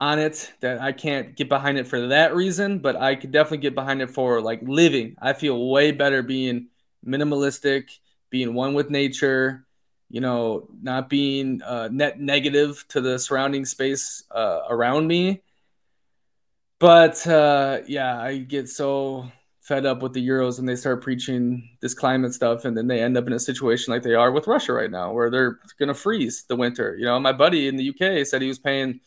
on 0.00 0.18
it 0.18 0.52
that 0.60 0.80
I 0.80 0.90
can't 0.90 1.36
get 1.36 1.48
behind 1.48 1.78
it 1.78 1.86
for 1.86 2.08
that 2.08 2.34
reason, 2.34 2.80
but 2.80 2.96
I 2.96 3.14
could 3.14 3.30
definitely 3.30 3.58
get 3.58 3.76
behind 3.76 4.02
it 4.02 4.10
for 4.10 4.40
like 4.40 4.60
living. 4.62 5.14
I 5.20 5.32
feel 5.32 5.70
way 5.70 5.92
better 5.92 6.22
being 6.22 6.68
minimalistic, 7.06 7.84
being 8.28 8.54
one 8.54 8.74
with 8.74 8.90
nature, 8.90 9.64
you 10.12 10.20
know, 10.20 10.68
not 10.82 11.08
being 11.08 11.62
uh, 11.62 11.88
net 11.90 12.20
negative 12.20 12.84
to 12.88 13.00
the 13.00 13.18
surrounding 13.18 13.64
space 13.64 14.24
uh, 14.30 14.60
around 14.68 15.06
me. 15.06 15.40
But 16.78 17.26
uh, 17.26 17.78
yeah, 17.86 18.20
I 18.20 18.36
get 18.36 18.68
so 18.68 19.32
fed 19.62 19.86
up 19.86 20.02
with 20.02 20.12
the 20.12 20.28
Euros 20.28 20.58
and 20.58 20.68
they 20.68 20.76
start 20.76 21.02
preaching 21.02 21.66
this 21.80 21.94
climate 21.94 22.34
stuff, 22.34 22.66
and 22.66 22.76
then 22.76 22.88
they 22.88 23.02
end 23.02 23.16
up 23.16 23.26
in 23.26 23.32
a 23.32 23.40
situation 23.40 23.90
like 23.90 24.02
they 24.02 24.14
are 24.14 24.30
with 24.30 24.46
Russia 24.46 24.74
right 24.74 24.90
now, 24.90 25.12
where 25.12 25.30
they're 25.30 25.60
to 25.78 25.94
freeze 25.94 26.44
the 26.44 26.56
winter. 26.56 26.94
You 26.94 27.06
know, 27.06 27.18
my 27.18 27.32
buddy 27.32 27.66
in 27.66 27.76
the 27.76 27.88
UK 27.88 28.26
said 28.26 28.42
he 28.42 28.48
was 28.48 28.58
paying 28.58 29.00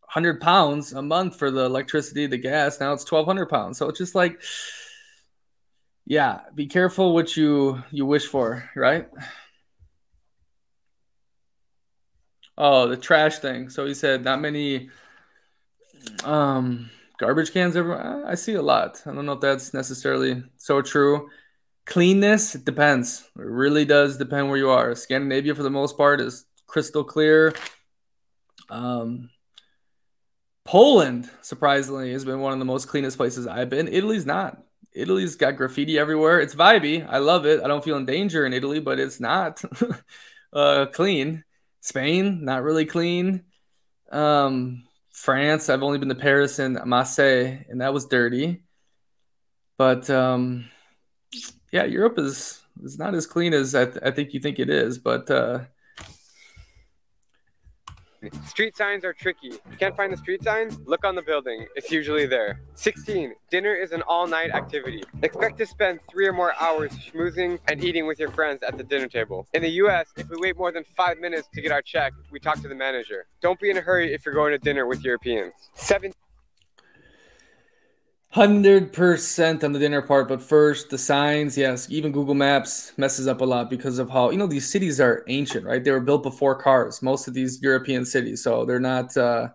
100 0.00 0.40
pounds 0.40 0.92
a 0.92 1.00
month 1.00 1.36
for 1.38 1.52
the 1.52 1.64
electricity, 1.64 2.26
the 2.26 2.38
gas. 2.38 2.80
Now 2.80 2.92
it's 2.92 3.08
1,200 3.08 3.46
pounds. 3.46 3.78
So 3.78 3.88
it's 3.88 3.98
just 3.98 4.16
like, 4.16 4.42
yeah, 6.06 6.40
be 6.56 6.66
careful 6.66 7.14
what 7.14 7.36
you 7.36 7.84
you 7.92 8.04
wish 8.04 8.26
for, 8.26 8.68
right? 8.74 9.08
Oh, 12.56 12.88
the 12.88 12.96
trash 12.96 13.38
thing. 13.38 13.70
So 13.70 13.86
he 13.86 13.94
said 13.94 14.24
not 14.24 14.40
many 14.40 14.90
um 16.24 16.90
garbage 17.18 17.52
cans 17.52 17.76
ever 17.76 18.24
I 18.26 18.34
see 18.34 18.54
a 18.54 18.62
lot. 18.62 19.02
I 19.06 19.14
don't 19.14 19.26
know 19.26 19.32
if 19.32 19.40
that's 19.40 19.72
necessarily 19.72 20.42
so 20.56 20.82
true. 20.82 21.28
Cleanness, 21.84 22.54
it 22.54 22.64
depends. 22.64 23.28
It 23.36 23.42
really 23.42 23.84
does 23.84 24.16
depend 24.16 24.48
where 24.48 24.58
you 24.58 24.70
are. 24.70 24.94
Scandinavia 24.94 25.54
for 25.54 25.62
the 25.62 25.70
most 25.70 25.96
part 25.96 26.20
is 26.20 26.44
crystal 26.66 27.04
clear. 27.04 27.54
Um 28.68 29.30
Poland, 30.64 31.28
surprisingly, 31.40 32.12
has 32.12 32.24
been 32.24 32.40
one 32.40 32.52
of 32.52 32.58
the 32.58 32.64
most 32.64 32.86
cleanest 32.86 33.16
places 33.16 33.46
I've 33.46 33.68
been. 33.68 33.88
Italy's 33.88 34.26
not. 34.26 34.62
Italy's 34.94 35.36
got 35.36 35.56
graffiti 35.56 35.98
everywhere. 35.98 36.40
It's 36.40 36.54
vibey. 36.54 37.06
I 37.08 37.18
love 37.18 37.46
it. 37.46 37.62
I 37.62 37.68
don't 37.68 37.82
feel 37.82 37.96
in 37.96 38.06
danger 38.06 38.46
in 38.46 38.52
Italy, 38.52 38.78
but 38.78 39.00
it's 39.00 39.18
not 39.18 39.62
uh, 40.52 40.86
clean. 40.86 41.44
Spain, 41.82 42.44
not 42.44 42.62
really 42.62 42.86
clean. 42.86 43.44
Um, 44.10 44.84
France, 45.12 45.68
I've 45.68 45.82
only 45.82 45.98
been 45.98 46.08
to 46.08 46.14
Paris 46.14 46.58
and 46.58 46.78
Marseille, 46.86 47.58
and 47.68 47.80
that 47.80 47.92
was 47.92 48.06
dirty. 48.06 48.64
But 49.76 50.08
um, 50.08 50.70
yeah, 51.72 51.84
Europe 51.84 52.18
is 52.18 52.62
is 52.82 52.98
not 52.98 53.14
as 53.14 53.26
clean 53.26 53.52
as 53.52 53.74
I, 53.74 53.86
th- 53.86 53.98
I 54.02 54.12
think 54.12 54.32
you 54.32 54.40
think 54.40 54.58
it 54.58 54.70
is. 54.70 54.98
But 54.98 55.30
uh, 55.30 55.64
Street 58.46 58.76
signs 58.76 59.04
are 59.04 59.12
tricky. 59.12 59.48
You 59.48 59.76
can't 59.78 59.96
find 59.96 60.12
the 60.12 60.16
street 60.16 60.42
signs, 60.42 60.78
look 60.84 61.04
on 61.04 61.14
the 61.14 61.22
building. 61.22 61.66
It's 61.74 61.90
usually 61.90 62.26
there. 62.26 62.60
16. 62.74 63.34
Dinner 63.50 63.74
is 63.74 63.92
an 63.92 64.02
all-night 64.02 64.50
activity. 64.50 65.02
Expect 65.22 65.58
to 65.58 65.66
spend 65.66 66.00
three 66.10 66.26
or 66.26 66.32
more 66.32 66.52
hours 66.60 66.92
schmoozing 66.92 67.58
and 67.68 67.82
eating 67.82 68.06
with 68.06 68.18
your 68.18 68.30
friends 68.30 68.62
at 68.62 68.76
the 68.76 68.84
dinner 68.84 69.08
table. 69.08 69.46
In 69.54 69.62
the 69.62 69.70
US, 69.82 70.08
if 70.16 70.28
we 70.28 70.36
wait 70.38 70.56
more 70.56 70.72
than 70.72 70.84
five 70.96 71.18
minutes 71.18 71.48
to 71.54 71.60
get 71.60 71.72
our 71.72 71.82
check, 71.82 72.12
we 72.30 72.38
talk 72.38 72.60
to 72.62 72.68
the 72.68 72.74
manager. 72.74 73.26
Don't 73.40 73.58
be 73.58 73.70
in 73.70 73.76
a 73.76 73.80
hurry 73.80 74.12
if 74.14 74.24
you're 74.24 74.34
going 74.34 74.52
to 74.52 74.58
dinner 74.58 74.86
with 74.86 75.04
Europeans. 75.04 75.52
17. 75.74 76.12
Hundred 78.32 78.94
percent 78.94 79.62
on 79.62 79.72
the 79.72 79.78
dinner 79.78 80.00
part, 80.00 80.26
but 80.26 80.40
first 80.40 80.88
the 80.88 80.96
signs. 80.96 81.58
Yes, 81.58 81.90
even 81.90 82.12
Google 82.12 82.32
Maps 82.32 82.92
messes 82.96 83.28
up 83.28 83.42
a 83.42 83.44
lot 83.44 83.68
because 83.68 83.98
of 83.98 84.08
how 84.08 84.30
you 84.30 84.38
know 84.38 84.46
these 84.46 84.70
cities 84.70 85.02
are 85.02 85.22
ancient, 85.28 85.66
right? 85.66 85.84
They 85.84 85.90
were 85.90 86.00
built 86.00 86.22
before 86.22 86.54
cars. 86.54 87.02
Most 87.02 87.28
of 87.28 87.34
these 87.34 87.60
European 87.60 88.06
cities, 88.06 88.42
so 88.42 88.64
they're 88.64 88.80
not 88.80 89.14
uh, 89.18 89.48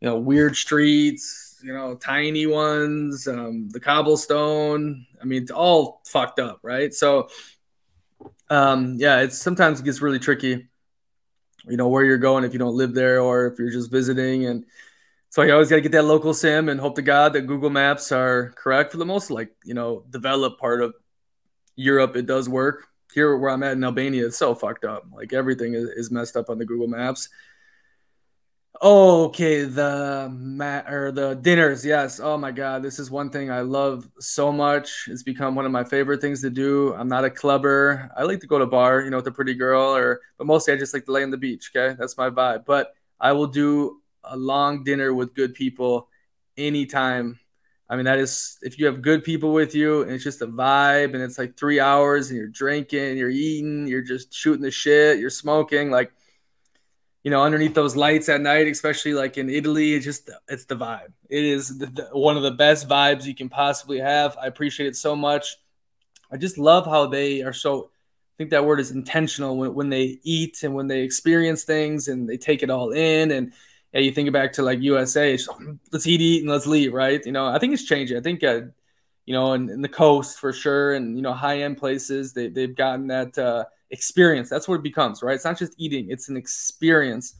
you 0.00 0.08
know 0.08 0.18
weird 0.18 0.56
streets, 0.56 1.60
you 1.62 1.72
know 1.72 1.94
tiny 1.94 2.46
ones, 2.46 3.28
um, 3.28 3.68
the 3.68 3.78
cobblestone. 3.78 5.06
I 5.22 5.24
mean, 5.26 5.42
it's 5.42 5.52
all 5.52 6.02
fucked 6.04 6.40
up, 6.40 6.58
right? 6.64 6.92
So 6.92 7.28
um, 8.50 8.96
yeah, 8.98 9.20
it's 9.20 9.38
sometimes 9.38 9.78
it 9.78 9.84
gets 9.84 10.00
really 10.02 10.18
tricky. 10.18 10.66
You 11.68 11.76
know 11.76 11.86
where 11.88 12.04
you're 12.04 12.18
going 12.18 12.42
if 12.42 12.52
you 12.52 12.58
don't 12.58 12.76
live 12.76 12.94
there 12.94 13.20
or 13.20 13.46
if 13.46 13.60
you're 13.60 13.70
just 13.70 13.92
visiting 13.92 14.46
and 14.46 14.64
so 15.34 15.42
you 15.42 15.52
always 15.52 15.68
got 15.68 15.74
to 15.74 15.82
get 15.82 15.90
that 15.90 16.04
local 16.04 16.32
sim 16.32 16.68
and 16.68 16.78
hope 16.78 16.94
to 16.94 17.02
God 17.02 17.32
that 17.32 17.48
Google 17.48 17.68
Maps 17.68 18.12
are 18.12 18.52
correct 18.54 18.92
for 18.92 18.98
the 18.98 19.04
most 19.04 19.32
like 19.32 19.50
you 19.64 19.74
know 19.74 20.04
developed 20.08 20.60
part 20.60 20.80
of 20.80 20.94
Europe. 21.74 22.14
It 22.14 22.26
does 22.26 22.48
work. 22.48 22.86
Here 23.12 23.36
where 23.36 23.50
I'm 23.50 23.64
at 23.64 23.72
in 23.72 23.82
Albania, 23.82 24.26
it's 24.26 24.38
so 24.38 24.54
fucked 24.54 24.84
up. 24.84 25.06
Like 25.12 25.32
everything 25.32 25.74
is, 25.74 25.88
is 25.88 26.12
messed 26.12 26.36
up 26.36 26.50
on 26.50 26.58
the 26.58 26.64
Google 26.64 26.86
Maps. 26.86 27.28
Okay, 28.80 29.64
the 29.64 30.30
mat 30.32 30.86
or 30.88 31.10
the 31.10 31.34
dinners. 31.34 31.84
Yes. 31.84 32.20
Oh 32.20 32.38
my 32.38 32.52
God, 32.52 32.84
this 32.84 33.00
is 33.00 33.10
one 33.10 33.30
thing 33.30 33.50
I 33.50 33.62
love 33.62 34.08
so 34.20 34.52
much. 34.52 35.08
It's 35.08 35.24
become 35.24 35.56
one 35.56 35.66
of 35.66 35.72
my 35.72 35.82
favorite 35.82 36.20
things 36.20 36.42
to 36.42 36.50
do. 36.50 36.94
I'm 36.94 37.08
not 37.08 37.24
a 37.24 37.30
clubber. 37.30 38.08
I 38.16 38.22
like 38.22 38.38
to 38.42 38.46
go 38.46 38.60
to 38.60 38.66
bar, 38.66 39.00
you 39.00 39.10
know, 39.10 39.16
with 39.16 39.26
a 39.26 39.32
pretty 39.32 39.54
girl, 39.54 39.96
or 39.96 40.20
but 40.38 40.46
mostly 40.46 40.74
I 40.74 40.76
just 40.76 40.94
like 40.94 41.06
to 41.06 41.12
lay 41.12 41.24
on 41.24 41.32
the 41.32 41.38
beach. 41.38 41.72
Okay, 41.74 41.96
that's 41.98 42.16
my 42.16 42.30
vibe. 42.30 42.66
But 42.66 42.94
I 43.18 43.32
will 43.32 43.48
do 43.48 44.00
a 44.26 44.36
long 44.36 44.84
dinner 44.84 45.14
with 45.14 45.34
good 45.34 45.54
people 45.54 46.08
anytime. 46.56 47.38
I 47.88 47.96
mean, 47.96 48.06
that 48.06 48.18
is 48.18 48.58
if 48.62 48.78
you 48.78 48.86
have 48.86 49.02
good 49.02 49.24
people 49.24 49.52
with 49.52 49.74
you 49.74 50.02
and 50.02 50.12
it's 50.12 50.24
just 50.24 50.42
a 50.42 50.46
vibe 50.46 51.14
and 51.14 51.22
it's 51.22 51.38
like 51.38 51.56
three 51.56 51.80
hours 51.80 52.30
and 52.30 52.38
you're 52.38 52.48
drinking, 52.48 53.18
you're 53.18 53.30
eating, 53.30 53.86
you're 53.86 54.02
just 54.02 54.32
shooting 54.32 54.62
the 54.62 54.70
shit, 54.70 55.18
you're 55.18 55.30
smoking, 55.30 55.90
like 55.90 56.12
you 57.24 57.30
know, 57.30 57.42
underneath 57.42 57.74
those 57.74 57.96
lights 57.96 58.28
at 58.28 58.42
night, 58.42 58.66
especially 58.66 59.14
like 59.14 59.38
in 59.38 59.48
Italy, 59.48 59.94
it's 59.94 60.04
just 60.04 60.30
it's 60.46 60.66
the 60.66 60.76
vibe. 60.76 61.12
It 61.30 61.42
is 61.42 61.78
the, 61.78 61.86
the, 61.86 62.04
one 62.12 62.36
of 62.36 62.42
the 62.42 62.50
best 62.50 62.86
vibes 62.86 63.24
you 63.24 63.34
can 63.34 63.48
possibly 63.48 63.98
have. 63.98 64.36
I 64.40 64.46
appreciate 64.46 64.88
it 64.88 64.96
so 64.96 65.16
much. 65.16 65.56
I 66.30 66.36
just 66.36 66.58
love 66.58 66.84
how 66.84 67.06
they 67.06 67.42
are 67.42 67.54
so. 67.54 67.86
I 67.86 68.36
think 68.36 68.50
that 68.50 68.66
word 68.66 68.78
is 68.78 68.90
intentional 68.90 69.56
when, 69.56 69.74
when 69.74 69.88
they 69.88 70.18
eat 70.22 70.64
and 70.64 70.74
when 70.74 70.86
they 70.86 71.00
experience 71.00 71.64
things 71.64 72.08
and 72.08 72.28
they 72.28 72.36
take 72.36 72.62
it 72.62 72.68
all 72.68 72.90
in 72.90 73.30
and 73.30 73.52
yeah, 73.94 74.00
you 74.00 74.10
think 74.10 74.32
back 74.32 74.52
to 74.54 74.62
like 74.62 74.80
USA, 74.80 75.38
let's 75.92 76.06
eat, 76.06 76.20
eat, 76.20 76.42
and 76.42 76.50
let's 76.50 76.66
leave, 76.66 76.92
right? 76.92 77.24
You 77.24 77.30
know, 77.30 77.46
I 77.46 77.60
think 77.60 77.72
it's 77.72 77.84
changing. 77.84 78.16
I 78.16 78.20
think, 78.20 78.42
uh, 78.42 78.62
you 79.24 79.32
know, 79.32 79.52
in, 79.52 79.70
in, 79.70 79.82
the 79.82 79.88
coast 79.88 80.40
for 80.40 80.52
sure, 80.52 80.94
and 80.94 81.16
you 81.16 81.22
know, 81.22 81.32
high 81.32 81.60
end 81.60 81.78
places, 81.78 82.32
they 82.32 82.48
they've 82.48 82.74
gotten 82.74 83.06
that 83.06 83.38
uh, 83.38 83.64
experience. 83.90 84.50
That's 84.50 84.66
what 84.66 84.74
it 84.74 84.82
becomes, 84.82 85.22
right? 85.22 85.36
It's 85.36 85.44
not 85.44 85.58
just 85.58 85.74
eating; 85.78 86.10
it's 86.10 86.28
an 86.28 86.36
experience. 86.36 87.36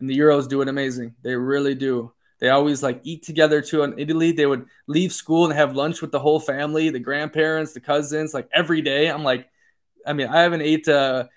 And 0.00 0.08
the 0.08 0.16
Euros 0.16 0.48
do 0.48 0.62
it 0.62 0.68
amazing. 0.68 1.14
They 1.22 1.34
really 1.34 1.74
do. 1.74 2.12
They 2.40 2.50
always 2.50 2.82
like 2.82 3.00
eat 3.02 3.24
together 3.24 3.60
too. 3.60 3.82
In 3.82 3.98
Italy, 3.98 4.32
they 4.32 4.46
would 4.46 4.66
leave 4.86 5.12
school 5.12 5.44
and 5.44 5.54
have 5.54 5.76
lunch 5.76 6.00
with 6.00 6.12
the 6.12 6.20
whole 6.20 6.40
family, 6.40 6.88
the 6.88 7.00
grandparents, 7.00 7.72
the 7.72 7.80
cousins, 7.80 8.32
like 8.32 8.48
every 8.52 8.80
day. 8.80 9.08
I'm 9.08 9.24
like, 9.24 9.48
I 10.06 10.12
mean, 10.14 10.28
I 10.28 10.42
haven't 10.42 10.62
ate 10.62 10.86
a, 10.88 11.28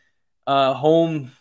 a 0.46 0.74
home 0.74 1.32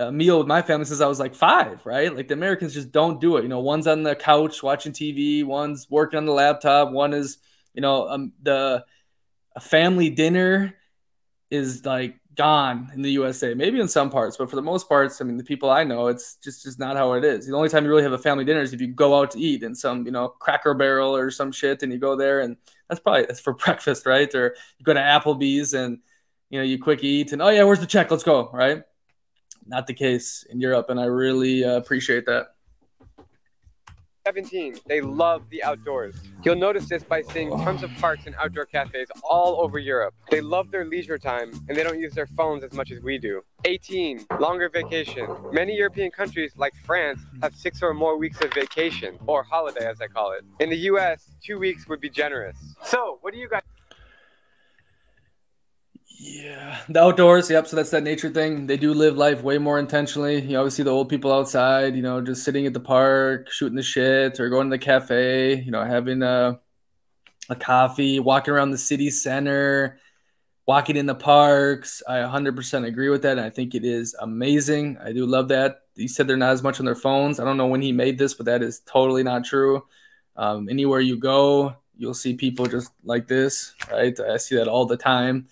a 0.00 0.10
meal 0.10 0.38
with 0.38 0.46
my 0.46 0.62
family 0.62 0.86
since 0.86 1.00
I 1.00 1.06
was 1.06 1.20
like 1.20 1.34
five, 1.34 1.84
right? 1.84 2.14
Like 2.14 2.28
the 2.28 2.34
Americans 2.34 2.72
just 2.72 2.90
don't 2.90 3.20
do 3.20 3.36
it. 3.36 3.42
You 3.42 3.48
know, 3.48 3.60
one's 3.60 3.86
on 3.86 4.02
the 4.02 4.16
couch 4.16 4.62
watching 4.62 4.92
TV, 4.92 5.44
one's 5.44 5.88
working 5.90 6.16
on 6.16 6.24
the 6.24 6.32
laptop, 6.32 6.90
one 6.90 7.12
is, 7.12 7.36
you 7.74 7.82
know, 7.82 8.08
um, 8.08 8.32
the 8.42 8.84
family 9.60 10.08
dinner 10.08 10.74
is 11.50 11.84
like 11.84 12.16
gone 12.34 12.90
in 12.94 13.02
the 13.02 13.10
USA. 13.10 13.52
Maybe 13.52 13.78
in 13.78 13.88
some 13.88 14.08
parts, 14.08 14.38
but 14.38 14.48
for 14.48 14.56
the 14.56 14.62
most 14.62 14.88
parts, 14.88 15.20
I 15.20 15.24
mean, 15.24 15.36
the 15.36 15.44
people 15.44 15.68
I 15.68 15.84
know, 15.84 16.06
it's 16.06 16.36
just 16.36 16.62
just 16.62 16.78
not 16.78 16.96
how 16.96 17.12
it 17.12 17.24
is. 17.24 17.46
The 17.46 17.54
only 17.54 17.68
time 17.68 17.84
you 17.84 17.90
really 17.90 18.02
have 18.02 18.12
a 18.12 18.18
family 18.18 18.44
dinner 18.44 18.62
is 18.62 18.72
if 18.72 18.80
you 18.80 18.88
go 18.88 19.20
out 19.20 19.32
to 19.32 19.38
eat 19.38 19.62
in 19.62 19.74
some, 19.74 20.06
you 20.06 20.12
know, 20.12 20.28
Cracker 20.28 20.72
Barrel 20.72 21.14
or 21.14 21.30
some 21.30 21.52
shit, 21.52 21.82
and 21.82 21.92
you 21.92 21.98
go 21.98 22.16
there, 22.16 22.40
and 22.40 22.56
that's 22.88 23.00
probably 23.00 23.26
that's 23.26 23.40
for 23.40 23.52
breakfast, 23.64 24.06
right? 24.06 24.34
Or 24.34 24.56
you 24.78 24.84
go 24.84 24.94
to 24.94 25.00
Applebee's 25.00 25.74
and 25.74 25.98
you 26.48 26.58
know 26.58 26.64
you 26.64 26.78
quick 26.78 27.04
eat, 27.04 27.32
and 27.32 27.42
oh 27.42 27.50
yeah, 27.50 27.64
where's 27.64 27.80
the 27.80 27.86
check? 27.86 28.10
Let's 28.10 28.24
go, 28.24 28.48
right? 28.52 28.82
Not 29.70 29.86
the 29.86 29.94
case 29.94 30.44
in 30.50 30.60
Europe, 30.60 30.90
and 30.90 31.00
I 31.00 31.04
really 31.04 31.64
uh, 31.64 31.76
appreciate 31.76 32.26
that. 32.26 32.54
17. 34.26 34.76
They 34.86 35.00
love 35.00 35.48
the 35.48 35.62
outdoors. 35.64 36.14
You'll 36.44 36.56
notice 36.56 36.88
this 36.88 37.02
by 37.02 37.22
seeing 37.22 37.50
tons 37.64 37.82
of 37.82 37.90
parks 37.98 38.26
and 38.26 38.34
outdoor 38.36 38.66
cafes 38.66 39.08
all 39.22 39.62
over 39.62 39.78
Europe. 39.78 40.14
They 40.30 40.42
love 40.42 40.70
their 40.70 40.84
leisure 40.84 41.16
time 41.16 41.50
and 41.68 41.76
they 41.76 41.82
don't 41.82 41.98
use 41.98 42.12
their 42.12 42.26
phones 42.26 42.62
as 42.62 42.72
much 42.72 42.90
as 42.90 43.02
we 43.02 43.16
do. 43.16 43.42
18. 43.64 44.26
Longer 44.38 44.68
vacation. 44.68 45.26
Many 45.52 45.74
European 45.74 46.10
countries, 46.10 46.52
like 46.56 46.74
France, 46.84 47.20
have 47.42 47.54
six 47.54 47.82
or 47.82 47.94
more 47.94 48.18
weeks 48.18 48.40
of 48.42 48.52
vacation, 48.52 49.18
or 49.26 49.42
holiday 49.42 49.86
as 49.86 50.00
I 50.02 50.06
call 50.06 50.32
it. 50.32 50.44
In 50.60 50.68
the 50.68 50.78
US, 50.92 51.34
two 51.42 51.58
weeks 51.58 51.88
would 51.88 52.00
be 52.00 52.10
generous. 52.10 52.56
So, 52.84 53.18
what 53.22 53.32
do 53.32 53.40
you 53.40 53.48
guys? 53.48 53.62
Yeah, 56.22 56.78
the 56.86 57.00
outdoors. 57.00 57.48
Yep. 57.48 57.66
So 57.68 57.76
that's 57.76 57.90
that 57.92 58.02
nature 58.02 58.28
thing. 58.28 58.66
They 58.66 58.76
do 58.76 58.92
live 58.92 59.16
life 59.16 59.42
way 59.42 59.56
more 59.56 59.78
intentionally. 59.78 60.42
You 60.42 60.58
always 60.58 60.74
see 60.74 60.82
the 60.82 60.90
old 60.90 61.08
people 61.08 61.32
outside. 61.32 61.96
You 61.96 62.02
know, 62.02 62.20
just 62.20 62.44
sitting 62.44 62.66
at 62.66 62.74
the 62.74 62.80
park, 62.80 63.50
shooting 63.50 63.76
the 63.76 63.82
shit, 63.82 64.38
or 64.38 64.50
going 64.50 64.68
to 64.68 64.74
the 64.74 64.78
cafe. 64.78 65.54
You 65.62 65.70
know, 65.70 65.82
having 65.82 66.22
a 66.22 66.60
a 67.48 67.56
coffee, 67.56 68.20
walking 68.20 68.52
around 68.52 68.70
the 68.70 68.76
city 68.76 69.08
center, 69.08 69.98
walking 70.66 70.96
in 70.96 71.06
the 71.06 71.14
parks. 71.14 72.02
I 72.06 72.16
100% 72.16 72.86
agree 72.86 73.08
with 73.08 73.22
that. 73.22 73.38
And 73.38 73.40
I 73.40 73.48
think 73.48 73.74
it 73.74 73.86
is 73.86 74.14
amazing. 74.20 74.98
I 75.02 75.12
do 75.12 75.24
love 75.24 75.48
that. 75.48 75.78
He 75.96 76.06
said 76.06 76.28
they're 76.28 76.36
not 76.36 76.52
as 76.52 76.62
much 76.62 76.80
on 76.80 76.84
their 76.84 76.94
phones. 76.94 77.40
I 77.40 77.44
don't 77.44 77.56
know 77.56 77.66
when 77.66 77.80
he 77.80 77.92
made 77.92 78.18
this, 78.18 78.34
but 78.34 78.44
that 78.44 78.62
is 78.62 78.80
totally 78.80 79.22
not 79.22 79.44
true. 79.44 79.86
Um, 80.36 80.68
anywhere 80.68 81.00
you 81.00 81.18
go, 81.18 81.76
you'll 81.96 82.12
see 82.12 82.34
people 82.34 82.66
just 82.66 82.92
like 83.04 83.26
this, 83.26 83.74
right? 83.90 84.18
I 84.20 84.36
see 84.36 84.56
that 84.56 84.68
all 84.68 84.84
the 84.84 84.98
time 84.98 85.48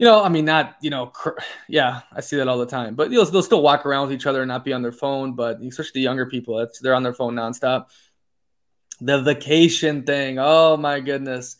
you 0.00 0.06
know, 0.06 0.24
I 0.24 0.30
mean, 0.30 0.46
not, 0.46 0.76
you 0.80 0.88
know, 0.88 1.08
cr- 1.08 1.38
yeah, 1.68 2.00
I 2.10 2.22
see 2.22 2.36
that 2.36 2.48
all 2.48 2.58
the 2.58 2.66
time, 2.66 2.94
but 2.94 3.10
they'll, 3.10 3.26
they'll 3.26 3.42
still 3.42 3.62
walk 3.62 3.84
around 3.84 4.08
with 4.08 4.14
each 4.14 4.26
other 4.26 4.40
and 4.40 4.48
not 4.48 4.64
be 4.64 4.72
on 4.72 4.80
their 4.80 4.92
phone. 4.92 5.34
But 5.34 5.60
especially 5.60 6.00
the 6.00 6.00
younger 6.00 6.26
people, 6.26 6.66
they're 6.80 6.94
on 6.94 7.02
their 7.02 7.12
phone 7.12 7.34
nonstop. 7.34 7.86
The 9.02 9.20
vacation 9.20 10.04
thing, 10.04 10.38
oh 10.38 10.78
my 10.78 11.00
goodness. 11.00 11.56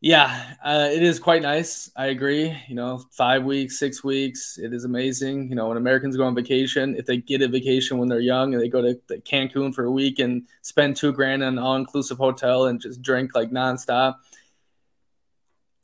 Yeah, 0.00 0.54
uh, 0.62 0.90
it 0.92 1.02
is 1.02 1.18
quite 1.18 1.42
nice. 1.42 1.90
I 1.96 2.06
agree. 2.06 2.54
You 2.68 2.74
know, 2.74 3.02
five 3.10 3.42
weeks, 3.42 3.78
six 3.78 4.04
weeks, 4.04 4.58
it 4.58 4.72
is 4.72 4.84
amazing. 4.84 5.48
You 5.48 5.56
know, 5.56 5.68
when 5.68 5.78
Americans 5.78 6.16
go 6.16 6.24
on 6.24 6.34
vacation, 6.34 6.94
if 6.94 7.06
they 7.06 7.16
get 7.16 7.40
a 7.40 7.48
vacation 7.48 7.98
when 7.98 8.08
they're 8.08 8.20
young 8.20 8.52
and 8.52 8.62
they 8.62 8.68
go 8.68 8.82
to 8.82 8.94
Cancun 9.20 9.74
for 9.74 9.84
a 9.84 9.90
week 9.90 10.18
and 10.18 10.46
spend 10.62 10.96
two 10.96 11.12
grand 11.12 11.42
in 11.42 11.48
an 11.48 11.58
all 11.58 11.76
inclusive 11.76 12.18
hotel 12.18 12.66
and 12.66 12.80
just 12.80 13.00
drink 13.00 13.34
like 13.34 13.50
nonstop, 13.50 14.16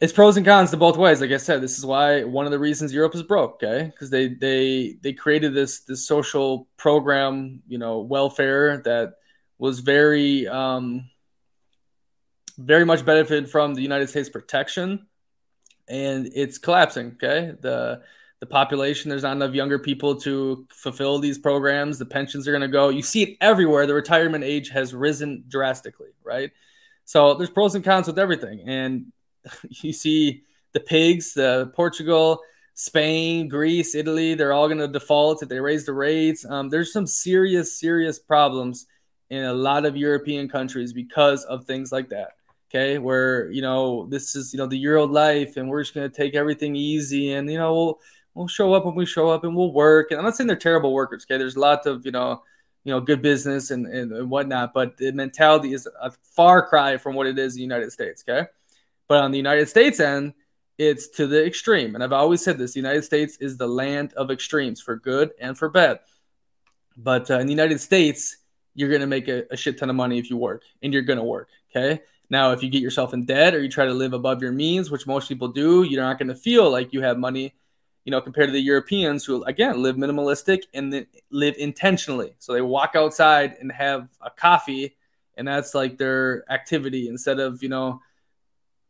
it's 0.00 0.14
pros 0.14 0.36
and 0.38 0.46
cons 0.46 0.70
to 0.70 0.78
both 0.78 0.96
ways. 0.96 1.20
Like 1.20 1.30
I 1.30 1.36
said, 1.36 1.60
this 1.60 1.78
is 1.78 1.84
why 1.84 2.24
one 2.24 2.46
of 2.46 2.52
the 2.52 2.58
reasons 2.58 2.92
Europe 2.92 3.14
is 3.14 3.22
broke, 3.22 3.62
okay? 3.62 3.84
Because 3.86 4.08
they 4.08 4.28
they 4.28 4.96
they 5.02 5.12
created 5.12 5.52
this 5.52 5.80
this 5.80 6.06
social 6.06 6.68
program, 6.78 7.62
you 7.68 7.76
know, 7.78 8.00
welfare 8.00 8.78
that 8.84 9.14
was 9.58 9.80
very 9.80 10.48
um, 10.48 11.10
very 12.56 12.86
much 12.86 13.04
benefited 13.04 13.50
from 13.50 13.74
the 13.74 13.82
United 13.82 14.08
States 14.08 14.30
protection, 14.30 15.06
and 15.86 16.30
it's 16.34 16.56
collapsing. 16.56 17.12
Okay, 17.22 17.52
the 17.60 18.02
the 18.40 18.46
population 18.46 19.10
there's 19.10 19.22
not 19.22 19.36
enough 19.36 19.52
younger 19.54 19.78
people 19.78 20.16
to 20.22 20.66
fulfill 20.70 21.18
these 21.18 21.36
programs. 21.36 21.98
The 21.98 22.06
pensions 22.06 22.48
are 22.48 22.52
going 22.52 22.62
to 22.62 22.68
go. 22.68 22.88
You 22.88 23.02
see 23.02 23.22
it 23.22 23.36
everywhere. 23.42 23.86
The 23.86 23.92
retirement 23.92 24.44
age 24.44 24.70
has 24.70 24.94
risen 24.94 25.44
drastically, 25.46 26.14
right? 26.24 26.52
So 27.04 27.34
there's 27.34 27.50
pros 27.50 27.74
and 27.74 27.84
cons 27.84 28.06
with 28.06 28.18
everything, 28.18 28.62
and 28.66 29.12
you 29.68 29.92
see 29.92 30.42
the 30.72 30.80
pigs, 30.80 31.34
the 31.34 31.72
Portugal, 31.74 32.40
Spain, 32.74 33.48
Greece, 33.48 33.94
Italy, 33.94 34.34
they're 34.34 34.52
all 34.52 34.68
going 34.68 34.78
to 34.78 34.88
default 34.88 35.42
if 35.42 35.48
they 35.48 35.60
raise 35.60 35.84
the 35.84 35.92
rates. 35.92 36.44
Um, 36.48 36.68
there's 36.68 36.92
some 36.92 37.06
serious, 37.06 37.78
serious 37.78 38.18
problems 38.18 38.86
in 39.28 39.44
a 39.44 39.52
lot 39.52 39.84
of 39.84 39.96
European 39.96 40.48
countries 40.48 40.92
because 40.92 41.44
of 41.44 41.64
things 41.64 41.92
like 41.92 42.08
that. 42.10 42.30
Okay, 42.70 42.98
where 42.98 43.50
you 43.50 43.62
know 43.62 44.06
this 44.06 44.36
is 44.36 44.52
you 44.52 44.58
know 44.58 44.66
the 44.66 44.78
Euro 44.78 45.04
life, 45.04 45.56
and 45.56 45.68
we're 45.68 45.82
just 45.82 45.94
going 45.94 46.08
to 46.08 46.16
take 46.16 46.34
everything 46.36 46.76
easy, 46.76 47.32
and 47.32 47.50
you 47.50 47.58
know 47.58 47.74
we'll 47.74 48.00
we'll 48.34 48.48
show 48.48 48.72
up 48.74 48.84
when 48.84 48.94
we 48.94 49.04
show 49.04 49.28
up, 49.28 49.42
and 49.42 49.56
we'll 49.56 49.72
work. 49.72 50.10
And 50.10 50.18
I'm 50.18 50.24
not 50.24 50.36
saying 50.36 50.46
they're 50.46 50.56
terrible 50.56 50.92
workers. 50.92 51.26
Okay, 51.26 51.36
there's 51.36 51.56
lots 51.56 51.86
of 51.86 52.06
you 52.06 52.12
know 52.12 52.42
you 52.84 52.92
know 52.92 53.00
good 53.00 53.22
business 53.22 53.72
and, 53.72 53.86
and, 53.86 54.12
and 54.12 54.30
whatnot, 54.30 54.72
but 54.72 54.96
the 54.96 55.12
mentality 55.12 55.74
is 55.74 55.88
a 56.00 56.12
far 56.34 56.66
cry 56.66 56.96
from 56.96 57.14
what 57.16 57.26
it 57.26 57.38
is 57.38 57.54
in 57.54 57.58
the 57.58 57.62
United 57.62 57.90
States. 57.90 58.24
Okay, 58.28 58.48
but 59.10 59.24
on 59.24 59.32
the 59.32 59.38
United 59.38 59.68
States 59.68 59.98
end, 59.98 60.34
it's 60.78 61.08
to 61.08 61.26
the 61.26 61.44
extreme. 61.44 61.96
And 61.96 62.04
I've 62.04 62.12
always 62.12 62.44
said 62.44 62.58
this 62.58 62.74
the 62.74 62.78
United 62.78 63.02
States 63.02 63.38
is 63.38 63.56
the 63.56 63.66
land 63.66 64.12
of 64.12 64.30
extremes 64.30 64.80
for 64.80 64.94
good 64.94 65.32
and 65.40 65.58
for 65.58 65.68
bad. 65.68 65.98
But 66.96 67.28
uh, 67.28 67.40
in 67.40 67.48
the 67.48 67.52
United 67.52 67.80
States, 67.80 68.36
you're 68.76 68.88
going 68.88 69.00
to 69.00 69.08
make 69.08 69.26
a, 69.26 69.52
a, 69.52 69.56
shit 69.56 69.78
ton 69.78 69.90
of 69.90 69.96
money 69.96 70.20
if 70.20 70.30
you 70.30 70.36
work 70.36 70.62
and 70.80 70.92
you're 70.92 71.02
going 71.02 71.18
to 71.18 71.24
work. 71.24 71.48
Okay. 71.74 72.00
Now, 72.30 72.52
if 72.52 72.62
you 72.62 72.70
get 72.70 72.82
yourself 72.82 73.12
in 73.12 73.24
debt 73.24 73.52
or 73.52 73.60
you 73.60 73.68
try 73.68 73.84
to 73.84 73.92
live 73.92 74.12
above 74.12 74.42
your 74.42 74.52
means, 74.52 74.92
which 74.92 75.08
most 75.08 75.28
people 75.28 75.48
do, 75.48 75.82
you're 75.82 76.04
not 76.04 76.16
going 76.16 76.28
to 76.28 76.36
feel 76.36 76.70
like 76.70 76.92
you 76.92 77.02
have 77.02 77.18
money, 77.18 77.52
you 78.04 78.12
know, 78.12 78.20
compared 78.20 78.46
to 78.46 78.52
the 78.52 78.60
Europeans 78.60 79.24
who, 79.24 79.42
again, 79.42 79.82
live 79.82 79.96
minimalistic 79.96 80.62
and 80.72 81.04
live 81.32 81.56
intentionally. 81.58 82.34
So 82.38 82.52
they 82.52 82.62
walk 82.62 82.92
outside 82.94 83.56
and 83.58 83.72
have 83.72 84.08
a 84.20 84.30
coffee, 84.30 84.96
and 85.36 85.48
that's 85.48 85.74
like 85.74 85.98
their 85.98 86.44
activity 86.48 87.08
instead 87.08 87.40
of, 87.40 87.60
you 87.60 87.68
know, 87.68 88.00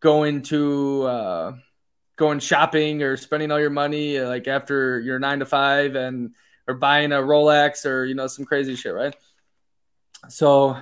going 0.00 0.42
to 0.42 1.02
uh, 1.04 1.52
going 2.16 2.40
shopping 2.40 3.02
or 3.02 3.16
spending 3.16 3.50
all 3.50 3.60
your 3.60 3.70
money 3.70 4.20
like 4.20 4.48
after 4.48 5.00
your 5.00 5.18
nine 5.18 5.38
to 5.38 5.46
five 5.46 5.94
and 5.94 6.34
or 6.66 6.74
buying 6.74 7.12
a 7.12 7.16
Rolex 7.16 7.84
or 7.84 8.04
you 8.04 8.14
know 8.14 8.26
some 8.26 8.44
crazy 8.44 8.76
shit, 8.76 8.94
right? 8.94 9.14
So, 10.28 10.76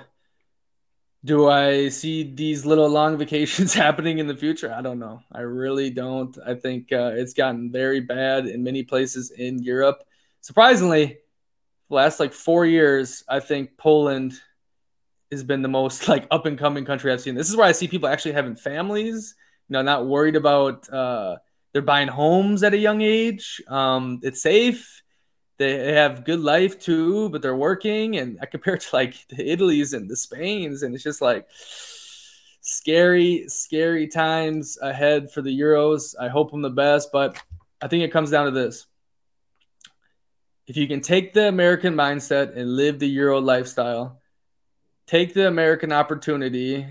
do 1.24 1.48
I 1.48 1.88
see 1.88 2.22
these 2.22 2.66
little 2.66 2.88
long 2.88 3.16
vacations 3.24 3.74
happening 3.84 4.18
in 4.18 4.26
the 4.26 4.36
future? 4.36 4.72
I 4.72 4.82
don't 4.82 4.98
know. 4.98 5.22
I 5.32 5.40
really 5.40 5.90
don't. 5.90 6.36
I 6.44 6.54
think 6.54 6.92
uh, 6.92 7.12
it's 7.14 7.34
gotten 7.34 7.70
very 7.70 8.00
bad 8.00 8.46
in 8.46 8.62
many 8.62 8.82
places 8.82 9.30
in 9.30 9.62
Europe. 9.62 10.02
Surprisingly, 10.40 11.18
last 11.88 12.20
like 12.20 12.32
four 12.32 12.66
years, 12.66 13.24
I 13.28 13.40
think 13.40 13.76
Poland 13.76 14.40
has 15.31 15.43
been 15.43 15.62
the 15.62 15.68
most 15.68 16.09
like 16.09 16.26
up 16.31 16.47
and 16.47 16.59
coming 16.59 16.85
country 16.85 17.12
I've 17.12 17.20
seen. 17.20 17.35
This 17.35 17.49
is 17.49 17.57
where 17.57 17.66
I 17.66 17.72
see 17.72 17.89
people 17.89 18.09
actually 18.09 18.33
having 18.33 18.57
families, 18.57 19.35
you 19.68 19.74
know, 19.74 19.83
not 19.83 20.07
worried 20.07 20.37
about 20.37 20.89
uh, 20.93 21.37
they're 21.72 21.83
buying 21.83 22.09
homes 22.09 22.62
at 22.62 22.74
a 22.74 22.79
young 22.79 23.03
age. 23.03 23.61
Um, 23.68 24.20
it's 24.22 24.43
safe. 24.43 25.03
They 25.59 25.93
have 25.93 26.24
good 26.24 26.41
life 26.41 26.79
too, 26.79 27.29
but 27.31 27.43
they're 27.43 27.57
working. 27.57 28.16
And 28.16 28.39
I 28.41 28.47
compare 28.47 28.74
it 28.74 28.83
to 28.83 28.97
like 28.97 29.14
the 29.29 29.51
Italy's 29.51 29.93
and 29.93 30.09
the 30.09 30.16
Spains, 30.16 30.83
and 30.83 30.95
it's 30.95 31.05
just 31.05 31.20
like 31.20 31.47
scary, 32.61 33.45
scary 33.49 34.09
times 34.09 34.79
ahead 34.81 35.31
for 35.31 35.43
the 35.43 35.59
Euros. 35.59 36.14
I 36.18 36.29
hope 36.29 36.51
them 36.51 36.62
the 36.62 36.70
best, 36.70 37.11
but 37.12 37.41
I 37.81 37.89
think 37.89 38.05
it 38.05 38.12
comes 38.12 38.31
down 38.31 38.47
to 38.47 38.51
this. 38.51 38.87
If 40.66 40.76
you 40.76 40.87
can 40.87 41.01
take 41.01 41.33
the 41.33 41.49
American 41.49 41.95
mindset 41.95 42.55
and 42.57 42.76
live 42.76 42.99
the 42.99 43.09
Euro 43.09 43.41
lifestyle, 43.41 44.20
take 45.09 45.32
the 45.34 45.48
American 45.48 45.90
opportunity, 45.90 46.86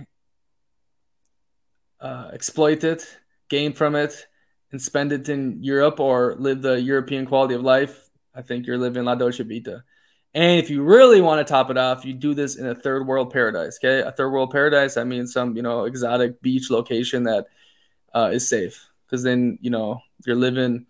uh, 2.01 2.32
exploit 2.34 2.84
it, 2.84 3.07
gain 3.47 3.74
from 3.74 3.95
it, 3.95 4.28
and 4.72 4.82
spend 4.82 5.13
it 5.13 5.30
in 5.30 5.63
Europe 5.63 5.99
or 5.99 6.36
live 6.38 6.61
the 6.61 6.82
European 6.82 7.26
quality 7.26 7.53
of 7.53 7.61
life, 7.61 8.09
I 8.36 8.41
think 8.41 8.65
you're 8.65 8.78
living 8.78 9.05
La 9.05 9.15
Dolce 9.15 9.43
Vita. 9.43 9.84
And 10.34 10.59
if 10.59 10.70
you 10.70 10.84
really 10.84 11.22
want 11.22 11.45
to 11.45 11.49
top 11.49 11.70
it 11.70 11.78
off, 11.78 12.05
you 12.05 12.13
do 12.13 12.34
this 12.34 12.57
in 12.57 12.68
a 12.68 12.76
third 12.76 13.07
world 13.07 13.32
paradise. 13.32 13.80
Okay, 13.80 14.05
a 14.05 14.11
third 14.11 14.30
world 14.30 14.51
paradise. 14.51 14.97
I 14.97 15.03
mean, 15.03 15.26
some 15.26 15.55
you 15.55 15.63
know 15.63 15.86
exotic 15.86 16.41
beach 16.41 16.70
location 16.70 17.24
that 17.24 17.47
uh, 18.13 18.32
is 18.34 18.47
safe, 18.47 18.89
because 19.05 19.24
then 19.24 19.57
you 19.61 19.70
know 19.70 20.01
you're 20.26 20.36
living, 20.36 20.86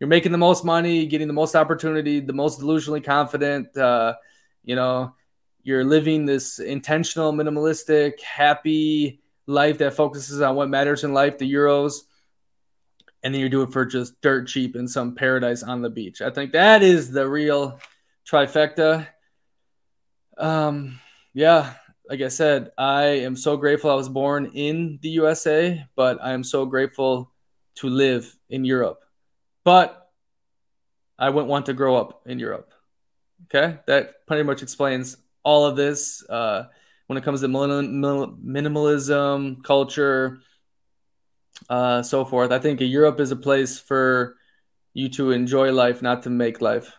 you're 0.00 0.08
making 0.08 0.32
the 0.32 0.38
most 0.38 0.64
money, 0.64 1.06
getting 1.06 1.28
the 1.28 1.32
most 1.32 1.54
opportunity, 1.54 2.20
the 2.20 2.32
most 2.32 2.60
delusionally 2.60 3.02
confident. 3.02 3.74
Uh, 3.76 4.14
you 4.64 4.74
know, 4.74 5.14
you're 5.62 5.84
living 5.84 6.26
this 6.26 6.58
intentional, 6.58 7.32
minimalistic, 7.32 8.20
happy 8.20 9.20
life 9.46 9.78
that 9.78 9.94
focuses 9.94 10.40
on 10.40 10.56
what 10.56 10.68
matters 10.68 11.04
in 11.04 11.12
life, 11.12 11.38
the 11.38 11.52
Euros, 11.52 12.02
and 13.22 13.32
then 13.32 13.40
you 13.40 13.48
do 13.48 13.62
it 13.62 13.72
for 13.72 13.84
just 13.84 14.20
dirt 14.20 14.48
cheap 14.48 14.74
in 14.74 14.88
some 14.88 15.14
paradise 15.14 15.62
on 15.62 15.82
the 15.82 15.90
beach. 15.90 16.20
I 16.20 16.30
think 16.30 16.52
that 16.52 16.82
is 16.82 17.10
the 17.10 17.28
real 17.28 17.78
trifecta. 18.28 19.06
Um, 20.38 20.98
yeah, 21.32 21.74
like 22.08 22.20
I 22.20 22.28
said, 22.28 22.72
I 22.76 23.04
am 23.04 23.36
so 23.36 23.56
grateful 23.56 23.90
I 23.90 23.94
was 23.94 24.08
born 24.08 24.46
in 24.54 24.98
the 25.02 25.10
USA, 25.10 25.84
but 25.94 26.18
I 26.22 26.32
am 26.32 26.42
so 26.42 26.66
grateful 26.66 27.32
to 27.76 27.88
live 27.88 28.36
in 28.50 28.64
Europe. 28.64 29.00
But 29.64 30.10
I 31.18 31.30
wouldn't 31.30 31.48
want 31.48 31.66
to 31.66 31.72
grow 31.72 31.96
up 31.96 32.22
in 32.26 32.38
Europe. 32.40 32.72
Okay, 33.44 33.78
that 33.86 34.26
pretty 34.26 34.42
much 34.42 34.62
explains 34.62 35.16
all 35.44 35.66
of 35.66 35.76
this 35.76 36.24
uh, 36.28 36.64
when 37.06 37.16
it 37.16 37.24
comes 37.24 37.40
to 37.40 37.48
minimalism, 37.48 39.64
culture, 39.64 40.40
uh, 41.68 42.02
so 42.02 42.24
forth. 42.24 42.52
I 42.52 42.58
think 42.58 42.80
Europe 42.80 43.20
is 43.20 43.30
a 43.30 43.36
place 43.36 43.78
for 43.78 44.36
you 44.94 45.08
to 45.10 45.30
enjoy 45.30 45.72
life, 45.72 46.02
not 46.02 46.24
to 46.24 46.30
make 46.30 46.60
life. 46.60 46.96